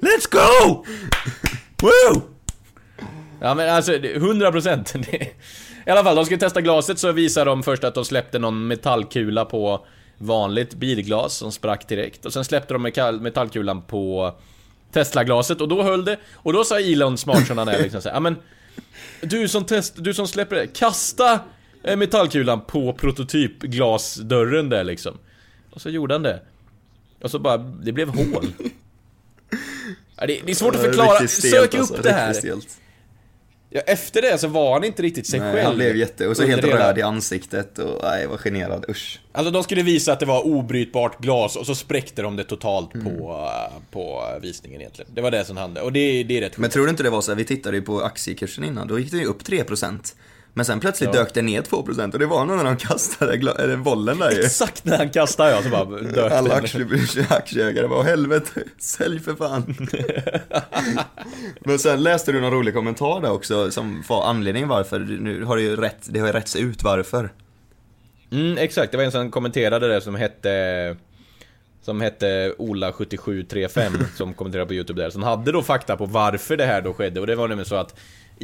Let's 0.00 0.30
go! 0.30 0.84
Woo! 1.82 2.22
Ja 3.40 3.54
men 3.54 3.68
alltså, 3.68 3.92
100% 3.92 5.14
I 5.86 5.90
alla 5.90 6.04
fall, 6.04 6.16
de 6.16 6.24
skulle 6.24 6.40
testa 6.40 6.60
glaset 6.60 6.98
så 6.98 7.12
visar 7.12 7.46
de 7.46 7.62
först 7.62 7.84
att 7.84 7.94
de 7.94 8.04
släppte 8.04 8.38
någon 8.38 8.66
metallkula 8.66 9.44
på 9.44 9.86
vanligt 10.18 10.74
bilglas 10.74 11.34
som 11.34 11.52
sprack 11.52 11.88
direkt. 11.88 12.26
Och 12.26 12.32
sen 12.32 12.44
släppte 12.44 12.74
de 12.74 12.82
metallkulan 13.20 13.82
på 13.82 14.34
Tesla-glaset 14.92 15.60
och 15.60 15.68
då 15.68 15.82
höll 15.82 16.04
det. 16.04 16.16
Och 16.34 16.52
då 16.52 16.64
sa 16.64 16.80
Elon 16.80 17.18
smart 17.18 17.46
som 17.46 17.58
han 17.58 17.68
är 17.68 17.82
liksom 17.82 18.02
såhär, 18.02 18.16
ja 18.16 18.20
men 18.20 18.36
Du 19.20 19.48
som 19.48 19.64
test, 19.64 19.94
du 19.96 20.14
som 20.14 20.28
släpper 20.28 20.56
det, 20.56 20.66
kasta 20.66 21.40
metallkulan 21.82 22.60
på 22.60 22.92
prototypglasdörren 22.92 24.68
där 24.68 24.84
liksom. 24.84 25.18
Och 25.70 25.80
så 25.80 25.90
gjorde 25.90 26.14
han 26.14 26.22
det. 26.22 26.40
Och 27.22 27.30
så 27.30 27.38
bara, 27.38 27.56
det 27.58 27.92
blev 27.92 28.08
hål. 28.08 28.46
Ja, 30.16 30.26
det, 30.26 30.40
det, 30.44 30.52
är 30.52 30.54
svårt 30.54 30.74
att 30.74 30.80
förklara, 30.80 31.28
sök 31.28 31.74
upp 31.74 31.80
alltså, 31.80 32.02
det 32.02 32.12
här. 32.12 32.34
Ja, 33.74 33.80
efter 33.80 34.22
det 34.22 34.38
så 34.38 34.48
var 34.48 34.72
han 34.72 34.84
inte 34.84 35.02
riktigt 35.02 35.26
sig 35.26 35.40
nej, 35.40 35.52
själv. 35.52 35.66
han 35.66 35.76
blev 35.76 35.96
jätte... 35.96 36.28
Och 36.28 36.36
så 36.36 36.46
helt 36.46 36.64
röd 36.64 36.98
i 36.98 37.02
ansiktet 37.02 37.78
och 37.78 38.00
nej, 38.02 38.26
var 38.26 38.36
generad, 38.36 38.84
usch. 38.88 39.20
Alltså 39.32 39.50
de 39.50 39.62
skulle 39.62 39.82
visa 39.82 40.12
att 40.12 40.20
det 40.20 40.26
var 40.26 40.46
obrytbart 40.46 41.20
glas 41.20 41.56
och 41.56 41.66
så 41.66 41.74
spräckte 41.74 42.22
de 42.22 42.36
det 42.36 42.44
totalt 42.44 42.94
mm. 42.94 43.06
på, 43.06 43.48
på 43.90 44.22
visningen 44.42 44.80
egentligen. 44.80 45.10
Det 45.14 45.20
var 45.20 45.30
det 45.30 45.44
som 45.44 45.56
hände, 45.56 45.80
och 45.80 45.92
det, 45.92 46.22
det 46.22 46.36
är 46.36 46.40
rätt 46.40 46.58
Men 46.58 46.70
tror 46.70 46.84
du 46.84 46.90
inte 46.90 47.02
det 47.02 47.10
var 47.10 47.20
så 47.20 47.30
här, 47.30 47.36
vi 47.36 47.44
tittade 47.44 47.76
ju 47.76 47.82
på 47.82 48.00
aktiekursen 48.00 48.64
innan, 48.64 48.88
då 48.88 48.98
gick 48.98 49.10
det 49.10 49.16
ju 49.16 49.26
upp 49.26 49.42
3%. 49.42 50.14
Men 50.54 50.64
sen 50.64 50.80
plötsligt 50.80 51.10
ja. 51.14 51.20
dök 51.20 51.34
det 51.34 51.42
ner 51.42 51.62
2% 51.62 52.12
och 52.12 52.18
det 52.18 52.26
var 52.26 52.44
nog 52.44 52.56
när 52.56 52.64
de 52.64 52.76
kastade 52.76 53.76
bollen 53.76 54.18
där 54.18 54.30
ju. 54.30 54.42
Exakt 54.42 54.84
när 54.84 54.98
han 54.98 55.10
kastade 55.10 55.50
ja, 55.50 55.62
så 55.62 55.68
bara 55.68 55.84
dök 55.84 56.32
Alla 56.32 56.54
aktieägare 57.28 57.88
bara, 57.88 58.02
helvete, 58.02 58.62
sälj 58.78 59.20
för 59.20 59.34
fan. 59.34 59.74
Men 61.60 61.78
sen 61.78 62.02
läste 62.02 62.32
du 62.32 62.40
någon 62.40 62.52
rolig 62.52 62.74
kommentar 62.74 63.20
där 63.20 63.30
också 63.30 63.70
som 63.70 64.04
var 64.08 64.24
anledningen 64.24 64.68
varför, 64.68 65.00
nu 65.00 65.44
har 65.44 65.56
det 65.56 65.62
ju 65.62 65.76
rätt, 65.76 66.06
det 66.06 66.20
har 66.20 66.26
ju 66.26 66.32
rätts 66.32 66.56
ut 66.56 66.82
varför. 66.82 67.32
Mm, 68.32 68.58
exakt, 68.58 68.92
det 68.92 68.96
var 68.96 69.04
en 69.04 69.12
som 69.12 69.30
kommenterade 69.30 69.88
det 69.88 70.00
som 70.00 70.14
hette 70.14 70.96
som 71.82 72.00
hette 72.00 72.54
Ola7735 72.58 74.04
som 74.16 74.34
kommenterade 74.34 74.66
på 74.66 74.74
Youtube 74.74 75.02
där. 75.02 75.10
Som 75.10 75.22
hade 75.22 75.52
då 75.52 75.62
fakta 75.62 75.96
på 75.96 76.06
varför 76.06 76.56
det 76.56 76.64
här 76.64 76.82
då 76.82 76.94
skedde 76.94 77.20
och 77.20 77.26
det 77.26 77.34
var 77.34 77.48
nämligen 77.48 77.68
så 77.68 77.76
att 77.76 78.00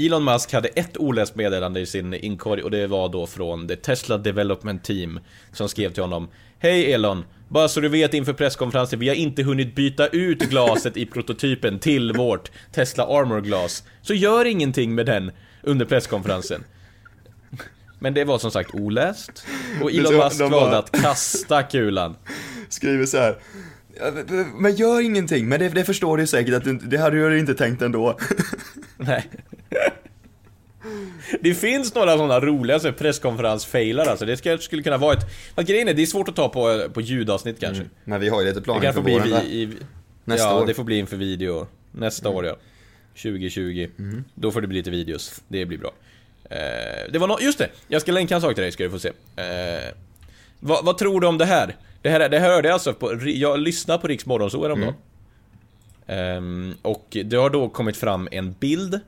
Elon 0.06 0.24
Musk 0.24 0.52
hade 0.52 0.68
ett 0.68 0.96
oläst 0.96 1.34
meddelande 1.34 1.80
i 1.80 1.86
sin 1.86 2.14
inkorg 2.14 2.62
och 2.62 2.70
det 2.70 2.86
var 2.86 3.08
då 3.08 3.26
från 3.26 3.68
The 3.68 3.76
Tesla 3.76 4.18
Development 4.18 4.84
Team 4.84 5.20
som 5.52 5.68
skrev 5.68 5.92
till 5.92 6.02
honom 6.02 6.28
Hej 6.58 6.92
Elon, 6.92 7.24
bara 7.48 7.68
så 7.68 7.80
du 7.80 7.88
vet 7.88 8.14
inför 8.14 8.32
presskonferensen, 8.32 8.98
vi 8.98 9.08
har 9.08 9.14
inte 9.14 9.42
hunnit 9.42 9.74
byta 9.74 10.06
ut 10.06 10.38
glaset 10.38 10.96
i 10.96 11.06
prototypen 11.06 11.78
till 11.78 12.12
vårt 12.12 12.50
Tesla 12.72 13.04
Armor-glas. 13.06 13.84
Så 14.02 14.14
gör 14.14 14.44
ingenting 14.44 14.94
med 14.94 15.06
den 15.06 15.30
under 15.62 15.86
presskonferensen. 15.86 16.64
Men 17.98 18.14
det 18.14 18.24
var 18.24 18.38
som 18.38 18.50
sagt 18.50 18.74
oläst. 18.74 19.46
Och 19.82 19.92
Elon 19.92 20.16
Musk 20.16 20.40
valde 20.40 20.78
att 20.78 20.92
kasta 21.02 21.62
kulan. 21.62 22.16
Skriver 22.68 23.06
så 23.06 23.18
här 23.18 23.38
men- 24.58 24.76
gör 24.76 25.00
ingenting, 25.00 25.48
men 25.48 25.60
det, 25.60 25.68
det 25.68 25.84
förstår 25.84 26.16
du 26.16 26.26
säkert 26.26 26.54
att 26.54 26.64
du, 26.64 26.78
det 26.78 26.98
hade 26.98 27.30
du 27.30 27.38
inte 27.38 27.54
tänkt 27.54 27.82
ändå. 27.82 28.18
Nej. 28.96 29.30
Det 31.40 31.54
finns 31.54 31.94
några 31.94 32.16
sådana 32.16 32.40
roliga 32.40 32.80
så 32.80 32.92
presskonferens-failar 32.92 34.06
alltså. 34.06 34.26
Det 34.26 34.62
skulle 34.62 34.82
kunna 34.82 34.96
vara 34.96 35.12
ett... 35.12 35.26
Fast 35.54 35.68
grejen 35.68 35.88
är, 35.88 35.94
det 35.94 36.02
är 36.02 36.06
svårt 36.06 36.28
att 36.28 36.36
ta 36.36 36.48
på, 36.48 36.88
på 36.92 37.00
ljudavsnitt 37.00 37.60
kanske. 37.60 37.84
Men 38.04 38.20
vi 38.20 38.28
har 38.28 38.40
ju 38.40 38.46
lite 38.46 38.60
Det 38.60 38.64
planer 38.64 38.80
kan 38.80 38.94
för 38.94 39.02
bli 39.02 39.12
våren 39.12 39.40
vi, 39.44 39.62
i, 39.62 39.68
Nästa 40.24 40.46
ja, 40.46 40.52
år. 40.52 40.56
Mm. 40.56 40.68
det 40.68 40.74
får 40.74 40.84
bli 40.84 40.98
inför 40.98 41.16
video. 41.16 41.66
Nästa 41.92 42.28
år 42.28 42.46
ja. 42.46 42.56
2020. 43.22 43.88
Då 44.34 44.50
får 44.50 44.60
det 44.60 44.66
bli 44.66 44.78
lite 44.78 44.90
videos. 44.90 45.42
Det 45.48 45.66
blir 45.66 45.78
bra. 45.78 45.90
Eh, 46.50 47.12
det 47.12 47.18
var 47.18 47.26
nå 47.26 47.38
just 47.40 47.58
det! 47.58 47.70
Jag 47.88 48.02
ska 48.02 48.12
länka 48.12 48.34
en 48.34 48.40
sak 48.40 48.54
till 48.54 48.62
dig 48.62 48.72
ska 48.72 48.84
du 48.84 48.90
få 48.90 48.98
se. 48.98 49.08
Eh, 49.36 49.94
vad, 50.60 50.84
vad 50.84 50.98
tror 50.98 51.20
du 51.20 51.26
om 51.26 51.38
det 51.38 51.44
här? 51.44 51.76
Det 52.02 52.10
här, 52.10 52.28
det 52.28 52.38
här 52.38 52.50
hörde 52.50 52.68
jag 52.68 52.72
alltså 52.72 52.94
på, 52.94 53.20
jag 53.24 53.58
lyssnade 53.58 54.00
på 54.00 54.08
Riks 54.08 54.26
Morgonzoo 54.26 54.62
häromdagen. 54.62 54.94
Mm. 56.06 56.36
Ehm, 56.36 56.74
och 56.82 57.16
det 57.24 57.36
har 57.36 57.50
då 57.50 57.68
kommit 57.68 57.96
fram 57.96 58.28
en 58.30 58.52
bild 58.52 59.00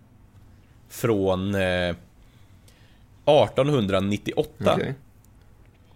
från 0.89 1.55
eh, 1.55 1.95
1898. 3.31 4.73
Okej. 4.75 4.95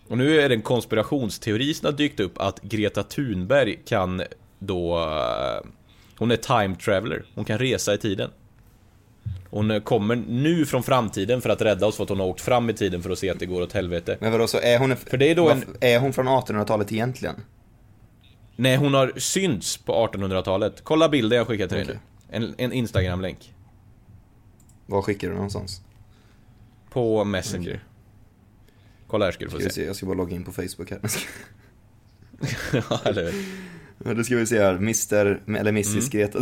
Och 0.09 0.19
nu 0.19 0.41
är 0.41 0.49
det 0.49 0.55
en 0.55 0.62
konspirationsteori 0.62 1.75
som 1.75 1.87
har 1.87 1.93
dykt 1.93 2.21
upp 2.21 2.38
att 2.38 2.62
Greta 2.62 3.03
Thunberg 3.03 3.79
kan 3.87 4.23
då... 4.59 4.99
eh, 4.99 5.67
Hon 6.19 6.31
är 6.31 6.37
time 6.37 6.75
traveler, 6.76 7.25
hon 7.35 7.45
kan 7.45 7.59
resa 7.59 7.95
i 7.95 7.99
tiden. 7.99 8.31
Hon 9.50 9.71
eh, 9.71 9.81
kommer 9.81 10.17
nu 10.17 10.67
från 10.67 10.83
framtiden 10.83 11.41
för 11.41 11.50
att 11.50 11.62
rädda 11.62 11.87
oss 11.87 11.97
för 11.97 12.03
att 12.05 12.09
hon 12.09 12.21
har 12.21 12.26
åkt 12.26 12.41
fram 12.41 12.71
i 12.71 12.73
tiden 12.75 13.03
för 13.03 13.11
att 13.11 13.19
se 13.19 13.31
att 13.31 13.38
det 13.38 13.47
går 13.47 13.62
åt 13.62 13.73
helvete. 13.73 14.17
Men 14.21 14.33
vadå, 14.33 14.47
så 14.47 14.59
är 14.61 14.79
hon, 14.79 14.97
För 14.97 15.17
det 15.17 15.31
är 15.31 15.35
då 15.35 15.50
en- 15.50 15.76
är 15.81 15.99
hon 15.99 16.12
från 16.12 16.29
1800-talet 16.29 16.93
egentligen? 16.93 17.35
Nej, 18.57 18.76
hon 18.76 18.95
har 18.95 19.12
synts 19.17 19.76
på 19.76 19.93
1800-talet. 20.07 20.81
Kolla 20.85 21.09
bilden 21.09 21.38
jag 21.38 21.47
skickade 21.47 21.69
till 21.69 21.87
dig 21.87 21.99
nu. 22.31 22.37
En, 22.37 22.55
en 22.59 22.73
Instagram-länk. 22.73 23.55
Var 24.87 25.03
skickar 25.03 25.29
du 25.29 25.35
någonstans? 25.35 25.81
På 26.95 27.25
Messenger. 27.25 27.85
Kolla 29.07 29.25
här 29.25 29.33
ska 29.33 29.45
du 29.45 29.51
få 29.51 29.57
Ska 29.61 29.69
se. 29.69 29.75
se, 29.75 29.85
jag 29.85 29.97
ska 29.97 30.07
bara 30.07 30.17
logga 30.19 30.37
in 30.37 30.45
på 30.45 30.53
Facebook 30.53 30.91
här. 30.91 31.01
ja, 32.73 33.01
eller 33.05 33.25
hur? 33.25 33.45
Ja, 34.05 34.15
det 34.15 34.25
ska 34.25 34.37
vi 34.37 34.47
se 34.47 34.63
här, 34.63 34.75
Mr, 34.75 35.43
eller 35.59 35.71
Mrs 35.71 36.09
Greta. 36.09 36.39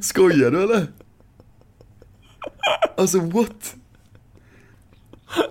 Skojar 0.00 0.50
du 0.50 0.62
eller? 0.62 0.86
Alltså 2.96 3.20
what? 3.20 3.76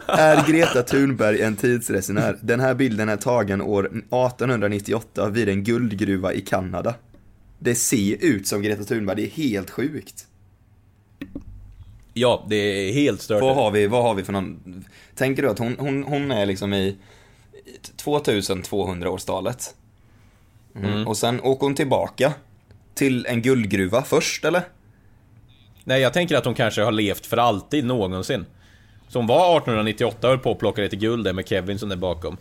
Är 0.07 0.47
Greta 0.47 0.83
Thunberg 0.83 1.41
en 1.41 1.55
tidsresenär? 1.55 2.39
Den 2.41 2.59
här 2.59 2.73
bilden 2.73 3.09
är 3.09 3.17
tagen 3.17 3.61
år 3.61 3.85
1898 3.85 5.29
vid 5.29 5.49
en 5.49 5.63
guldgruva 5.63 6.33
i 6.33 6.41
Kanada. 6.41 6.95
Det 7.59 7.75
ser 7.75 8.17
ut 8.25 8.47
som 8.47 8.61
Greta 8.61 8.83
Thunberg, 8.83 9.15
det 9.15 9.25
är 9.27 9.29
helt 9.29 9.69
sjukt. 9.69 10.27
Ja, 12.17 12.45
det 12.47 12.55
är 12.55 12.93
helt 12.93 13.21
stört. 13.21 13.41
Vad 13.41 13.55
har 13.55 13.71
vi, 13.71 13.87
vad 13.87 14.03
har 14.03 14.13
vi 14.13 14.23
för 14.23 14.33
någon, 14.33 14.85
tänker 15.15 15.43
du 15.43 15.49
att 15.49 15.59
hon, 15.59 15.75
hon, 15.79 16.03
hon 16.03 16.31
är 16.31 16.45
liksom 16.45 16.73
i 16.73 16.97
2200-årstalet? 18.03 19.75
Mm. 20.75 21.07
Och 21.07 21.17
sen 21.17 21.41
åker 21.41 21.65
hon 21.65 21.75
tillbaka 21.75 22.33
till 22.93 23.25
en 23.25 23.41
guldgruva 23.41 24.01
först 24.01 24.45
eller? 24.45 24.61
Nej, 25.83 26.01
jag 26.01 26.13
tänker 26.13 26.37
att 26.37 26.45
hon 26.45 26.53
kanske 26.53 26.81
har 26.81 26.91
levt 26.91 27.25
för 27.25 27.37
alltid 27.37 27.85
någonsin. 27.85 28.45
Så 29.07 29.19
hon 29.19 29.27
var 29.27 29.57
1898 29.57 30.27
och 30.27 30.31
höll 30.31 30.39
på 30.39 30.51
att 30.51 30.59
plocka 30.59 30.81
lite 30.81 30.95
guld 30.95 31.23
där 31.23 31.33
med 31.33 31.47
Kevin 31.47 31.79
som 31.79 31.91
är 31.91 31.95
bakom. 31.95 32.37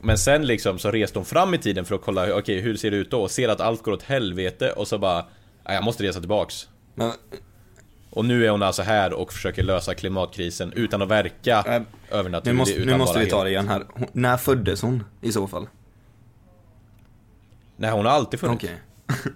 Men 0.00 0.18
sen 0.18 0.46
liksom 0.46 0.78
så 0.78 0.90
reste 0.90 1.18
hon 1.18 1.26
fram 1.26 1.54
i 1.54 1.58
tiden 1.58 1.84
för 1.84 1.94
att 1.94 2.02
kolla, 2.02 2.36
okej 2.38 2.60
hur 2.60 2.76
ser 2.76 2.90
det 2.90 2.96
ut 2.96 3.10
då? 3.10 3.28
Ser 3.28 3.48
att 3.48 3.60
allt 3.60 3.82
går 3.82 3.92
åt 3.92 4.02
helvete 4.02 4.70
och 4.72 4.88
så 4.88 4.98
bara, 4.98 5.24
"Nej, 5.66 5.74
jag 5.74 5.84
måste 5.84 6.02
resa 6.04 6.18
tillbaks. 6.20 6.68
Men, 6.94 7.12
Och 8.14 8.24
nu 8.24 8.46
är 8.46 8.50
hon 8.50 8.62
alltså 8.62 8.82
här 8.82 9.12
och 9.12 9.32
försöker 9.32 9.62
lösa 9.62 9.94
klimatkrisen 9.94 10.72
utan 10.72 11.02
att 11.02 11.08
verka 11.08 11.64
Äh, 11.66 11.80
nu 11.80 11.84
övernaturlig. 12.10 12.56
måste, 12.56 12.74
utan 12.74 12.86
nu 12.92 12.96
måste 12.98 13.18
vi 13.18 13.26
ta 13.30 13.44
det 13.44 13.50
igen 13.50 13.68
här. 13.68 13.84
Hon, 13.94 14.06
när 14.12 14.36
föddes 14.36 14.82
hon 14.82 15.04
i 15.20 15.32
så 15.32 15.48
fall? 15.48 15.66
Nej, 17.76 17.90
hon 17.90 18.04
har 18.06 18.12
alltid 18.12 18.40
funnits. 18.40 18.64
Okej. 18.64 18.76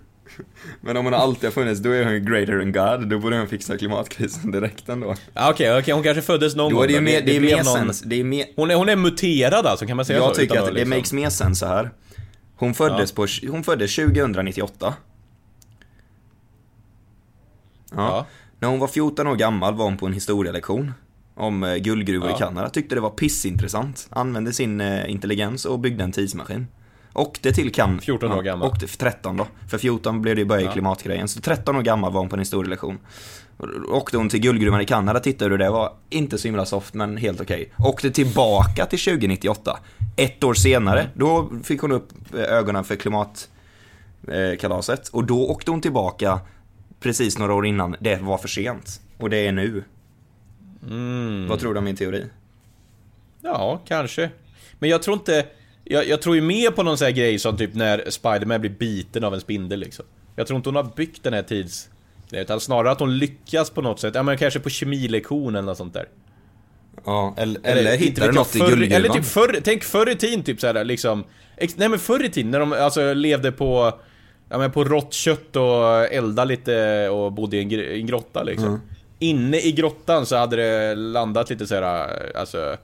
Men 0.80 0.96
om 0.96 1.04
hon 1.04 1.14
alltid 1.14 1.44
har 1.44 1.52
funnits, 1.52 1.80
då 1.80 1.90
är 1.90 2.04
hon 2.04 2.12
ju 2.12 2.20
greater 2.20 2.58
than 2.58 2.72
God. 2.72 3.08
Då 3.10 3.18
borde 3.18 3.38
hon 3.38 3.48
fixa 3.48 3.78
klimatkrisen 3.78 4.50
direkt 4.50 4.88
ändå. 4.88 5.14
Ja, 5.34 5.50
Okej, 5.50 5.78
okej, 5.78 5.94
hon 5.94 6.02
kanske 6.02 6.22
föddes 6.22 6.56
någon 6.56 6.72
Då 6.74 6.82
är 6.82 6.86
det 6.86 6.92
ju 6.92 7.00
mer, 7.00 7.20
det 7.22 7.36
är 7.36 7.40
blev 7.40 7.56
mer 7.58 7.64
någon- 7.64 7.74
sens, 7.74 8.00
det 8.00 8.20
är 8.20 8.24
mer, 8.24 8.46
Hon 8.56 8.70
är, 8.70 8.74
hon 8.74 8.88
är 8.88 8.96
muterad 8.96 9.66
alltså, 9.66 9.86
kan 9.86 9.96
man 9.96 10.04
säga 10.06 10.18
så? 10.18 10.24
jag 10.24 10.34
tycker 10.34 10.58
att 10.58 10.66
det 10.66 10.72
liksom- 10.72 10.90
makes 10.90 11.12
mer 11.12 11.30
sense 11.30 11.60
så 11.60 11.66
här. 11.66 11.90
Hon 12.56 12.74
föddes 12.74 13.12
på, 13.12 13.26
hon 13.50 13.64
föddes 13.64 13.94
2098. 13.96 14.94
Ja. 17.90 17.96
Ja. 17.96 18.26
När 18.66 18.70
hon 18.70 18.80
var 18.80 18.88
14 18.88 19.26
år 19.26 19.36
gammal 19.36 19.74
var 19.74 19.84
hon 19.84 19.96
på 19.96 20.06
en 20.06 20.12
historielektion 20.12 20.92
om 21.34 21.62
eh, 21.62 21.76
guldgruvor 21.76 22.28
Ja. 22.30 22.36
i 22.36 22.38
Kanada. 22.38 22.68
Tyckte 22.68 22.94
det 22.94 23.00
var 23.00 23.10
pissintressant. 23.10 24.06
Använde 24.10 24.52
sin 24.52 24.80
eh, 24.80 25.10
intelligens 25.10 25.64
och 25.64 25.78
byggde 25.78 26.04
en 26.04 26.12
tidsmaskin. 26.12 26.66
Åkte 27.14 27.52
till 27.52 27.72
Kan... 27.72 28.00
14 28.00 28.32
år 28.32 28.42
gammal. 28.42 28.68
Åkte, 28.68 28.86
13 28.86 29.36
då. 29.36 29.46
För 29.70 29.78
14 29.78 30.22
blev 30.22 30.34
det 30.36 30.40
ju 30.40 30.46
börja 30.46 30.70
i 30.70 30.72
klimatgrejen. 30.72 31.28
Så 31.28 31.40
13 31.40 31.76
år 31.76 31.82
gammal 31.82 32.12
var 32.12 32.20
hon 32.20 32.28
på 32.28 32.36
en 32.36 32.40
historielektion. 32.40 32.98
Åkte 33.88 34.16
hon 34.16 34.28
till 34.28 34.40
guldgruvan 34.40 34.80
i 34.80 34.84
Kanada, 34.86 35.20
tittade 35.20 35.50
hur 35.50 35.58
det 35.58 35.70
var. 35.70 35.92
Inte 36.10 36.38
så 36.38 36.48
himla 36.48 36.66
soft, 36.66 36.94
men 36.94 37.16
helt 37.16 37.40
okej. 37.40 37.72
Åkte 37.78 38.10
tillbaka 38.10 38.86
till 38.86 38.98
2098. 38.98 39.78
Ett 40.16 40.44
år 40.44 40.54
senare, 40.54 41.08
då 41.14 41.50
fick 41.64 41.80
hon 41.80 41.92
upp 41.92 42.08
eh, 42.34 42.40
ögonen 42.40 42.84
för 42.84 42.96
klimatkalaset. 42.96 45.08
Och 45.08 45.24
då 45.24 45.46
åkte 45.50 45.70
hon 45.70 45.80
tillbaka 45.80 46.40
precis 47.00 47.38
några 47.38 47.54
år 47.54 47.66
innan 47.66 47.96
det 48.00 48.16
var 48.22 48.38
för 48.38 48.48
sent. 48.48 49.00
Och 49.18 49.30
det 49.30 49.46
är 49.46 49.52
nu. 49.52 49.84
Mm. 50.90 51.48
Vad 51.48 51.60
tror 51.60 51.74
du 51.74 51.78
om 51.78 51.84
min 51.84 51.96
teori? 51.96 52.24
Ja, 53.42 53.82
kanske. 53.86 54.30
Men 54.78 54.90
jag 54.90 55.02
tror 55.02 55.16
inte... 55.16 55.46
Jag, 55.84 56.08
jag 56.08 56.22
tror 56.22 56.34
ju 56.36 56.42
mer 56.42 56.70
på 56.70 56.82
någon 56.82 56.98
sån 56.98 57.04
här 57.04 57.12
grej 57.12 57.38
som 57.38 57.56
typ 57.56 57.74
när 57.74 58.10
Spiderman 58.10 58.60
blir 58.60 58.70
biten 58.70 59.24
av 59.24 59.34
en 59.34 59.40
spindel 59.40 59.80
liksom. 59.80 60.04
Jag 60.36 60.46
tror 60.46 60.56
inte 60.56 60.68
hon 60.68 60.76
har 60.76 60.90
byggt 60.96 61.22
den 61.22 61.32
här 61.32 61.42
tids... 61.42 61.88
Utan 62.32 62.60
snarare 62.60 62.90
att 62.90 63.00
hon 63.00 63.18
lyckas 63.18 63.70
på 63.70 63.82
något 63.82 64.00
sätt. 64.00 64.14
Ja 64.14 64.22
men 64.22 64.38
kanske 64.38 64.60
på 64.60 64.70
kemilektion 64.70 65.54
eller 65.54 65.66
något 65.66 65.78
sånt 65.78 65.94
där. 65.94 66.08
Ja, 67.04 67.34
eller, 67.36 67.60
eller, 67.64 67.98
du 67.98 68.12
jag, 68.16 68.34
något 68.34 68.56
i 68.56 68.58
guldgruvan? 68.58 68.92
Eller 68.92 69.08
typ 69.08 69.24
förr, 69.24 69.60
tänk 69.64 69.84
förr 69.84 70.10
i 70.10 70.14
tiden 70.14 70.42
typ 70.42 70.60
såhär 70.60 70.84
liksom... 70.84 71.24
Ex, 71.56 71.76
nej 71.76 71.88
men 71.88 71.98
förr 71.98 72.24
i 72.24 72.30
tiden 72.30 72.50
när 72.50 72.60
de 72.60 72.72
alltså 72.72 73.14
levde 73.14 73.52
på... 73.52 74.00
Ja 74.48 74.58
men 74.58 74.70
på 74.72 74.84
rått 74.84 75.12
kött 75.12 75.56
och 75.56 76.04
elda 76.12 76.44
lite 76.44 77.08
och 77.08 77.32
bodde 77.32 77.56
i 77.56 77.62
en, 77.62 77.72
i 77.72 78.00
en 78.00 78.06
grotta 78.06 78.42
liksom. 78.42 78.68
Mm. 78.68 78.80
Inne 79.18 79.60
i 79.60 79.72
grottan 79.72 80.26
så 80.26 80.36
hade 80.36 80.56
det 80.56 80.94
landat 80.94 81.50
lite 81.50 81.66
såhär, 81.66 82.36
alltså... 82.36 82.76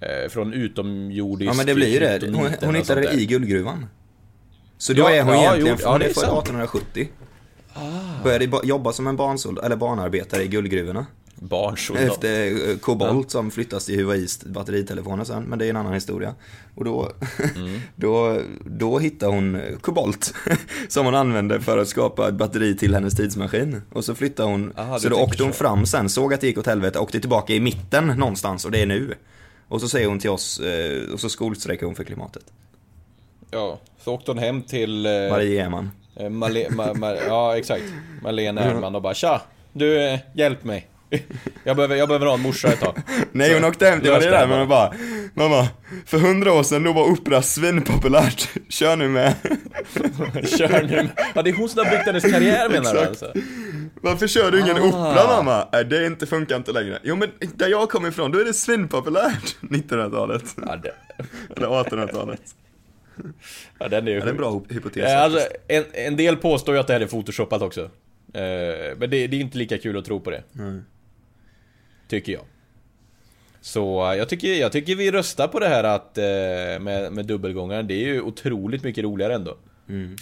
Eh, 0.00 0.28
från 0.30 0.52
utomjordisk 0.52 1.50
Ja 1.50 1.54
men 1.56 1.66
det 1.66 1.74
blir 1.74 1.88
ju 1.88 1.98
det. 1.98 2.36
Hon, 2.36 2.50
hon 2.62 2.74
hittade 2.74 3.00
det 3.00 3.12
i 3.12 3.26
guldgruvan. 3.26 3.86
Så 4.78 4.92
då 4.92 5.02
Ja, 5.02 5.10
är 5.10 5.22
hon 5.22 5.34
ja, 5.34 5.40
egentligen, 5.40 5.76
jo, 5.78 5.84
ja, 5.84 5.90
hon 5.90 5.98
det 6.00 6.04
är 6.06 6.10
är 6.10 6.14
född 6.14 6.22
sant. 6.24 6.42
1870. 6.48 7.08
Började 8.24 8.46
bo- 8.48 8.64
jobba 8.64 8.92
som 8.92 9.06
en 9.06 9.16
barnsoldat, 9.16 9.64
eller 9.64 9.76
barnarbetare 9.76 10.42
i 10.42 10.48
guldgruvorna. 10.48 11.06
Barnsoldat. 11.40 12.04
Efter 12.24 12.78
kobolt 12.78 13.30
som 13.30 13.50
flyttas 13.50 13.86
till 13.86 14.00
Huawei's 14.00 14.48
batteritelefoner 14.48 15.24
sen, 15.24 15.42
men 15.42 15.58
det 15.58 15.66
är 15.66 15.70
en 15.70 15.76
annan 15.76 15.94
historia. 15.94 16.34
Och 16.74 16.84
då, 16.84 17.12
Mm. 17.56 17.80
då, 17.96 18.40
då 18.64 18.98
hittar 18.98 19.26
hon 19.26 19.60
kobolt 19.80 20.34
som 20.88 21.04
hon 21.04 21.14
använde 21.14 21.60
för 21.60 21.78
att 21.78 21.88
skapa 21.88 22.28
ett 22.28 22.34
batteri 22.34 22.76
till 22.76 22.94
hennes 22.94 23.14
tidsmaskin. 23.16 23.82
Och 23.92 24.04
så 24.04 24.14
flyttar 24.14 24.44
hon, 24.44 24.72
Aha, 24.76 24.98
så 24.98 25.08
då 25.08 25.16
åkte 25.16 25.42
hon 25.42 25.52
så. 25.52 25.58
fram 25.58 25.86
sen, 25.86 26.08
såg 26.08 26.34
att 26.34 26.40
det 26.40 26.46
gick 26.46 26.58
åt 26.58 26.66
helvete, 26.66 26.98
åkte 26.98 27.20
tillbaka 27.20 27.52
i 27.54 27.60
mitten 27.60 28.06
någonstans 28.06 28.64
och 28.64 28.70
det 28.70 28.82
är 28.82 28.86
nu. 28.86 29.14
Och 29.68 29.80
så 29.80 29.88
säger 29.88 30.08
hon 30.08 30.18
till 30.18 30.30
oss, 30.30 30.60
eh, 30.60 31.12
och 31.12 31.20
så 31.20 31.28
skolstrejkar 31.28 31.86
hon 31.86 31.94
för 31.94 32.04
klimatet. 32.04 32.44
Ja, 33.50 33.78
så 34.04 34.14
åkte 34.14 34.30
hon 34.30 34.38
hem 34.38 34.62
till... 34.62 35.06
Eh, 35.06 35.12
Marie 35.12 35.64
Eman. 35.64 35.90
Eh, 36.16 36.28
Male, 36.28 36.70
ma, 36.70 36.94
ma, 36.94 37.14
ja, 37.14 37.56
exakt. 37.56 37.84
Malena 38.22 38.60
Erdman 38.70 38.94
och 38.94 39.02
bara 39.02 39.14
Tja! 39.14 39.42
Du, 39.72 40.00
eh, 40.08 40.18
hjälp 40.34 40.64
mig. 40.64 40.88
Jag 41.64 41.76
behöver, 41.76 41.96
jag 41.96 42.08
behöver 42.08 42.26
ha 42.26 42.34
en 42.34 42.40
morsa 42.40 42.68
ett 42.68 42.80
tag. 42.80 42.96
Nej 43.32 43.54
hon 43.54 43.64
åkte 43.64 43.86
hem 43.86 44.00
till 44.00 44.10
det 44.10 44.30
där 44.30 44.46
men 44.46 44.58
hon 44.58 44.68
bara 44.68 44.92
Mamma, 45.34 45.68
för 46.06 46.18
hundra 46.18 46.52
år 46.52 46.62
sedan 46.62 46.82
då 46.82 46.92
var 46.92 47.04
opera 47.04 47.42
svinpopulärt, 47.42 48.48
kör 48.68 48.96
nu 48.96 49.08
med 49.08 49.34
Kör 50.58 50.82
nu. 50.82 51.08
Ja, 51.34 51.42
det 51.42 51.50
är 51.50 51.54
hon 51.54 51.68
som 51.68 51.78
har 51.84 51.90
byggt 51.90 52.06
hennes 52.06 52.22
karriär 52.32 52.68
menar 52.68 52.94
du 52.94 53.00
alltså? 53.00 53.32
Varför 54.02 54.26
kör 54.26 54.50
du 54.50 54.60
ingen 54.60 54.76
Ah. 54.76 54.80
opera 54.88 55.26
mamma? 55.26 55.68
Nej 55.72 55.84
det 55.84 56.06
inte 56.06 56.26
funkar 56.26 56.56
inte 56.56 56.72
längre 56.72 56.98
Jo 57.02 57.16
men 57.16 57.28
där 57.54 57.68
jag 57.68 57.90
kommer 57.90 58.08
ifrån, 58.08 58.32
då 58.32 58.38
är 58.40 58.44
det 58.44 58.54
svinpopulärt 58.54 59.56
1900-talet 59.60 60.44
Ja, 60.66 60.76
det, 60.76 60.92
Eller 61.56 61.66
1800-talet 61.68 62.40
ja 63.78 63.88
den 63.88 64.08
är 64.08 64.12
ju 64.12 64.16
Ja, 64.18 64.24
det 64.24 64.28
är 64.28 64.30
en 64.30 64.36
bra 64.36 64.62
hypotes 64.68 65.02
Eh, 65.04 65.22
Alltså, 65.22 65.40
en, 65.68 65.84
en 65.92 66.16
del 66.16 66.36
påstår 66.36 66.74
ju 66.74 66.80
att 66.80 66.86
det 66.86 66.92
här 66.92 67.00
är 67.00 67.06
photoshopat 67.06 67.62
också. 67.62 67.80
Eh, 68.34 68.40
men 68.98 69.00
det, 69.10 69.26
det 69.26 69.36
är 69.36 69.40
inte 69.40 69.58
lika 69.58 69.78
kul 69.78 69.98
att 69.98 70.04
tro 70.04 70.20
på 70.20 70.30
det. 70.30 70.42
Tycker 72.08 72.32
jag. 72.32 72.42
Så 73.60 74.14
jag 74.18 74.28
tycker, 74.28 74.54
jag 74.54 74.72
tycker 74.72 74.96
vi 74.96 75.10
röstar 75.10 75.48
på 75.48 75.58
det 75.60 75.68
här 75.68 75.84
att, 75.84 76.18
eh, 76.18 76.24
med, 76.80 77.12
med 77.12 77.26
dubbelgångaren. 77.26 77.86
Det 77.86 77.94
är 77.94 78.06
ju 78.06 78.20
otroligt 78.20 78.84
mycket 78.84 79.04
roligare 79.04 79.34
ändå. 79.34 79.56
Mm. 79.88 80.16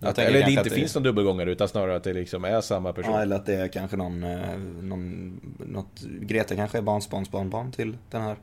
Att, 0.00 0.18
eller 0.18 0.44
det 0.44 0.50
inte 0.50 0.60
att 0.60 0.72
finns 0.72 0.94
någon 0.94 1.02
dubbelgångare 1.02 1.50
utan 1.50 1.68
snarare 1.68 1.96
att 1.96 2.04
det 2.04 2.12
liksom 2.12 2.44
är 2.44 2.60
samma 2.60 2.92
person. 2.92 3.12
Ja, 3.12 3.22
eller 3.22 3.36
att 3.36 3.46
det 3.46 3.54
är 3.54 3.68
kanske 3.68 3.96
någon, 3.96 4.24
eh, 4.24 4.58
någon 4.82 5.40
något, 5.58 6.00
Greta 6.20 6.56
kanske 6.56 6.78
är 6.78 6.82
barnsbarnsbarnbarn 6.82 7.72
till 7.72 7.96
den 8.10 8.22
här 8.22 8.36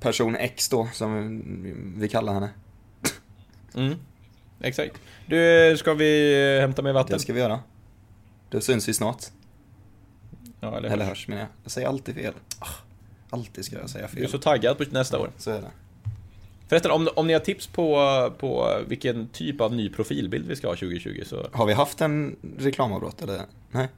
person 0.00 0.36
X 0.36 0.68
då, 0.68 0.88
som 0.92 1.42
vi 1.98 2.08
kallar 2.08 2.34
henne. 2.34 2.50
Mm. 3.74 3.94
Exakt. 4.60 5.00
Du, 5.26 5.76
ska 5.78 5.94
vi 5.94 6.32
eh, 6.56 6.60
hämta 6.60 6.82
mer 6.82 6.92
vatten? 6.92 7.12
Det 7.12 7.22
ska 7.22 7.32
vi 7.32 7.40
göra. 7.40 7.60
Då 8.50 8.60
syns 8.60 8.88
vi 8.88 8.94
snart. 8.94 9.24
Ja, 10.60 10.76
eller, 10.78 10.88
Eller 10.88 11.04
hörs 11.04 11.28
menar 11.28 11.42
jag. 11.42 11.48
Jag 11.64 11.72
säger 11.72 11.88
alltid 11.88 12.14
fel. 12.14 12.32
Ah, 12.58 12.66
Alltid 13.30 13.64
ska 13.64 13.76
jag 13.78 13.90
säga 13.90 14.08
Du 14.12 14.18
är 14.18 14.22
fel. 14.22 14.30
så 14.30 14.38
taggad 14.38 14.78
på 14.78 14.84
nästa 14.90 15.18
år. 15.18 15.30
Så 15.38 15.50
är 15.50 15.54
det. 15.60 15.70
Förresten, 16.68 16.90
om, 16.90 17.08
om 17.16 17.26
ni 17.26 17.32
har 17.32 17.40
tips 17.40 17.66
på, 17.66 17.94
på 18.38 18.78
vilken 18.88 19.28
typ 19.28 19.60
av 19.60 19.74
ny 19.74 19.88
profilbild 19.88 20.48
vi 20.48 20.56
ska 20.56 20.66
ha 20.68 20.74
2020 20.74 21.22
så... 21.26 21.48
Har 21.52 21.66
vi 21.66 21.72
haft 21.72 22.00
en 22.00 22.36
reklamavbrott 22.58 23.22
eller? 23.22 23.40
Nej. 23.70 23.88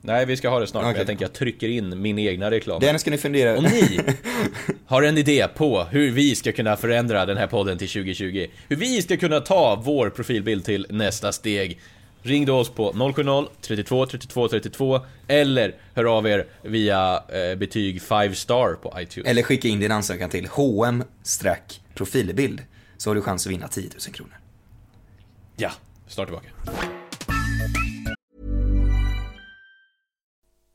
Nej, 0.00 0.26
vi 0.26 0.36
ska 0.36 0.48
ha 0.48 0.60
det 0.60 0.66
snart, 0.66 0.82
men 0.82 0.90
Okej. 0.90 1.00
jag 1.00 1.06
tänker 1.06 1.24
jag 1.24 1.32
trycker 1.32 1.68
in 1.68 2.02
min 2.02 2.18
egna 2.18 2.50
reklam. 2.50 2.80
Den 2.80 2.98
ska 2.98 3.10
ni 3.10 3.18
fundera 3.18 3.58
Om 3.58 3.64
ni 3.64 4.00
har 4.86 5.02
en 5.02 5.18
idé 5.18 5.48
på 5.56 5.82
hur 5.84 6.10
vi 6.10 6.34
ska 6.34 6.52
kunna 6.52 6.76
förändra 6.76 7.26
den 7.26 7.36
här 7.36 7.46
podden 7.46 7.78
till 7.78 7.88
2020, 7.88 8.46
hur 8.68 8.76
vi 8.76 9.02
ska 9.02 9.16
kunna 9.16 9.40
ta 9.40 9.82
vår 9.84 10.10
profilbild 10.10 10.64
till 10.64 10.86
nästa 10.90 11.32
steg, 11.32 11.80
ring 12.26 12.46
då 12.46 12.56
oss 12.56 12.68
på 12.68 12.92
070 12.92 13.48
32 13.60 14.06
32 14.06 14.48
32 14.48 15.00
eller 15.28 15.74
hör 15.94 16.04
av 16.04 16.26
er 16.26 16.46
via 16.62 17.22
eh, 17.28 17.56
betyg 17.56 18.02
5 18.02 18.34
star 18.34 18.74
på 18.74 19.00
iTunes. 19.00 19.30
Eller 19.30 19.42
skicka 19.42 19.68
in 19.68 19.80
din 19.80 19.92
ansökan 19.92 20.30
till 20.30 20.48
hm 20.48 21.02
profilbild 21.94 22.62
så 22.96 23.10
har 23.10 23.14
du 23.14 23.22
chans 23.22 23.46
att 23.46 23.52
vinna 23.52 23.68
10 23.68 23.82
000 23.82 24.14
kronor. 24.14 24.36
Ja, 25.56 25.70
snart 26.06 26.26
tillbaka. 26.26 26.48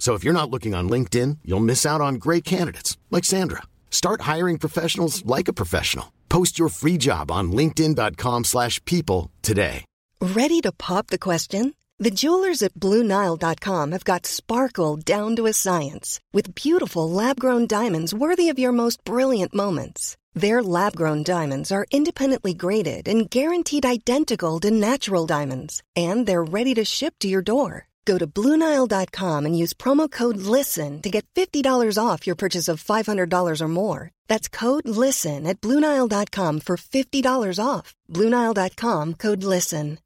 So 0.00 0.14
if 0.14 0.24
you're 0.24 0.40
not 0.40 0.50
looking 0.50 0.74
on 0.74 0.88
LinkedIn, 0.88 1.38
you'll 1.44 1.60
miss 1.60 1.86
out 1.86 2.00
on 2.00 2.14
great 2.14 2.42
candidates 2.42 2.96
like 3.10 3.24
Sandra. 3.24 3.62
Start 3.90 4.22
hiring 4.22 4.58
professionals 4.58 5.24
like 5.24 5.46
a 5.46 5.52
professional. 5.52 6.06
Post 6.28 6.58
your 6.58 6.70
free 6.70 6.96
job 6.96 7.30
on 7.30 7.52
linkedin.com/people 7.52 9.30
today. 9.42 9.84
Ready 10.20 10.60
to 10.62 10.72
pop 10.72 11.06
the 11.08 11.18
question? 11.18 11.74
The 11.98 12.10
jewelers 12.10 12.62
at 12.62 12.80
BlueNile.com 12.80 13.92
have 13.92 14.04
got 14.04 14.26
sparkle 14.26 14.96
down 14.96 15.36
to 15.36 15.46
a 15.46 15.52
science 15.52 16.18
with 16.32 16.54
beautiful 16.54 17.10
lab 17.10 17.38
grown 17.38 17.66
diamonds 17.66 18.14
worthy 18.14 18.48
of 18.48 18.58
your 18.58 18.72
most 18.72 19.04
brilliant 19.04 19.54
moments. 19.54 20.16
Their 20.32 20.62
lab 20.62 20.96
grown 20.96 21.22
diamonds 21.22 21.70
are 21.70 21.84
independently 21.90 22.54
graded 22.54 23.06
and 23.06 23.28
guaranteed 23.28 23.84
identical 23.84 24.60
to 24.60 24.70
natural 24.70 25.26
diamonds, 25.26 25.82
and 25.94 26.26
they're 26.26 26.52
ready 26.58 26.72
to 26.74 26.84
ship 26.86 27.14
to 27.20 27.28
your 27.28 27.42
door. 27.42 27.89
Go 28.06 28.18
to 28.18 28.26
BlueNile.com 28.26 29.46
and 29.46 29.56
use 29.58 29.72
promo 29.74 30.10
code 30.10 30.36
LISTEN 30.38 31.02
to 31.02 31.10
get 31.10 31.24
$50 31.36 31.98
off 31.98 32.26
your 32.26 32.36
purchase 32.36 32.68
of 32.72 32.82
$500 32.84 33.60
or 33.60 33.68
more. 33.68 34.10
That's 34.28 34.48
code 34.48 34.88
LISTEN 34.88 35.46
at 35.46 35.60
BlueNile.com 35.60 36.60
for 36.60 36.76
$50 36.76 37.58
off. 37.64 37.94
BlueNile.com 38.08 39.14
code 39.14 39.44
LISTEN. 39.44 39.98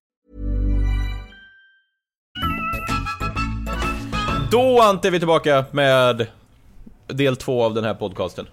Då 4.50 4.80
Ante 4.82 5.08
är 5.08 5.10
vi 5.12 5.18
tillbaka 5.18 5.64
med 5.72 6.26
del 7.06 7.36
två 7.36 7.62
av 7.64 7.74
den 7.74 7.84
här 7.84 7.94
podcasten. 7.94 8.46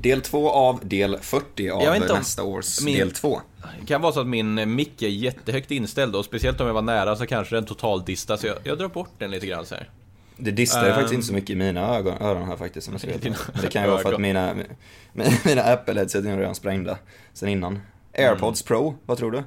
Del 0.00 0.20
2 0.20 0.50
av 0.50 0.80
del 0.82 1.18
40 1.20 1.70
av 1.70 1.82
Jag 1.82 1.92
vet 1.92 2.00
inte 2.02 2.12
om 2.12 2.18
nästa 2.18 2.42
års 2.42 2.80
min- 2.80 2.98
del 2.98 3.10
2. 3.10 3.40
Det 3.80 3.86
kan 3.86 4.00
vara 4.02 4.12
så 4.12 4.20
att 4.20 4.26
min 4.26 4.74
mick 4.74 5.02
är 5.02 5.08
jättehögt 5.08 5.70
inställd 5.70 6.16
och 6.16 6.24
speciellt 6.24 6.60
om 6.60 6.66
jag 6.66 6.74
var 6.74 6.82
nära 6.82 7.16
så 7.16 7.26
kanske 7.26 7.54
den 7.54 7.64
total 7.64 8.04
dista 8.04 8.36
så 8.36 8.46
jag, 8.46 8.56
jag 8.64 8.78
drar 8.78 8.88
bort 8.88 9.10
den 9.18 9.30
lite 9.30 9.46
grann 9.46 9.66
så 9.66 9.74
här. 9.74 9.90
Det 10.36 10.50
distar 10.50 10.86
Ehm. 10.88 10.94
faktiskt 10.94 11.14
inte 11.14 11.26
så 11.26 11.32
mycket 11.32 11.50
i 11.50 11.54
mina 11.54 11.96
ögon, 11.96 12.22
öron 12.22 12.48
här 12.48 12.56
faktiskt. 12.56 12.84
Som 12.84 12.92
jag 12.92 13.00
ska 13.00 13.30
Men 13.52 13.62
det 13.62 13.68
kan 13.68 13.82
ju 13.82 13.90
vara 13.90 14.02
för 14.02 14.12
att 14.12 14.20
mina, 14.20 14.54
mina 15.44 15.62
Apple-headset 15.62 16.26
är 16.32 16.38
redan 16.38 16.54
sprängda 16.54 16.98
sen 17.32 17.48
innan. 17.48 17.80
AirPods 18.18 18.62
Pro, 18.62 18.94
vad 19.06 19.18
tror 19.18 19.30
du? 19.32 19.42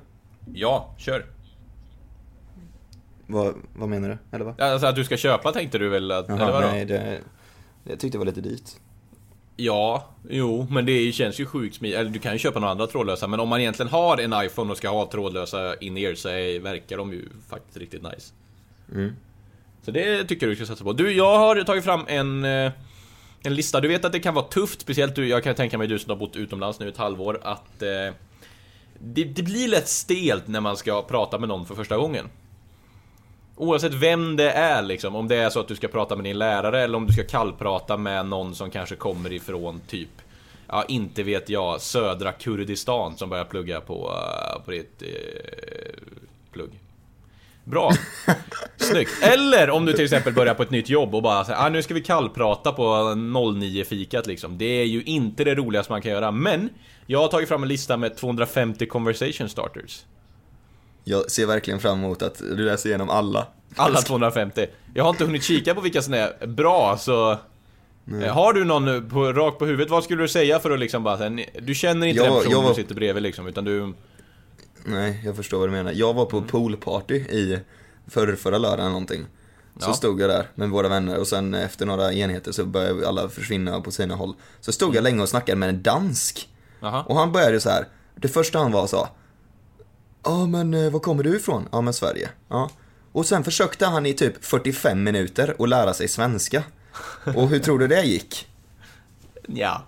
Ja, 0.53 0.95
kör. 0.97 1.25
Vad, 3.27 3.53
vad 3.75 3.89
menar 3.89 4.09
du? 4.09 4.35
Eller 4.35 4.45
vad? 4.45 4.61
Alltså 4.61 4.87
att 4.87 4.95
du 4.95 5.03
ska 5.03 5.17
köpa 5.17 5.51
tänkte 5.51 5.77
du 5.77 5.89
väl? 5.89 6.11
Att, 6.11 6.29
eller 6.29 6.39
Jaha, 6.39 6.51
vadå? 6.51 6.67
nej, 6.67 6.85
det, 6.85 7.19
jag 7.83 7.99
tyckte 7.99 8.15
det 8.15 8.19
var 8.19 8.25
lite 8.25 8.41
dyrt. 8.41 8.69
Ja, 9.59 10.09
jo, 10.29 10.67
men 10.69 10.85
det 10.85 11.11
känns 11.11 11.39
ju 11.39 11.45
sjukt 11.45 11.75
smidigt. 11.75 11.99
Eller 11.99 12.09
du 12.09 12.19
kan 12.19 12.33
ju 12.33 12.39
köpa 12.39 12.59
några 12.59 12.71
andra 12.71 12.87
trådlösa, 12.87 13.27
men 13.27 13.39
om 13.39 13.49
man 13.49 13.59
egentligen 13.59 13.91
har 13.91 14.17
en 14.17 14.45
iPhone 14.45 14.71
och 14.71 14.77
ska 14.77 14.89
ha 14.89 15.11
trådlösa 15.11 15.75
in-ear 15.75 16.15
så 16.15 16.29
är, 16.29 16.59
verkar 16.59 16.97
de 16.97 17.13
ju 17.13 17.25
faktiskt 17.49 17.77
riktigt 17.77 18.03
nice. 18.03 18.33
Mm. 18.93 19.15
Så 19.81 19.91
det 19.91 20.23
tycker 20.23 20.45
jag 20.45 20.51
du 20.51 20.55
ska 20.55 20.65
satsa 20.65 20.83
på. 20.83 20.93
Du, 20.93 21.11
jag 21.11 21.39
har 21.39 21.63
tagit 21.63 21.83
fram 21.83 22.05
en, 22.07 22.45
eh, 22.45 22.71
en 23.43 23.55
lista. 23.55 23.81
Du 23.81 23.87
vet 23.87 24.05
att 24.05 24.11
det 24.11 24.19
kan 24.19 24.33
vara 24.33 24.45
tufft, 24.45 24.81
speciellt 24.81 25.15
du, 25.15 25.27
jag 25.27 25.43
kan 25.43 25.55
tänka 25.55 25.77
mig 25.77 25.87
du 25.87 25.99
som 25.99 26.09
har 26.09 26.17
bott 26.17 26.35
utomlands 26.35 26.79
nu 26.79 26.89
ett 26.89 26.97
halvår, 26.97 27.39
att 27.43 27.81
eh, 27.81 28.15
det, 28.99 29.23
det 29.23 29.43
blir 29.43 29.67
lätt 29.67 29.87
stelt 29.87 30.47
när 30.47 30.61
man 30.61 30.77
ska 30.77 31.01
prata 31.01 31.39
med 31.39 31.49
någon 31.49 31.65
för 31.65 31.75
första 31.75 31.97
gången. 31.97 32.29
Oavsett 33.57 33.93
vem 33.93 34.35
det 34.35 34.51
är 34.51 34.81
liksom, 34.81 35.15
om 35.15 35.27
det 35.27 35.35
är 35.35 35.49
så 35.49 35.59
att 35.59 35.67
du 35.67 35.75
ska 35.75 35.87
prata 35.87 36.15
med 36.15 36.23
din 36.25 36.37
lärare 36.37 36.81
eller 36.81 36.97
om 36.97 37.05
du 37.05 37.13
ska 37.13 37.23
kallprata 37.23 37.97
med 37.97 38.25
någon 38.25 38.55
som 38.55 38.71
kanske 38.71 38.95
kommer 38.95 39.33
ifrån 39.33 39.81
typ 39.87 40.09
Ja, 40.67 40.85
inte 40.87 41.23
vet 41.23 41.49
jag, 41.49 41.81
södra 41.81 42.31
Kurdistan 42.31 43.17
som 43.17 43.29
börjar 43.29 43.45
plugga 43.45 43.81
på, 43.81 44.13
eh, 44.13 44.65
på 44.65 44.71
ditt 44.71 45.01
eh, 45.01 45.07
plugg. 46.51 46.69
Bra! 47.63 47.91
Snyggt! 48.77 49.23
Eller 49.23 49.69
om 49.69 49.85
du 49.85 49.93
till 49.93 50.03
exempel 50.03 50.33
börjar 50.33 50.53
på 50.53 50.63
ett 50.63 50.71
nytt 50.71 50.89
jobb 50.89 51.15
och 51.15 51.23
bara 51.23 51.45
säger 51.45 51.65
ah, 51.65 51.69
nu 51.69 51.83
ska 51.83 51.93
vi 51.93 52.01
kallprata 52.01 52.71
på 52.71 52.83
09-fikat 52.83 54.27
liksom. 54.27 54.57
Det 54.57 54.65
är 54.65 54.85
ju 54.85 55.03
inte 55.03 55.43
det 55.43 55.55
roligaste 55.55 55.91
man 55.91 56.01
kan 56.01 56.11
göra, 56.11 56.31
men 56.31 56.69
jag 57.05 57.19
har 57.19 57.27
tagit 57.27 57.49
fram 57.49 57.63
en 57.63 57.69
lista 57.69 57.97
med 57.97 58.17
250 58.17 58.85
conversation 58.85 59.49
starters. 59.49 60.03
Jag 61.09 61.31
ser 61.31 61.45
verkligen 61.45 61.79
fram 61.79 61.97
emot 61.99 62.21
att 62.21 62.37
du 62.37 62.55
läser 62.65 62.89
igenom 62.89 63.09
alla. 63.09 63.47
Alla 63.75 64.01
250. 64.01 64.67
Jag 64.93 65.03
har 65.03 65.09
inte 65.09 65.25
hunnit 65.25 65.43
kika 65.43 65.75
på 65.75 65.81
vilka 65.81 66.01
som 66.01 66.13
är 66.13 66.47
bra, 66.47 66.97
så... 66.97 67.31
Eh, 68.23 68.33
Har 68.33 68.53
du 68.53 68.65
någon 68.65 69.09
på, 69.09 69.33
rakt 69.33 69.59
på 69.59 69.65
huvudet, 69.65 69.89
vad 69.91 70.03
skulle 70.03 70.21
du 70.21 70.27
säga 70.27 70.59
för 70.59 70.71
att 70.71 70.79
liksom 70.79 71.03
bara 71.03 71.29
Du 71.61 71.75
känner 71.75 72.07
inte 72.07 72.17
Jag- 72.23 72.27
den 72.27 72.33
personen 72.37 72.51
jag 72.51 72.61
var- 72.61 72.69
du 72.69 72.75
sitter 72.75 72.95
bredvid 72.95 73.23
liksom, 73.23 73.47
utan 73.47 73.63
du... 73.65 73.93
Nej, 74.85 75.21
jag 75.25 75.35
förstår 75.35 75.57
vad 75.59 75.67
du 75.67 75.71
menar. 75.71 75.91
Jag 75.95 76.13
var 76.13 76.25
på 76.25 76.41
poolparty 76.41 77.15
i 77.15 77.59
förr, 78.07 78.35
förra 78.35 78.57
lördagen 78.57 78.91
någonting. 78.91 79.25
Så 79.79 79.89
Ja. 79.89 79.93
stod 79.93 80.21
jag 80.21 80.29
där 80.29 80.45
med 80.55 80.69
våra 80.69 80.87
vänner 80.87 81.17
och 81.19 81.27
sen 81.27 81.53
efter 81.53 81.85
några 81.85 82.13
enheter 82.13 82.51
så 82.51 82.65
började 82.65 83.07
alla 83.07 83.29
försvinna 83.29 83.81
på 83.81 83.91
sina 83.91 84.15
håll. 84.15 84.33
Så 84.59 84.71
stod 84.71 84.95
jag 84.95 85.03
länge 85.03 85.21
och 85.21 85.29
snackade 85.29 85.55
med 85.55 85.69
en 85.69 85.83
dansk. 85.83 86.49
Jaha. 86.79 87.03
Och 87.03 87.15
han 87.15 87.31
började 87.31 87.59
så 87.59 87.69
här. 87.69 87.87
det 88.15 88.27
första 88.27 88.59
han 88.59 88.71
var 88.71 88.87
sa 88.87 89.09
Ja 90.27 90.45
men 90.45 90.73
eh, 90.73 90.89
var 90.91 90.99
kommer 90.99 91.23
du 91.23 91.35
ifrån? 91.37 91.67
Ja 91.71 91.81
men 91.81 91.93
Sverige. 91.93 92.29
Ja. 92.49 92.69
Och 93.11 93.25
sen 93.25 93.43
försökte 93.43 93.85
han 93.85 94.05
i 94.05 94.13
typ 94.13 94.45
45 94.45 95.03
minuter 95.03 95.55
att 95.59 95.69
lära 95.69 95.93
sig 95.93 96.07
svenska. 96.07 96.63
Och 97.35 97.49
hur 97.49 97.59
tror 97.59 97.79
du 97.79 97.87
det 97.87 98.01
gick? 98.03 98.47
Ja. 99.47 99.83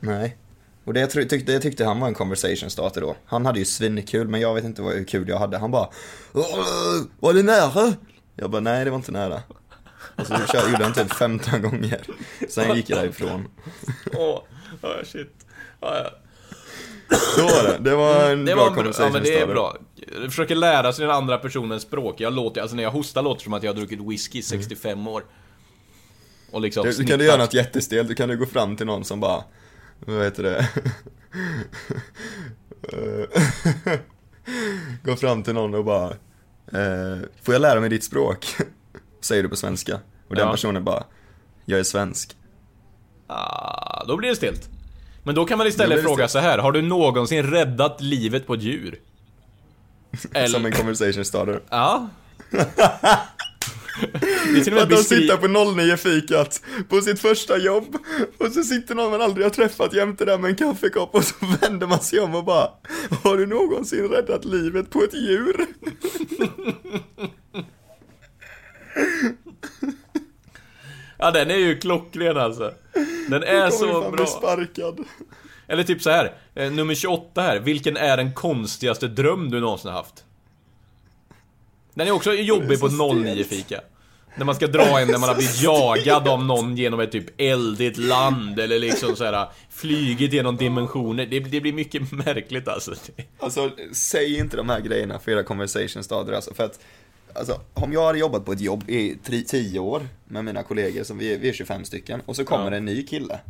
Nej. 0.00 0.36
Och 0.84 0.94
det, 0.94 1.06
tyckte, 1.06 1.36
det 1.52 1.60
tyckte 1.60 1.84
han 1.84 2.00
var 2.00 2.08
en 2.08 2.14
conversation 2.14 2.70
starter 2.70 3.00
då. 3.00 3.16
Han 3.26 3.46
hade 3.46 3.58
ju 3.58 3.64
svinkul, 3.64 4.28
men 4.28 4.40
jag 4.40 4.54
vet 4.54 4.64
inte 4.64 4.82
vad, 4.82 4.94
hur 4.94 5.04
kul 5.04 5.28
jag 5.28 5.38
hade. 5.38 5.58
Han 5.58 5.70
bara 5.70 5.88
"Åh, 6.32 6.44
Var 7.20 7.32
det 7.32 7.42
nära? 7.42 7.92
Jag 8.34 8.50
bara 8.50 8.60
nej, 8.60 8.84
det 8.84 8.90
var 8.90 8.96
inte 8.98 9.12
nära. 9.12 9.42
Och 10.16 10.26
så 10.26 10.34
kör- 10.52 10.70
gjorde 10.70 10.84
han 10.84 10.92
typ 10.94 11.12
15 11.14 11.62
gånger. 11.62 12.02
Sen 12.48 12.76
gick 12.76 12.90
jag 12.90 12.98
därifrån. 12.98 13.48
Åh, 14.16 14.38
oh, 14.82 15.04
shit. 15.04 15.46
Ja, 15.80 15.96
ja. 16.04 16.10
Så 17.10 17.42
var 17.42 17.62
det. 17.72 17.78
Det 17.90 17.96
var 17.96 18.30
en 18.30 18.44
Det 18.44 18.54
bra 18.54 18.64
var 18.64 18.70
bra, 18.70 18.74
conversation 18.76 19.06
ja 19.06 19.12
men 19.12 19.22
det 19.22 19.40
är 19.40 19.46
bra. 19.46 19.76
Jag 20.22 20.30
försöker 20.30 20.54
lära 20.54 20.92
sig 20.92 21.06
den 21.06 21.14
andra 21.14 21.38
personens 21.38 21.82
språk. 21.82 22.20
Jag 22.20 22.32
låter, 22.32 22.60
alltså 22.60 22.76
när 22.76 22.82
jag 22.82 22.90
hostar 22.90 23.22
låter 23.22 23.38
det 23.38 23.44
som 23.44 23.52
att 23.52 23.62
jag 23.62 23.70
har 23.72 23.76
druckit 23.76 24.00
whisky 24.00 24.38
i 24.38 24.42
65 24.42 25.06
år. 25.06 25.24
Och 26.50 26.60
liksom 26.60 26.84
Du, 26.86 26.92
du 26.92 27.04
kan 27.04 27.18
du 27.18 27.24
göra 27.24 27.36
något 27.36 27.54
jättestelt, 27.54 28.08
du 28.08 28.14
kan 28.14 28.28
du 28.28 28.36
gå 28.36 28.46
fram 28.46 28.76
till 28.76 28.86
någon 28.86 29.04
som 29.04 29.20
bara, 29.20 29.44
vad 30.00 30.24
heter 30.24 30.42
det? 30.42 30.68
Gå 35.04 35.16
fram 35.16 35.42
till 35.42 35.54
någon 35.54 35.74
och 35.74 35.84
bara, 35.84 36.10
eh, 36.72 37.18
får 37.42 37.54
jag 37.54 37.60
lära 37.60 37.80
mig 37.80 37.88
ditt 37.90 38.04
språk? 38.04 38.46
Säger 39.20 39.42
du 39.42 39.48
på 39.48 39.56
svenska. 39.56 40.00
Och 40.28 40.34
den 40.34 40.46
Ja. 40.46 40.52
personen 40.52 40.84
bara, 40.84 41.04
jag 41.64 41.80
är 41.80 41.84
svensk. 41.84 42.36
Ah, 43.26 44.04
då 44.08 44.16
blir 44.16 44.28
det 44.28 44.36
stelt. 44.36 44.68
Men 45.26 45.34
då 45.34 45.44
kan 45.44 45.58
man 45.58 45.66
istället 45.66 45.98
det 45.98 46.02
fråga 46.02 46.28
stelt. 46.28 46.44
så 46.44 46.48
här. 46.48 46.58
Har 46.58 46.72
du 46.72 46.82
någonsin 46.82 47.50
räddat 47.50 48.00
livet 48.00 48.46
på 48.46 48.54
ett 48.54 48.62
djur? 48.62 49.00
Eller... 50.32 50.48
Som 50.48 50.66
en 50.66 50.72
conversation 50.72 51.24
starter. 51.24 51.60
Ja. 51.70 52.08
det 52.50 52.58
Att 54.82 54.90
de 54.90 54.96
sitter 54.96 55.36
på 55.36 55.46
09-fikat 55.46 56.62
på 56.88 57.00
sitt 57.00 57.20
första 57.20 57.58
jobb 57.58 57.96
och 58.38 58.52
så 58.52 58.62
sitter 58.62 58.94
någon 58.94 59.10
man 59.10 59.22
aldrig 59.22 59.46
har 59.46 59.50
träffat 59.50 59.94
jämte 59.94 60.24
där 60.24 60.38
med 60.38 60.50
en 60.50 60.56
kaffekopp 60.56 61.14
och 61.14 61.24
så 61.24 61.34
vänder 61.60 61.86
man 61.86 62.00
sig 62.00 62.20
om 62.20 62.34
och 62.34 62.44
bara 62.44 62.68
Har 63.22 63.36
du 63.36 63.46
någonsin 63.46 64.08
räddat 64.08 64.44
livet 64.44 64.90
på 64.90 65.02
ett 65.02 65.14
djur? 65.14 65.66
Ja, 71.18 71.30
den 71.30 71.50
är 71.50 71.56
ju 71.56 71.78
klockren 71.78 72.36
alltså. 72.36 72.72
Den 73.28 73.42
är 73.42 73.70
så 73.70 74.10
bra. 74.10 74.26
sparkad. 74.26 75.04
Eller 75.68 75.82
typ 75.82 76.02
så 76.02 76.10
här. 76.10 76.34
eh, 76.54 76.72
nummer 76.72 76.94
28 76.94 77.42
här. 77.42 77.58
Vilken 77.58 77.96
är 77.96 78.16
den 78.16 78.32
konstigaste 78.34 79.08
dröm 79.08 79.50
du 79.50 79.60
någonsin 79.60 79.90
har 79.90 79.98
haft? 79.98 80.24
Den 81.94 82.08
är 82.08 82.12
också 82.12 82.32
jobbig 82.32 82.80
på 82.80 82.88
så 82.88 82.94
stelt. 82.94 83.26
09-fika. 83.38 83.80
När 84.36 84.44
man 84.44 84.54
ska 84.54 84.66
dra 84.66 85.00
en 85.00 85.08
när 85.08 85.18
man 85.18 85.28
har 85.28 85.36
blivit 85.36 85.62
jagad 85.62 86.28
av 86.28 86.44
någon 86.44 86.76
genom 86.76 87.00
ett 87.00 87.12
typ 87.12 87.40
eldigt 87.40 87.96
land 87.98 88.60
eller 88.60 88.78
liksom 88.78 89.16
så 89.16 89.24
här 89.24 89.48
flygit 89.70 90.32
genom 90.32 90.56
dimensioner. 90.56 91.26
Det, 91.26 91.40
det 91.40 91.60
blir 91.60 91.72
mycket 91.72 92.12
märkligt 92.26 92.68
alltså. 92.68 92.94
Alltså, 93.38 93.70
säg 93.92 94.38
inte 94.38 94.56
de 94.56 94.68
här 94.68 94.80
grejerna 94.80 95.18
för 95.18 95.32
era 95.32 95.42
conversation 95.42 96.04
starter 96.04 96.32
alltså, 96.32 96.54
för 96.54 96.64
att 96.64 96.80
Alltså, 97.38 97.60
om 97.74 97.92
jag 97.92 98.06
hade 98.06 98.18
jobbat 98.18 98.44
på 98.44 98.52
ett 98.52 98.60
jobb 98.60 98.84
i 98.90 99.18
10 99.48 99.78
år 99.78 100.02
med 100.24 100.44
mina 100.44 100.62
kollegor, 100.62 101.04
som 101.04 101.18
vi, 101.18 101.34
är- 101.34 101.38
vi 101.38 101.48
är 101.48 101.52
25 101.52 101.84
stycken, 101.84 102.20
och 102.26 102.36
så 102.36 102.44
kommer 102.44 102.70
Ja. 102.70 102.76
en 102.76 102.84
ny 102.84 103.02
kille. 103.06 103.40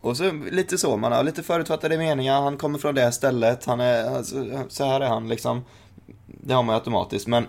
Och 0.00 0.16
så 0.16 0.32
lite 0.50 0.78
så, 0.78 0.96
man 0.96 1.12
har 1.12 1.24
lite 1.24 1.42
förutfattade 1.42 1.98
meningar, 1.98 2.40
han 2.40 2.56
kommer 2.56 2.78
från 2.78 2.94
det 2.94 3.12
stället, 3.12 3.64
han 3.64 3.80
är, 3.80 4.04
alltså, 4.16 4.64
så 4.68 4.84
här 4.84 5.00
är 5.00 5.06
han 5.08 5.28
liksom. 5.28 5.64
Det 6.26 6.54
har 6.54 6.62
man 6.62 6.72
ju 6.74 6.78
automatiskt, 6.78 7.26
men 7.26 7.46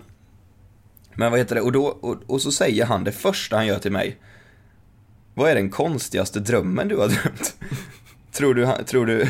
Men 1.14 1.30
vad 1.30 1.40
heter 1.40 1.54
det, 1.54 1.60
och 1.60 1.72
då, 1.72 1.86
och, 1.86 2.16
och 2.26 2.42
så 2.42 2.52
säger 2.52 2.84
han 2.86 3.04
det 3.04 3.12
första 3.12 3.56
han 3.56 3.66
gör 3.66 3.78
till 3.78 3.92
mig. 3.92 4.16
Vad 5.34 5.50
är 5.50 5.54
den 5.54 5.70
konstigaste 5.70 6.40
drömmen 6.40 6.88
du 6.88 6.96
har 6.96 7.08
drömt? 7.08 7.56
Tror 8.32 8.54
du, 8.54 8.68
tror 8.86 9.06
du, 9.06 9.28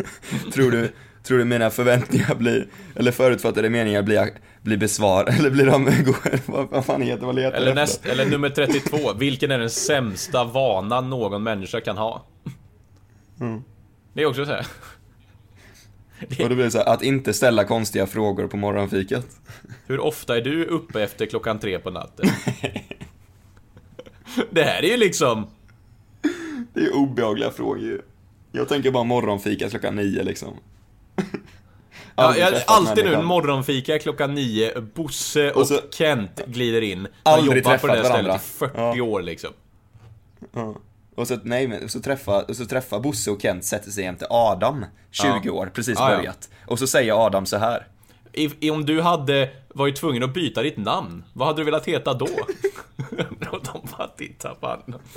tror 0.52 0.70
du, 0.70 0.92
tror 1.22 1.38
du 1.38 1.44
mina 1.44 1.70
förväntningar 1.70 2.34
blir, 2.34 2.68
eller 2.96 3.12
förutfattade 3.12 3.70
meningar 3.70 4.02
blir, 4.02 4.30
blir 4.62 4.76
besvar, 4.76 5.24
eller 5.38 5.50
blir 5.50 5.66
de, 5.66 6.04
vad, 6.46 6.68
vad 6.70 6.84
fan 6.84 7.02
heter 7.02 7.26
vad 7.26 7.34
letar 7.34 7.56
Eller, 7.56 7.74
näst, 7.74 8.06
eller 8.06 8.26
nummer 8.26 8.50
32. 8.50 9.12
Vilken 9.12 9.50
är 9.50 9.58
den 9.58 9.70
sämsta 9.70 10.44
vanan 10.44 11.10
någon 11.10 11.42
människa 11.42 11.80
kan 11.80 11.96
ha? 11.96 12.26
Det 14.12 14.22
är 14.22 14.26
också 14.26 14.44
så 14.44 14.52
här. 14.52 14.66
Och 16.42 16.48
då 16.48 16.54
blir 16.54 16.64
det 16.64 16.70
så 16.70 16.78
här, 16.78 16.94
att 16.94 17.02
inte 17.02 17.32
ställa 17.32 17.64
konstiga 17.64 18.06
frågor 18.06 18.46
på 18.46 18.56
morgonfikat. 18.56 19.26
Hur 19.86 20.00
ofta 20.00 20.36
är 20.36 20.40
du 20.40 20.64
uppe 20.64 21.02
efter 21.02 21.26
klockan 21.26 21.58
tre 21.58 21.78
på 21.78 21.90
natten? 21.90 22.28
Det 24.50 24.62
här 24.62 24.84
är 24.84 24.88
ju 24.88 24.96
liksom... 24.96 25.46
Det 26.74 26.80
är 26.80 26.96
obehagliga 26.96 27.50
frågor 27.50 27.80
ju. 27.80 28.00
Jag 28.52 28.68
tänker 28.68 28.90
bara 28.90 29.04
morgonfika 29.04 29.70
klockan 29.70 29.96
nio 29.96 30.22
liksom. 30.22 30.54
Ja, 32.22 32.36
jag, 32.36 32.54
alltid 32.66 33.04
nu, 33.04 33.22
morgonfika 33.22 33.98
klockan 33.98 34.34
nio, 34.34 34.80
Bosse 34.80 35.50
och, 35.50 35.60
Och 35.60 35.66
så- 35.68 35.80
Kent 35.90 36.40
glider 36.46 36.82
in. 36.82 37.08
Har 37.24 37.32
Aldrig 37.32 37.64
jobbat 37.64 37.80
på 37.80 37.86
det 37.86 37.92
där 37.96 38.04
stället 38.04 38.36
i 38.36 38.38
40 38.38 38.72
Ja. 38.76 39.02
år 39.02 39.22
liksom. 39.22 39.50
Ja. 40.52 40.74
Och 41.14 41.28
så, 41.28 41.38
nej 41.42 41.68
men, 41.68 41.88
så 41.88 42.00
träffar, 42.00 42.52
så 42.52 42.66
träffar 42.66 43.00
Bosse 43.00 43.30
och 43.30 43.42
Kent, 43.42 43.64
sätter 43.64 43.90
sig 43.90 44.04
jämte 44.04 44.26
Adam, 44.30 44.84
20 45.10 45.40
Ja. 45.44 45.52
år, 45.52 45.70
precis 45.74 45.98
Ja, 45.98 46.10
ja. 46.10 46.16
börjat. 46.16 46.48
Och 46.66 46.78
så 46.78 46.86
säger 46.86 47.26
Adam 47.26 47.46
så 47.46 47.56
här. 47.56 47.86
I, 48.32 48.50
i, 48.60 48.70
om 48.70 48.86
du 48.86 49.00
hade 49.00 49.50
varit 49.68 49.96
tvungen 49.96 50.22
att 50.22 50.34
byta 50.34 50.62
ditt 50.62 50.76
namn, 50.76 51.24
vad 51.32 51.48
hade 51.48 51.60
du 51.60 51.64
velat 51.64 51.88
heta 51.88 52.14
då? 52.14 52.24
och 53.50 53.60
de 53.72 53.88
bara 53.98 54.08
tittar 54.08 54.54
på 54.54 54.66
honom. 54.66 55.00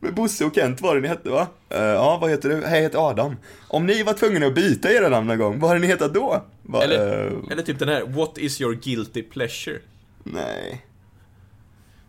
Bosse 0.00 0.44
och 0.44 0.54
Kent 0.54 0.80
var 0.80 0.94
det 0.94 1.00
ni 1.00 1.08
hette 1.08 1.30
va? 1.30 1.46
Eh, 1.70 1.82
ja, 1.82 2.18
vad 2.20 2.30
heter 2.30 2.48
du? 2.48 2.54
Hej, 2.54 2.76
jag 2.76 2.82
heter 2.82 3.08
Adam. 3.10 3.36
Om 3.68 3.86
ni 3.86 4.02
var 4.02 4.12
tvungna 4.12 4.46
att 4.46 4.54
byta 4.54 4.92
era 4.92 5.08
namn 5.08 5.26
någon 5.26 5.38
gång, 5.38 5.58
vad 5.60 5.68
hade 5.70 5.80
ni 5.80 5.86
hetat 5.86 6.14
då? 6.14 6.44
Va, 6.62 6.82
Eller, 6.84 7.26
eh, 7.26 7.32
eller 7.50 7.62
typ 7.62 7.78
den 7.78 7.88
här, 7.88 8.02
What 8.06 8.38
is 8.38 8.60
your 8.60 8.74
guilty 8.74 9.22
pleasure? 9.22 9.78
nej. 10.24 10.86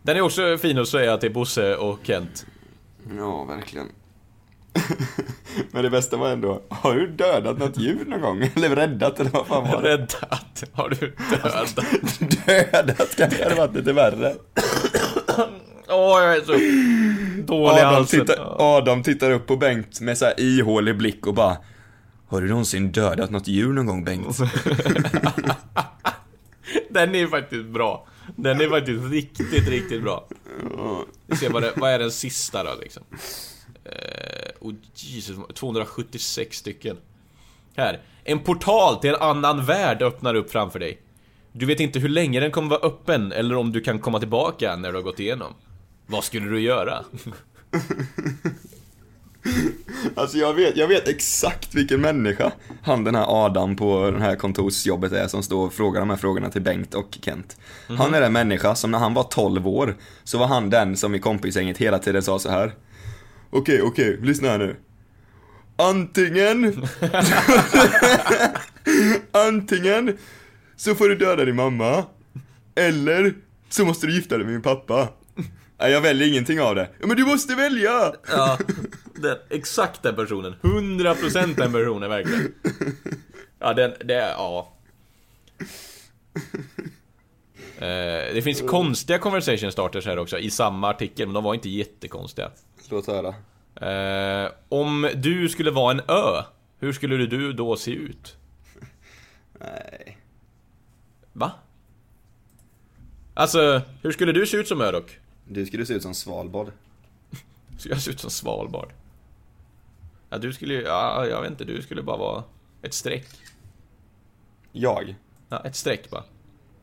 Den 0.03 0.17
är 0.17 0.21
också 0.21 0.57
fin 0.57 0.77
att 0.77 0.87
säga 0.87 1.17
till 1.17 1.33
Bosse 1.33 1.75
och 1.75 1.99
Kent. 2.03 2.45
Ja, 3.17 3.43
verkligen. 3.43 3.87
Men 5.71 5.83
det 5.83 5.89
bästa 5.89 6.17
var 6.17 6.29
ändå, 6.29 6.61
har 6.69 6.95
du 6.95 7.07
dödat 7.07 7.57
något 7.57 7.77
djur 7.77 8.05
någon 8.05 8.21
gång? 8.21 8.41
Eller 8.55 8.75
räddat, 8.75 9.19
eller 9.19 9.31
vad 9.31 9.47
fan 9.47 9.71
var 9.71 9.81
det? 9.81 9.89
Räddat. 9.89 10.63
Har 10.73 10.89
du 10.89 10.95
dödat? 11.29 11.75
Dödat 12.45 13.15
kanske 13.17 13.43
hade 13.43 13.55
varit 13.55 13.75
lite 13.75 13.93
värre. 13.93 14.35
Åh, 15.91 16.21
jag 16.23 16.35
är 16.35 16.41
så 16.41 16.51
dålig 17.41 17.79
Adam 17.79 17.93
halsen. 17.93 18.19
tittar, 18.19 18.55
Adam 18.59 19.03
tittar 19.03 19.31
upp 19.31 19.47
på 19.47 19.57
Bengt 19.57 20.01
med 20.01 20.17
så 20.17 20.25
här 20.25 20.39
ihålig 20.39 20.97
blick 20.97 21.27
och 21.27 21.33
bara 21.33 21.57
Har 22.27 22.41
du 22.41 22.47
någonsin 22.49 22.91
dödat 22.91 23.29
något 23.31 23.47
djur 23.47 23.73
någon 23.73 23.85
gång 23.85 24.03
Bengt? 24.03 24.37
Den 26.89 27.15
är 27.15 27.27
faktiskt 27.27 27.65
bra. 27.65 28.07
Den 28.35 28.61
är 28.61 28.69
faktiskt 28.69 29.11
riktigt, 29.11 29.67
riktigt 29.67 30.03
bra. 30.03 30.27
Vi 31.27 31.35
ser 31.35 31.49
vad, 31.49 31.61
det, 31.61 31.71
vad 31.75 31.91
är 31.91 31.99
den 31.99 32.11
sista 32.11 32.63
då 32.63 32.69
liksom. 32.81 33.03
Eh, 33.83 34.51
oh 34.59 34.73
Jesus, 34.95 35.37
276 35.53 36.57
stycken. 36.57 36.97
Här. 37.75 37.99
En 38.23 38.39
portal 38.39 38.95
till 38.95 39.09
en 39.09 39.21
annan 39.21 39.65
värld 39.65 40.01
öppnar 40.01 40.35
upp 40.35 40.51
framför 40.51 40.79
dig. 40.79 41.01
Du 41.51 41.65
vet 41.65 41.79
inte 41.79 41.99
hur 41.99 42.09
länge 42.09 42.39
den 42.39 42.51
kommer 42.51 42.69
vara 42.69 42.79
öppen 42.79 43.31
eller 43.31 43.55
om 43.55 43.71
du 43.71 43.81
kan 43.81 43.99
komma 43.99 44.19
tillbaka 44.19 44.75
när 44.75 44.91
du 44.91 44.97
har 44.97 45.03
gått 45.03 45.19
igenom. 45.19 45.53
Vad 46.11 46.23
skulle 46.23 46.49
du 46.49 46.59
göra? 46.59 47.05
Alltså 50.15 50.37
jag 50.37 50.53
vet, 50.53 50.77
jag 50.77 50.87
vet 50.87 51.07
exakt 51.07 51.75
vilken 51.75 52.01
människa 52.01 52.51
han 52.81 53.03
den 53.03 53.15
här 53.15 53.45
Adam 53.45 53.75
på 53.75 54.11
det 54.11 54.19
här 54.19 54.35
kontorsjobbet 54.35 55.11
är 55.11 55.27
som 55.27 55.43
står 55.43 55.65
och 55.65 55.73
frågar 55.73 55.99
de 55.99 56.09
här 56.09 56.17
frågorna 56.17 56.49
till 56.49 56.61
Bengt 56.61 56.93
och 56.93 57.17
Kent. 57.21 57.57
Han 57.87 58.13
är 58.13 58.21
den 58.21 58.33
människa 58.33 58.75
som 58.75 58.91
när 58.91 58.99
han 58.99 59.13
var 59.13 59.23
12 59.23 59.67
år 59.67 59.97
så 60.23 60.37
var 60.37 60.47
han 60.47 60.69
den 60.69 60.97
som 60.97 61.15
i 61.15 61.19
kompisgänget 61.19 61.77
hela 61.77 61.99
tiden 61.99 62.23
sa 62.23 62.39
så 62.39 62.49
här. 62.49 62.73
Okej, 63.49 63.81
okej, 63.81 64.17
lyssna 64.21 64.49
här 64.49 64.57
nu. 64.57 64.75
Antingen 65.75 66.87
Antingen 69.31 70.17
så 70.75 70.95
får 70.95 71.09
du 71.09 71.15
döda 71.15 71.45
din 71.45 71.55
mamma 71.55 72.03
Eller 72.75 73.33
så 73.69 73.85
måste 73.85 74.07
du 74.07 74.13
gifta 74.13 74.37
dig 74.37 74.45
med 74.45 74.53
min 74.53 74.61
pappa. 74.61 75.07
Nej, 75.81 75.91
jag 75.91 76.01
väljer 76.01 76.27
ingenting 76.27 76.61
av 76.61 76.75
det. 76.75 76.89
Ja, 76.99 77.07
men 77.07 77.17
du 77.17 77.25
måste 77.25 77.55
välja! 77.55 78.13
Ja, 78.27 78.57
den, 79.15 79.37
exakt 79.49 80.03
den 80.03 80.15
personen. 80.15 80.55
100% 80.61 81.55
den 81.55 81.73
personen, 81.73 82.09
verkligen. 82.09 82.53
Ja, 83.59 83.73
den, 83.73 83.93
det, 84.05 84.13
ja. 84.13 84.73
Eh, 87.77 88.33
det 88.33 88.41
finns 88.43 88.61
konstiga 88.61 89.19
conversation 89.19 89.71
starters 89.71 90.05
här 90.05 90.19
också, 90.19 90.39
i 90.39 90.51
samma 90.51 90.89
artikel, 90.89 91.27
men 91.27 91.33
de 91.33 91.43
var 91.43 91.53
inte 91.53 91.69
jättekonstiga. 91.69 92.51
Låt 92.89 93.07
höra. 93.07 93.33
Eh, 94.45 94.51
om 94.69 95.09
du 95.15 95.49
skulle 95.49 95.71
vara 95.71 95.91
en 95.91 96.01
ö, 96.07 96.43
hur 96.79 96.93
skulle 96.93 97.25
du 97.25 97.53
då 97.53 97.75
se 97.75 97.91
ut? 97.91 98.35
Nej. 99.59 100.17
Va? 101.33 101.51
Alltså, 103.33 103.81
hur 104.01 104.11
skulle 104.11 104.31
du 104.31 104.45
se 104.45 104.57
ut 104.57 104.67
som 104.67 104.81
ö 104.81 104.91
dock? 104.91 105.20
Du 105.53 105.65
skulle 105.65 105.85
se 105.85 105.93
ut 105.93 106.03
som 106.03 106.13
Svalbard. 106.13 106.71
Skulle 107.77 107.95
jag 107.95 108.01
se 108.01 108.11
ut 108.11 108.19
som 108.19 108.29
Svalbard? 108.29 108.93
Ja, 110.29 110.37
du 110.37 110.53
skulle 110.53 110.73
ju, 110.73 110.81
ja, 110.81 111.27
jag 111.27 111.41
vet 111.41 111.51
inte, 111.51 111.63
du 111.63 111.81
skulle 111.81 112.03
bara 112.03 112.17
vara 112.17 112.43
ett 112.81 112.93
streck. 112.93 113.27
Jag? 114.71 115.15
Ja, 115.49 115.59
ett 115.65 115.75
streck 115.75 116.09
bara. 116.09 116.23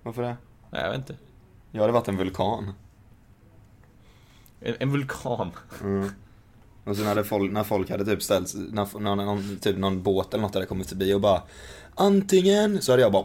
Varför 0.02 0.22
det? 0.22 0.36
Nej, 0.70 0.82
jag 0.82 0.90
vet 0.90 0.98
inte. 0.98 1.16
Jag 1.70 1.80
hade 1.80 1.92
varit 1.92 2.08
en 2.08 2.16
vulkan. 2.16 2.72
En, 4.60 4.74
en 4.78 4.90
vulkan. 4.92 5.50
Mm. 5.80 6.10
Och 6.84 6.96
så 6.96 7.04
när, 7.04 7.22
folk, 7.22 7.52
när 7.52 7.64
folk 7.64 7.90
hade 7.90 8.04
typ 8.04 8.22
ställt, 8.22 8.54
när, 8.54 8.98
när 9.00 9.16
någon, 9.16 9.58
typ 9.58 9.78
någon 9.78 10.02
båt 10.02 10.34
eller 10.34 10.42
något 10.42 10.54
hade 10.54 10.66
kommit 10.66 10.88
förbi 10.88 11.14
och 11.14 11.20
bara 11.20 11.42
Antingen, 11.94 12.82
så 12.82 12.92
hade 12.92 13.02
jag 13.02 13.12
bara 13.12 13.24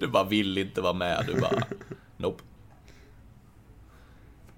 Du 0.00 0.06
bara 0.06 0.24
vill 0.24 0.58
inte 0.58 0.80
vara 0.80 0.92
med, 0.92 1.24
du 1.26 1.40
bara... 1.40 1.62
Nope. 2.16 2.42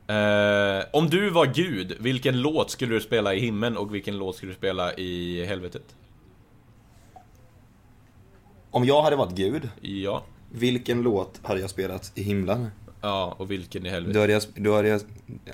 Eh, 0.07 0.85
om 0.93 1.11
du 1.11 1.31
var 1.31 1.47
gud, 1.47 1.97
vilken 2.01 2.41
låt 2.41 2.71
skulle 2.71 2.95
du 2.95 3.01
spela 3.01 3.35
i 3.35 3.41
himlen 3.41 3.77
och 3.77 3.95
vilken 3.95 4.19
låt 4.19 4.37
skulle 4.37 4.53
du 4.53 4.57
spela 4.57 4.95
i 4.95 5.45
helvetet? 5.45 5.97
Om 8.71 8.85
jag 8.85 9.03
hade 9.03 9.17
varit 9.17 9.33
gud, 9.35 9.69
Ja. 9.81 10.23
vilken 10.53 11.03
låt 11.03 11.41
hade 11.43 11.61
jag 11.61 11.71
spelat 11.71 12.13
i 12.15 12.23
himlen? 12.23 12.69
Ja, 13.01 13.35
och 13.39 13.51
vilken 13.51 13.87
i 13.87 13.89
Då 13.89 13.95
helvetet? 13.95 14.21
hade 14.21 14.33
jag, 14.33 14.43
då 14.57 14.75
hade 14.77 14.89
jag, 14.89 15.01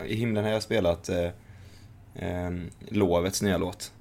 I 0.07 0.15
himlen 0.15 0.45
hade 0.45 0.55
jag 0.55 0.63
spelat 0.63 1.09
eh, 1.09 1.25
eh, 2.15 2.51
Lovets 2.89 3.43
nya 3.43 3.59
låt. 3.59 3.93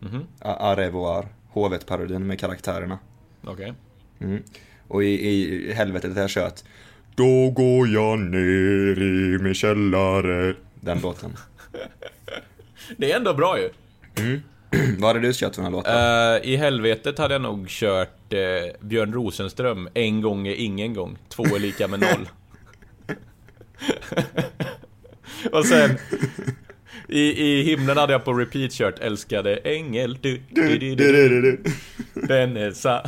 Mhm, 0.00 0.26
A- 0.40 0.56
Arevoir, 0.72 1.28
Hovet-parodin 1.50 2.26
med 2.26 2.38
karaktärerna. 2.40 2.98
okej. 3.46 3.74
Mm. 4.18 4.42
Och 4.92 5.04
i, 5.04 5.06
i 5.06 5.72
helvetet 5.72 6.16
jag 6.16 6.30
kört 6.30 6.60
Då 7.14 7.50
går 7.50 7.88
jag 7.88 8.18
ner 8.18 9.02
i 9.02 9.38
min 9.42 9.54
källare. 9.54 10.54
Den 10.80 11.00
låten. 11.00 11.36
Det 12.96 13.12
är 13.12 13.16
ändå 13.16 13.34
bra 13.34 13.58
ju. 13.58 13.70
Vad 14.98 15.08
hade 15.08 15.20
du 15.20 15.32
kört 15.34 15.54
för 15.54 15.62
den 15.62 15.72
här 15.72 15.78
låten? 15.78 16.42
Eh, 16.44 16.52
I 16.52 16.56
helvetet 16.56 17.18
hade 17.18 17.34
jag 17.34 17.42
nog 17.42 17.68
kört 17.68 18.32
eh, 18.32 18.38
Björn 18.80 19.12
Rosenström, 19.12 19.88
En 19.94 20.20
gång 20.20 20.46
är 20.46 20.54
ingen 20.54 20.94
gång, 20.94 21.18
två 21.28 21.44
är 21.44 21.58
lika 21.58 21.88
med 21.88 22.00
noll. 22.00 22.28
och 25.52 25.66
sen 25.66 25.90
i, 27.08 27.20
I 27.20 27.62
himlen 27.62 27.96
hade 27.96 28.12
jag 28.12 28.24
på 28.24 28.32
repeat 28.32 28.72
kört 28.72 28.98
Älskade 28.98 29.56
ängel, 29.56 30.18
du, 30.20 30.40
du, 30.50 30.78
du, 30.78 30.94
du, 30.94 31.62
Den 32.14 32.56
är 32.56 32.70
sa... 32.70 33.02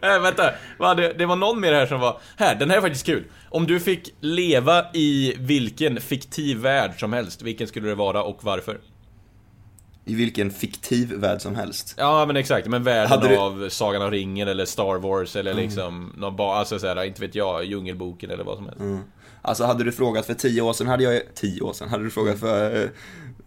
Nej 0.00 0.20
vänta, 0.20 0.50
vad 0.78 0.96
det, 0.96 1.12
det 1.12 1.26
var 1.26 1.36
någon 1.36 1.60
mer 1.60 1.72
här 1.72 1.86
som 1.86 2.00
var... 2.00 2.20
Här, 2.36 2.54
den 2.54 2.70
här 2.70 2.76
är 2.76 2.80
faktiskt 2.80 3.06
kul. 3.06 3.24
Om 3.50 3.66
du 3.66 3.80
fick 3.80 4.14
leva 4.20 4.84
i 4.94 5.34
vilken 5.38 6.00
fiktiv 6.00 6.58
värld 6.58 7.00
som 7.00 7.12
helst, 7.12 7.42
vilken 7.42 7.66
skulle 7.66 7.88
det 7.88 7.94
vara 7.94 8.22
och 8.22 8.38
varför? 8.44 8.80
I 10.04 10.14
vilken 10.14 10.50
fiktiv 10.50 11.12
värld 11.12 11.40
som 11.40 11.54
helst. 11.54 11.94
Ja 11.98 12.26
men 12.26 12.36
exakt, 12.36 12.68
men 12.68 12.82
världen 12.82 13.20
du- 13.30 13.36
av 13.36 13.68
Sagan 13.68 14.02
om 14.02 14.10
ringen 14.10 14.48
eller 14.48 14.64
Star 14.64 14.98
Wars 14.98 15.36
eller 15.36 15.54
liksom 15.54 16.12
någon 16.16 16.36
ba- 16.36 16.54
alltså 16.54 16.78
såhär, 16.78 17.04
inte 17.04 17.20
vet 17.20 17.34
jag, 17.34 17.64
Djungelboken 17.64 18.30
eller 18.30 18.44
vad 18.44 18.56
som 18.56 18.64
helst. 18.66 19.06
Alltså 19.42 19.64
hade 19.64 19.84
du 19.84 19.92
frågat 19.92 20.26
för 20.26 20.34
tio 20.34 20.62
år 20.62 20.72
sedan 20.72 20.86
hade 20.86 21.04
jag 21.04 21.22
Tio 21.34 21.60
år 21.62 21.72
sedan? 21.72 21.88
Hade 21.88 22.04
du 22.04 22.10
frågat 22.10 22.40
för... 22.40 22.82
eh, 22.84 22.88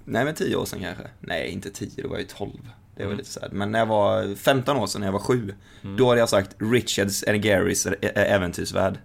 Nej 0.05 0.25
men 0.25 0.35
tio 0.35 0.55
år 0.55 0.65
sedan 0.65 0.79
kanske? 0.81 1.03
Nej 1.19 1.49
inte 1.49 1.69
tio, 1.69 2.03
då 2.03 2.09
var 2.09 2.17
ju 2.17 2.23
tolv. 2.23 2.69
Det 2.95 3.05
var 3.05 3.13
lite 3.13 3.29
sad. 3.29 3.53
Men 3.53 3.71
när 3.71 3.79
jag 3.79 3.85
var 3.85 4.35
15 4.35 4.77
år 4.77 4.87
sedan, 4.87 5.01
när 5.01 5.07
jag 5.07 5.11
var 5.13 5.19
sju. 5.19 5.53
Då 5.97 6.07
hade 6.09 6.19
jag 6.19 6.29
sagt 6.29 6.55
Richards 6.59 7.23
and 7.27 7.41
Garys 7.41 7.87
äventyrsvärld. 8.15 8.99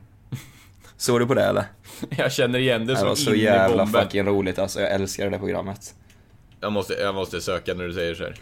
Såg 0.96 1.20
du 1.20 1.26
på 1.26 1.35
det 1.35 1.44
eller? 1.44 1.64
Jag 2.11 2.33
känner 2.33 2.59
igen 2.59 2.87
det 2.87 2.92
Det 2.92 2.98
som 2.98 3.09
var 3.09 3.14
så 3.14 3.31
in 3.31 3.37
i 3.40 3.42
jävla 3.42 3.85
bomben. 3.85 4.03
fucking 4.03 4.24
roligt 4.26 4.59
alltså, 4.59 4.81
jag 4.81 4.90
älskar 4.92 5.24
det 5.24 5.31
där 5.31 5.38
programmet. 5.38 5.94
Jag 6.61 6.72
måste, 6.72 6.92
jag 6.94 7.14
måste 7.14 7.40
söka 7.40 7.74
när 7.74 7.85
du 7.85 7.92
säger 7.94 8.14
så 8.14 8.22
här. 8.24 8.35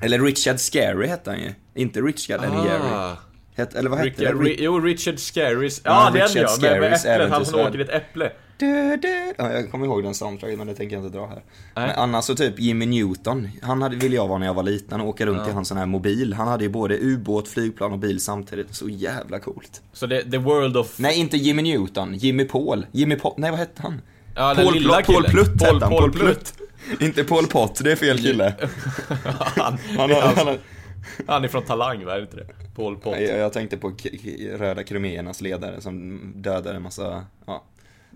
Eller 0.00 0.20
Richard 0.20 0.58
Scary 0.60 1.06
hette 1.06 1.30
han 1.30 1.40
ju. 1.40 1.50
Inte 1.74 2.00
Richard 2.00 2.44
and 2.44 2.54
Gary. 2.66 2.88
Ah, 2.92 3.16
Het, 3.54 3.74
eller 3.74 3.90
vad 3.90 3.98
hette 3.98 4.10
Richard, 4.22 4.36
det? 4.36 4.50
Ri- 4.50 4.56
jo, 4.58 4.80
Richard 4.80 5.18
Scarys. 5.18 5.80
Ja, 5.84 6.12
Ja, 6.14 6.26
den 6.26 6.42
ja, 6.42 6.48
med, 6.62 6.80
med 6.80 6.92
äpplet, 6.94 7.30
han 7.30 7.46
som 7.46 7.60
åker 7.60 7.78
i 7.78 7.82
ett 7.82 7.88
äpple. 7.90 8.32
Du, 8.56 8.96
du. 8.96 9.34
Ja, 9.38 9.52
jag 9.52 9.70
kommer 9.70 9.86
ihåg 9.86 10.02
den 10.02 10.14
soundtracken 10.14 10.58
men 10.58 10.66
det 10.66 10.74
tänker 10.74 10.96
jag 10.96 11.04
inte 11.04 11.18
dra 11.18 11.26
här. 11.26 11.34
Nej. 11.74 11.86
Men 11.86 11.90
annars 11.90 12.24
så 12.24 12.34
typ 12.34 12.60
Jimmy 12.60 12.86
Newton, 12.86 13.48
han 13.62 13.82
hade, 13.82 13.96
ville 13.96 14.16
jag 14.16 14.28
vara 14.28 14.38
när 14.38 14.46
jag 14.46 14.54
var 14.54 14.62
liten 14.62 15.00
och 15.00 15.08
åka 15.08 15.26
runt 15.26 15.48
i 15.48 15.50
hans 15.50 15.68
sån 15.68 15.76
här 15.76 15.86
mobil. 15.86 16.32
Han 16.34 16.48
hade 16.48 16.64
ju 16.64 16.70
både 16.70 16.98
ubåt, 16.98 17.48
flygplan 17.48 17.92
och 17.92 17.98
bil 17.98 18.20
samtidigt. 18.20 18.74
Så 18.74 18.88
jävla 18.88 19.38
coolt. 19.40 19.82
Så 19.92 20.06
det, 20.06 20.30
the 20.30 20.38
world 20.38 20.76
of... 20.76 20.98
Nej, 20.98 21.18
inte 21.20 21.36
Jimmy 21.36 21.62
Newton, 21.62 22.14
Jimmy 22.14 22.44
Paul. 22.44 22.86
Jimmy 22.92 23.16
Paul, 23.16 23.34
nej 23.36 23.50
vad 23.50 23.58
hette 23.60 23.82
han? 23.82 24.00
Ja, 24.34 24.54
Paul, 24.56 24.84
Paul. 25.04 25.24
Plutt 25.24 25.58
Paul- 25.58 25.72
hette 25.74 25.84
han, 25.84 25.90
Paul 25.90 26.00
Paul 26.00 26.12
Plutt. 26.12 26.54
inte 27.00 27.24
Paul 27.24 27.46
Pott, 27.46 27.80
det 27.84 27.92
är 27.92 27.96
fel 27.96 28.18
kille. 28.18 28.54
han, 29.56 29.78
Han, 29.96 30.10
har- 30.10 30.20
han, 30.20 30.36
han, 30.36 30.46
har- 30.46 30.58
han 31.26 31.44
är 31.44 31.48
från 31.48 31.62
Talang, 31.62 32.04
va? 32.04 32.16
Är 32.16 32.20
inte 32.22 32.36
det? 32.36 32.46
Paul 32.76 32.96
Pott. 32.96 33.20
jag, 33.20 33.38
jag 33.38 33.52
tänkte 33.52 33.76
på 33.76 33.92
Röda 34.56 34.84
Khmerernas 34.84 35.40
ledare 35.40 35.80
som 35.80 36.20
dödade 36.36 36.76
en 36.76 36.82
massa, 36.82 37.24
ja. 37.46 37.64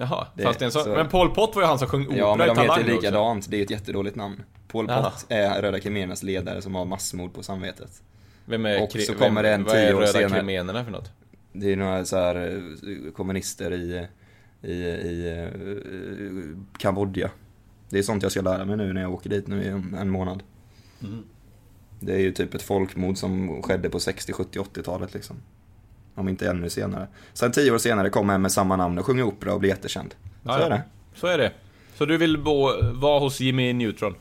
Jaha, 0.01 0.27
Det- 0.35 0.43
fast 0.43 0.59
det 0.59 0.63
är 0.63 0.67
en 0.67 0.73
sån... 0.73 0.85
så- 0.85 0.91
Men 0.95 1.09
Pol 1.09 1.35
Pot 1.35 1.55
var 1.55 1.63
ju 1.63 1.69
han 1.69 1.79
som 1.79 1.89
sjöng 1.89 2.07
opera 2.07 2.19
Ja, 2.19 2.37
men 2.37 2.47
i 2.47 2.55
de 2.55 2.61
heter 2.61 2.73
också. 2.81 2.91
likadant. 2.91 3.51
Det 3.51 3.57
är 3.59 3.63
ett 3.63 3.71
jättedåligt 3.71 4.17
namn. 4.17 4.43
Pol 4.69 4.87
Jaha. 4.89 5.03
Pot 5.11 5.27
är 5.29 5.63
Röda 5.63 5.81
Khmerernas 5.81 6.23
ledare 6.23 6.63
som 6.63 6.75
har 6.75 6.85
massmord 6.85 7.33
på 7.35 7.43
samvetet. 7.43 8.03
Vem 8.45 8.67
är, 8.67 8.83
Och 8.83 8.93
så 8.93 9.15
kommer 9.15 9.43
det 9.43 9.55
en 9.55 9.65
vem, 9.65 9.73
vad 9.73 9.77
är 9.77 9.95
Röda. 9.95 10.41
Khmererna 10.41 10.85
för 10.85 10.91
något? 10.93 11.11
Det 11.53 11.73
är 11.73 11.77
några 11.77 12.05
så 12.05 12.17
här 12.17 12.37
eh, 13.07 13.13
kommunister 13.13 13.73
i, 13.73 14.07
i, 14.63 14.73
i 14.73 15.39
eh, 15.39 16.79
Kambodja. 16.79 17.31
Det 17.91 17.99
är 17.99 18.03
sånt 18.03 18.23
jag 18.23 18.33
ska 18.33 18.41
lära 18.41 18.65
mig 18.65 18.77
nu 18.77 18.93
när 18.93 19.01
jag 19.01 19.13
åker 19.15 19.31
dit 19.31 19.47
nu 19.47 19.63
i 19.63 19.69
en, 19.69 19.95
en 20.01 20.11
månad. 20.11 20.43
Mm. 21.03 21.23
Det 22.01 22.13
är 22.15 22.19
ju 22.19 22.33
typ 22.33 22.55
ett 22.55 22.63
folkmord 22.63 23.17
som 23.17 23.63
skedde 23.63 23.91
på 23.91 24.01
60, 24.01 24.33
70, 24.33 24.59
80-talet 24.59 25.15
liksom. 25.15 25.37
Om 26.19 26.29
inte 26.29 26.49
ännu 26.51 26.71
senare. 26.71 27.07
Sen 27.33 27.53
tio 27.53 27.71
år 27.73 27.79
senare 27.79 28.11
kom 28.11 28.29
han 28.29 28.43
med 28.43 28.53
samma 28.53 28.77
namn 28.77 28.99
och 28.99 29.07
sjunger 29.07 29.23
opera 29.23 29.55
och 29.55 29.61
blir 29.61 29.71
jättekänd. 29.71 30.15
Så 30.43 30.49
Ja, 30.49 30.59
ja. 30.59 30.67
är 30.67 30.71
det. 30.71 30.83
Så 31.15 31.27
är 31.27 31.39
det. 31.39 31.53
Så 31.95 32.05
du 32.05 32.17
vill 32.17 32.39
bo, 32.39 32.71
vara 32.93 33.21
hos 33.21 33.41
Jimmy 33.41 33.73
Neutron? 33.73 34.15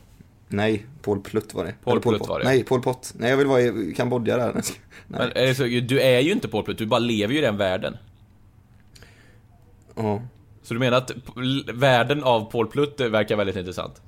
Nej, 0.48 0.86
Paul 1.02 1.20
Plutt 1.20 1.54
var 1.54 1.64
det. 1.64 1.74
Paul 1.84 1.92
Eller 1.92 2.02
Plutt 2.02 2.18
Pot. 2.18 2.28
var 2.28 2.38
det. 2.38 2.44
Nej, 2.44 2.64
Paul 2.64 2.82
Pott. 2.82 3.14
Nej, 3.18 3.30
jag 3.30 3.36
vill 3.36 3.46
vara 3.46 3.60
i 3.60 3.94
Kambodja 3.96 4.36
där. 4.36 4.52
Nej. 4.54 4.62
Men 5.06 5.20
är 5.20 5.46
det 5.46 5.54
så, 5.54 5.62
du 5.62 6.00
är 6.00 6.20
ju 6.20 6.32
inte 6.32 6.48
Paul 6.48 6.64
Plutt, 6.64 6.78
du 6.78 6.86
bara 6.86 6.98
lever 7.00 7.32
ju 7.32 7.38
i 7.38 7.42
den 7.42 7.56
världen. 7.56 7.96
Ja. 9.94 10.22
Så 10.62 10.74
du 10.74 10.80
menar 10.80 10.98
att 10.98 11.10
världen 11.74 12.24
av 12.24 12.50
Paul 12.50 12.66
Plutt 12.66 13.00
verkar 13.00 13.36
väldigt 13.36 13.56
intressant? 13.56 14.02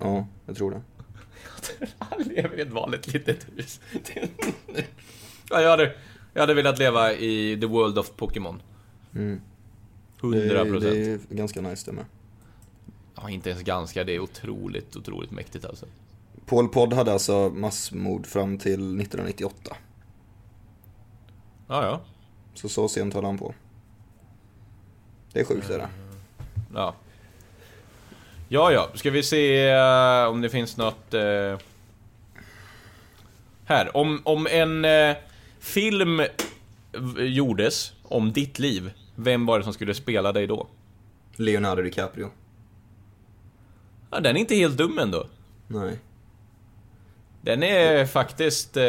ja, 0.00 0.26
jag 0.46 0.56
tror 0.56 0.70
det. 0.70 0.80
Han 1.98 2.22
lever 2.22 2.58
i 2.58 2.60
ett 2.60 2.72
vanligt 2.72 3.12
litet 3.14 3.46
hus. 3.56 3.80
ja, 5.50 5.60
jag, 5.60 5.70
hade, 5.70 5.94
jag 6.34 6.40
hade 6.40 6.54
velat 6.54 6.78
leva 6.78 7.12
i 7.12 7.58
the 7.60 7.66
world 7.66 7.98
of 7.98 8.10
Pokémon. 8.16 8.62
Mm. 9.14 9.40
100 10.20 10.38
Det, 10.38 10.64
det 10.64 10.70
procent. 10.70 11.30
är 11.30 11.34
ganska 11.34 11.60
nice 11.60 11.90
det 11.90 11.92
med. 11.96 12.04
Ja, 13.16 13.30
inte 13.30 13.50
ens 13.50 13.62
ganska, 13.62 14.04
det 14.04 14.12
är 14.14 14.18
otroligt, 14.20 14.96
otroligt 14.96 15.30
mäktigt 15.30 15.64
alltså. 15.64 15.86
Paul 16.46 16.68
Podd 16.68 16.92
hade 16.92 17.12
alltså 17.12 17.48
massmord 17.54 18.26
fram 18.26 18.58
till 18.58 18.72
1998. 19.00 19.76
Ja, 21.68 21.84
ja. 21.84 22.00
Så 22.54 22.68
så 22.68 22.88
sent 22.88 23.14
höll 23.14 23.24
han 23.24 23.38
på. 23.38 23.54
Det 25.32 25.40
är 25.40 25.44
sjukt 25.44 25.68
det. 25.68 25.88
Ja. 26.74 26.94
Ja, 28.48 28.72
ja. 28.72 28.88
Ska 28.94 29.10
vi 29.10 29.22
se 29.22 29.68
eh, 29.68 30.24
om 30.26 30.40
det 30.40 30.50
finns 30.50 30.76
något... 30.76 31.14
eh, 31.14 31.58
Här. 33.64 33.96
Om, 33.96 34.20
om 34.24 34.46
en 34.50 34.84
eh, 34.84 35.16
film 35.66 36.22
gjordes 37.18 37.92
om 38.02 38.32
ditt 38.32 38.58
liv, 38.58 38.90
vem 39.14 39.46
var 39.46 39.58
det 39.58 39.64
som 39.64 39.72
skulle 39.72 39.94
spela 39.94 40.32
dig 40.32 40.46
då? 40.46 40.66
Leonardo 41.36 41.82
DiCaprio. 41.82 42.30
Ja, 44.10 44.20
den 44.20 44.36
är 44.36 44.40
inte 44.40 44.54
helt 44.54 44.76
dum 44.76 44.98
ändå. 44.98 45.26
Nej. 45.66 45.98
Den 47.40 47.62
är 47.62 48.06
faktiskt, 48.06 48.76
eh, 48.76 48.82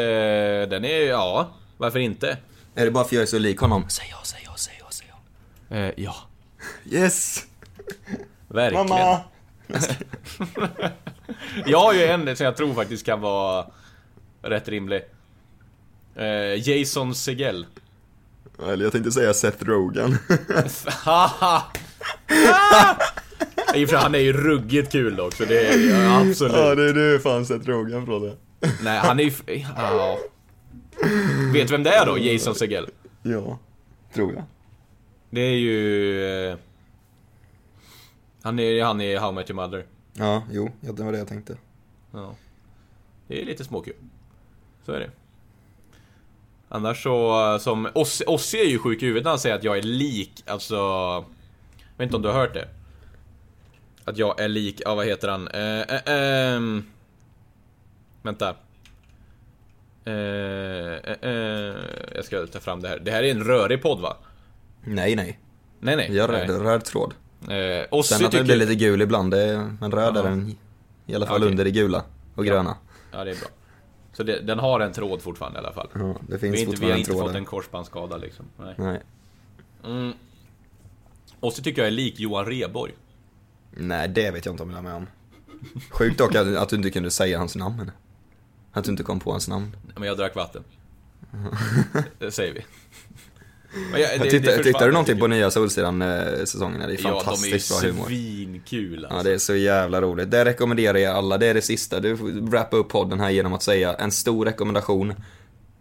den 0.68 0.84
är, 0.84 1.02
ja, 1.08 1.50
varför 1.76 1.98
inte? 1.98 2.38
Är 2.74 2.84
det 2.84 2.90
bara 2.90 3.04
för 3.04 3.08
att 3.08 3.12
jag 3.12 3.22
är 3.22 3.26
så 3.26 3.38
lik 3.38 3.58
honom? 3.58 3.84
Säg 3.88 4.06
ja, 4.10 4.18
säg 4.22 4.40
ja, 4.44 4.54
säg 4.56 4.74
ja, 4.80 4.86
säg 4.90 5.06
ja. 5.68 5.76
Eh, 5.76 5.92
ja, 5.96 6.14
Yes! 6.90 7.46
verkligen. 8.48 8.88
Mamma! 8.88 9.20
Jag 11.66 11.78
har 11.78 11.94
ju 11.94 12.02
en 12.04 12.36
som 12.36 12.44
jag 12.44 12.56
tror 12.56 12.74
faktiskt 12.74 13.06
kan 13.06 13.20
vara 13.20 13.66
rätt 14.42 14.68
rimlig. 14.68 15.02
Eh, 16.18 16.68
Jason 16.68 17.14
Segel. 17.14 17.66
Eller 18.62 18.84
jag 18.84 18.92
tänkte 18.92 19.12
säga 19.12 19.34
Seth 19.34 19.64
Rogen. 19.64 20.10
I 23.74 23.86
för 23.86 23.96
han 23.96 24.14
är 24.14 24.18
ju 24.18 24.32
ruggigt 24.32 24.92
kul 24.92 25.20
också, 25.20 25.44
det 25.44 25.66
är 25.68 25.90
ja, 25.90 26.20
absolut. 26.28 26.56
ja, 26.56 26.74
det 26.74 26.88
är 26.90 26.94
du 26.94 27.20
fan 27.20 27.46
Seth 27.46 27.66
Rogen 27.68 28.06
från 28.06 28.22
det. 28.22 28.36
Nej, 28.82 28.98
han 28.98 29.20
är 29.20 29.24
ju... 29.24 29.32
Ja. 29.76 30.18
Vet 31.52 31.68
du 31.68 31.72
vem 31.72 31.82
det 31.82 31.90
är 31.90 32.06
då? 32.06 32.18
Jason 32.18 32.54
Segel? 32.54 32.88
Ja, 33.22 33.58
tror 34.14 34.34
jag. 34.34 34.44
Det 35.30 35.40
är 35.40 35.56
ju... 35.56 36.48
eh, 36.50 36.56
Han 38.42 38.58
är 38.58 38.82
han 38.84 39.00
är 39.00 39.18
How 39.18 39.30
I 39.30 39.34
Met 39.34 39.50
Your 39.50 39.62
Mother. 39.62 39.86
Ja, 40.12 40.42
jo, 40.52 40.70
det 40.80 41.02
var 41.02 41.12
det 41.12 41.18
jag 41.18 41.28
tänkte. 41.28 41.56
Ja. 42.12 42.34
Det 43.28 43.42
är 43.42 43.44
lite 43.46 43.64
småkul. 43.64 43.94
Så 44.86 44.92
är 44.92 45.00
det. 45.00 45.10
Annars 46.68 47.02
så, 47.02 47.52
eh, 47.54 47.58
som 47.58 47.88
Ossi, 47.94 48.24
Ossi 48.26 48.58
är 48.58 48.64
ju 48.64 48.78
sjuk 48.78 49.02
i 49.02 49.06
huvudet 49.06 49.24
när 49.24 49.30
han 49.30 49.38
säger 49.38 49.56
att 49.56 49.64
jag 49.64 49.78
är 49.78 49.82
lik, 49.82 50.44
alltså... 50.46 50.76
Jag 50.76 52.04
vet 52.04 52.06
inte 52.06 52.16
om 52.16 52.22
du 52.22 52.28
har 52.28 52.40
hört 52.40 52.54
det? 52.54 52.68
Att 54.04 54.18
jag 54.18 54.40
är 54.40 54.48
lik, 54.48 54.80
ja 54.84 54.94
vad 54.94 55.06
heter 55.06 55.28
han? 55.28 55.48
Eh, 55.48 55.80
eh, 55.80 56.00
ehm. 56.06 56.84
vänta. 58.22 58.54
Eh, 60.04 60.14
eh, 60.14 61.16
eh, 61.22 61.76
jag 62.14 62.24
ska 62.24 62.46
ta 62.46 62.60
fram 62.60 62.82
det 62.82 62.88
här. 62.88 62.98
Det 62.98 63.10
här 63.10 63.22
är 63.22 63.30
en 63.30 63.44
rörig 63.44 63.82
podd 63.82 64.00
va? 64.00 64.16
Nej, 64.84 65.16
nej. 65.16 65.38
Nej 65.80 65.96
nej. 65.96 66.16
Jag 66.16 66.30
nej. 66.30 66.46
röd, 66.46 66.62
röd 66.62 66.84
tråd. 66.84 67.14
Eh, 67.48 67.86
Ossi 67.90 68.14
Sen 68.14 68.26
att 68.26 68.32
den 68.32 68.44
blir 68.44 68.56
lite 68.56 68.74
gul 68.74 69.02
ibland, 69.02 69.30
det 69.30 69.70
men 69.80 69.92
röd 69.92 70.16
är 70.16 70.22
den 70.22 70.56
i 71.06 71.14
alla 71.14 71.26
fall 71.26 71.36
Okej. 71.36 71.50
under 71.50 71.64
det 71.64 71.70
gula 71.70 72.04
och 72.34 72.44
gröna. 72.44 72.76
Ja, 73.12 73.24
det 73.24 73.30
är 73.30 73.34
bra. 73.34 73.48
Så 74.18 74.24
det, 74.24 74.40
den 74.40 74.58
har 74.58 74.80
en 74.80 74.92
tråd 74.92 75.22
fortfarande 75.22 75.58
i 75.58 75.62
alla 75.62 75.72
fall. 75.72 75.88
Ja, 75.94 76.16
det 76.28 76.32
vi, 76.32 76.38
finns 76.38 76.54
har 76.54 76.60
inte, 76.60 76.80
vi 76.80 76.90
har 76.90 76.98
inte 76.98 77.12
fått 77.12 77.34
en 77.34 77.44
korsbandsskada 77.44 78.16
liksom. 78.16 78.46
Nej. 78.56 78.74
Nej. 78.78 79.00
Mm. 79.84 80.12
Och 81.40 81.52
så 81.52 81.62
tycker 81.62 81.82
jag 81.82 81.86
är 81.86 81.92
lik 81.92 82.20
Johan 82.20 82.46
Rheborg. 82.46 82.92
Nej, 83.70 84.08
det 84.08 84.30
vet 84.30 84.46
jag 84.46 84.52
inte 84.52 84.62
om 84.62 84.70
jag 84.70 84.78
är 84.78 84.82
med 84.82 84.94
om. 84.94 85.06
Sjukt 85.90 86.18
dock 86.18 86.34
att, 86.34 86.56
att 86.56 86.68
du 86.68 86.76
inte 86.76 86.90
kunde 86.90 87.10
säga 87.10 87.38
hans 87.38 87.56
namn. 87.56 87.90
Att 88.72 88.84
du 88.84 88.90
inte 88.90 89.02
kom 89.02 89.20
på 89.20 89.30
hans 89.30 89.48
namn. 89.48 89.76
Men 89.94 90.08
jag 90.08 90.16
drack 90.16 90.34
vatten. 90.34 90.64
det 92.18 92.30
säger 92.30 92.54
vi. 92.54 92.64
Jag, 93.92 94.00
Jag 94.00 94.30
tittar, 94.30 94.46
försvann, 94.46 94.62
tittar 94.62 94.86
du 94.86 94.92
någonting 94.92 95.18
på 95.18 95.26
nya 95.26 95.50
Solsidan-säsongen? 95.50 96.80
Det 96.80 96.86
är 96.86 96.88
jag. 96.88 96.98
Ja, 97.00 97.02
de 97.02 97.08
är 97.08 97.10
ju 97.10 97.58
fantastiskt 97.58 97.80
bra 97.80 97.90
humor. 97.90 98.06
svinkul 98.06 99.04
alltså. 99.04 99.18
Ja, 99.18 99.22
det 99.22 99.32
är 99.34 99.38
så 99.38 99.54
jävla 99.54 100.00
roligt. 100.00 100.30
Det 100.30 100.44
rekommenderar 100.44 100.98
jag 100.98 101.16
alla. 101.16 101.38
Det 101.38 101.46
är 101.46 101.54
det 101.54 101.62
sista. 101.62 102.00
Du 102.00 102.16
får 102.16 102.50
wrappa 102.50 102.76
upp 102.76 102.88
podden 102.88 103.20
här 103.20 103.30
genom 103.30 103.52
att 103.52 103.62
säga 103.62 103.94
en 103.94 104.12
stor 104.12 104.44
rekommendation. 104.44 105.14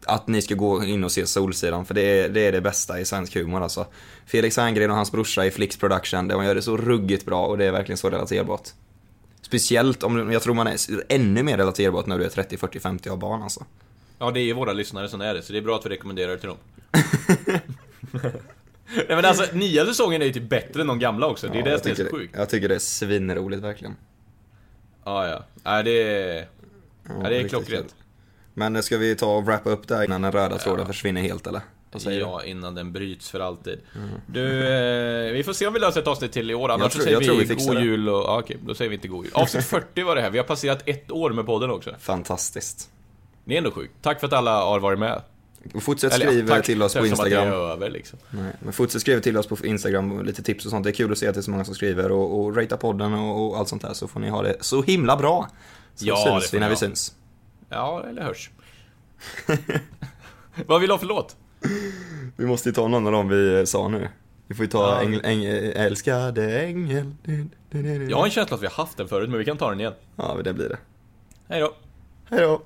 Att 0.06 0.28
ni 0.28 0.42
ska 0.42 0.56
gå 0.56 0.84
in 0.84 1.04
och 1.04 1.12
se 1.12 1.26
Solsidan, 1.26 1.86
för 1.86 1.94
det 1.94 2.02
är 2.02 2.30
det, 2.30 2.42
är 2.42 2.52
det 2.52 2.62
bästa 2.62 3.00
i 3.00 3.06
svensk 3.06 3.36
humor 3.36 3.64
alltså. 3.64 3.86
Felix 4.26 4.58
Herngren 4.58 4.90
och 4.90 4.96
hans 4.96 5.12
brorsa 5.12 5.46
i 5.46 5.52
Flix 5.52 5.78
Production, 5.78 6.28
de 6.28 6.46
gör 6.46 6.56
det 6.56 6.62
så 6.62 6.78
ruggigt 6.78 7.26
bra 7.26 7.46
och 7.46 7.58
det 7.58 7.66
är 7.66 7.72
verkligen 7.72 7.98
så 7.98 8.10
relaterbart. 8.10 8.70
Speciellt 9.42 10.04
om, 10.04 10.32
jag 10.32 10.42
tror 10.42 10.54
man 10.54 10.68
är 10.68 10.78
ännu 11.10 11.44
mer 11.44 11.58
relaterbart 11.58 12.06
när 12.06 12.20
du 12.20 12.26
är 12.26 12.30
30, 12.30 12.58
40, 12.58 12.80
50 12.80 13.10
och 13.10 13.14
har 13.14 13.18
barn 13.18 13.44
alltså. 13.44 13.66
Ja, 14.20 14.32
det 14.32 14.40
är 14.40 14.54
våra 14.54 14.74
lyssnare 14.74 15.10
som 15.10 15.22
är 15.22 15.34
det, 15.34 15.42
så 15.42 15.54
det 15.54 15.60
är 15.60 15.64
bra 15.64 15.76
att 15.76 15.86
vi 15.86 15.90
rekommenderar 15.90 16.32
det 16.32 16.38
till 16.38 16.50
dem. 16.50 16.58
Nej 18.96 19.06
men 19.10 19.26
alltså, 19.26 19.56
nya 19.56 19.86
säsongen 19.86 20.22
är 20.22 20.26
ju 20.26 20.34
typ 20.34 20.50
bättre 20.50 20.82
än 20.82 20.88
de 20.88 21.00
gamla 21.00 21.28
också. 21.28 21.48
Det 21.48 21.54
är 21.54 21.58
Ja, 21.58 21.64
det 21.64 21.72
jag 21.72 21.82
som 21.82 21.92
är 21.92 21.96
så 21.96 22.16
sjukt. 22.18 22.36
Jag 22.38 22.50
tycker 22.50 22.70
det 22.70 22.76
är 22.76 22.80
svinroligt 22.80 23.64
verkligen. 23.64 23.96
Ja, 25.06 25.28
ja. 25.28 25.44
Nej, 25.64 25.84
det 25.84 25.92
är... 26.04 26.48
Ja, 27.24 27.30
det 27.30 27.38
är 27.38 27.48
klockrent. 27.48 27.96
Men 28.54 28.84
ska 28.84 28.98
vi 28.98 29.16
ta 29.16 29.36
och 29.38 29.46
wrappa 29.46 29.70
upp 29.70 29.88
där 29.88 30.04
innan 30.04 30.22
den 30.22 30.32
röda 30.32 30.58
tråden 30.58 30.86
försvinner 30.88 31.22
helt 31.22 31.48
eller? 31.48 31.62
Säger 31.96 32.20
Ja, 32.20 32.44
innan 32.44 32.76
den 32.76 32.94
bryts 32.94 33.30
för 33.30 33.40
alltid. 33.40 33.80
Du, 34.28 34.68
eh, 34.68 35.34
vi 35.34 35.44
får 35.44 35.54
se 35.54 35.68
om 35.68 35.74
vi 35.74 35.80
löser 35.80 36.02
ett 36.02 36.08
avsnitt 36.08 36.32
till 36.32 36.52
i 36.52 36.54
år, 36.54 36.70
annars 36.72 36.94
tror- 36.94 37.00
så 37.02 37.04
säger 37.06 37.22
jag 37.22 37.36
vi, 37.36 37.44
vi 37.46 37.56
god 37.66 37.76
det. 37.76 37.82
jul 37.82 38.10
och... 38.10 38.16
Ja, 38.16 38.40
okej, 38.40 38.58
då 38.66 38.76
säger 38.76 38.90
vi 38.90 38.96
inte 38.96 39.08
god 39.08 39.26
jul. 39.26 39.34
Avsnitt 39.36 39.66
40 39.70 40.04
var 40.04 40.16
det 40.16 40.22
här, 40.22 40.30
vi 40.30 40.38
har 40.38 40.46
passerat 40.46 40.84
ett 40.86 41.12
år 41.12 41.30
med 41.30 41.46
podden 41.46 41.70
också. 41.72 41.96
Fantastiskt. 42.00 42.90
Det 43.46 43.54
är 43.54 43.58
ändå 43.58 43.72
sjukt. 43.72 43.94
Tack 44.02 44.20
för 44.20 44.28
att 44.28 44.34
alla 44.34 44.64
har 44.64 44.80
varit 44.80 45.00
med. 45.00 45.22
Fortsätt 45.82 46.14
Eller, 46.14 46.26
skriva 46.28 46.56
tack, 46.56 46.66
till 46.66 46.84
oss 46.84 46.94
på 46.94 47.06
Instagram. 47.06 47.48
över 47.48 47.90
liksom. 47.90 48.20
Nej, 48.30 48.52
men 48.60 48.74
fortsätt 48.74 49.02
skriva 49.02 49.22
till 49.22 49.38
oss 49.38 49.48
på 49.48 49.66
Instagram, 49.66 50.24
lite 50.26 50.44
tips 50.44 50.66
och 50.66 50.72
sånt. 50.72 50.84
Det 50.84 50.90
är 50.90 50.94
kul 50.94 51.12
att 51.12 51.18
se 51.18 51.28
att 51.28 51.34
det 51.34 51.40
är 51.40 51.42
så 51.42 51.52
många 51.52 51.66
som 51.66 51.76
skriver 51.76 52.12
och, 52.12 52.40
och 52.40 52.56
ratea 52.58 52.78
podden 52.78 53.14
och, 53.14 53.48
och 53.50 53.58
allt 53.58 53.68
sånt 53.70 53.82
där 53.82 53.94
så 53.94 54.08
får 54.08 54.20
ni 54.20 54.30
ha 54.30 54.42
det 54.42 54.56
så 54.62 54.82
himla 54.82 55.18
bra. 55.18 55.50
Så 55.96 56.06
Ja, 56.08 56.26
syns 56.42 56.54
vi 56.54 56.60
när 56.60 56.70
vi 56.70 56.76
syns. 56.76 57.16
Ja, 57.70 58.04
eller 58.10 58.22
hörs. 58.22 58.50
Vad 60.68 60.80
vill 60.82 60.88
du 60.88 60.94
ha 60.94 61.00
för 61.00 61.06
låt? 61.08 61.36
Vi 62.36 62.46
måste 62.46 62.70
ju 62.70 62.74
ta 62.76 62.88
någon 62.88 63.06
av 63.06 63.12
dem 63.12 63.30
vi 63.30 63.66
sa 63.66 63.88
nu. 63.88 64.10
Vi 64.48 64.56
får 64.56 64.66
ju 64.66 64.72
ta 64.72 64.88
Ja. 64.96 65.02
ängel, 65.02 65.22
ängel, 65.24 65.54
älskade 65.76 66.60
ängel. 66.62 67.12
Jag 68.10 68.18
har 68.18 68.26
en 68.26 68.32
känsla 68.32 68.56
att 68.56 68.62
vi 68.62 68.66
har 68.68 68.74
haft 68.74 68.98
den 68.98 69.08
förut, 69.08 69.30
men 69.30 69.40
vi 69.40 69.46
kan 69.46 69.58
ta 69.58 69.70
den 69.70 69.80
igen. 69.80 69.94
Ja, 70.16 70.38
det 70.44 70.54
blir 70.54 70.70
det. 70.70 70.78
Hej 71.50 71.60
då. 71.62 71.74
Hej 72.30 72.42
då. 72.42 72.62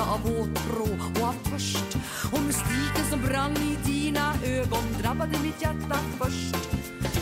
Att 0.00 0.08
av 0.08 0.26
åtrå 0.26 0.88
och 1.20 1.28
av 1.28 1.34
törst. 1.50 1.96
Och 2.32 2.42
mystiken 2.42 3.04
som 3.10 3.20
brann 3.20 3.56
i 3.56 3.76
dina 3.84 4.34
ögon 4.44 4.84
drabbade 5.02 5.38
mitt 5.42 5.62
hjärta 5.62 5.98
först. 6.18 6.56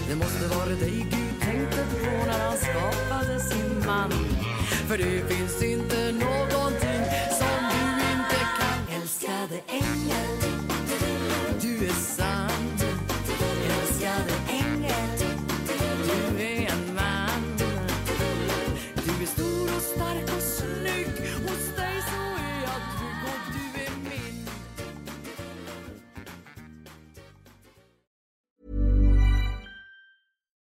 Det 0.08 0.16
måste 0.16 0.46
vara 0.56 0.68
dig 0.68 1.06
Gud 1.10 1.40
tänkte 1.40 1.76
på 1.76 2.26
när 2.26 2.38
han 2.48 2.56
skapade 2.56 3.40
sin 3.40 3.86
man. 3.86 4.12
För 4.88 4.98
det 4.98 5.34
finns 5.34 5.62
inte 5.62 6.12
någonting 6.12 7.02
som 7.38 7.58
du 7.70 7.82
inte 8.12 8.40
kan. 8.58 9.02
Älskade 9.02 9.60
ängel 9.68 9.97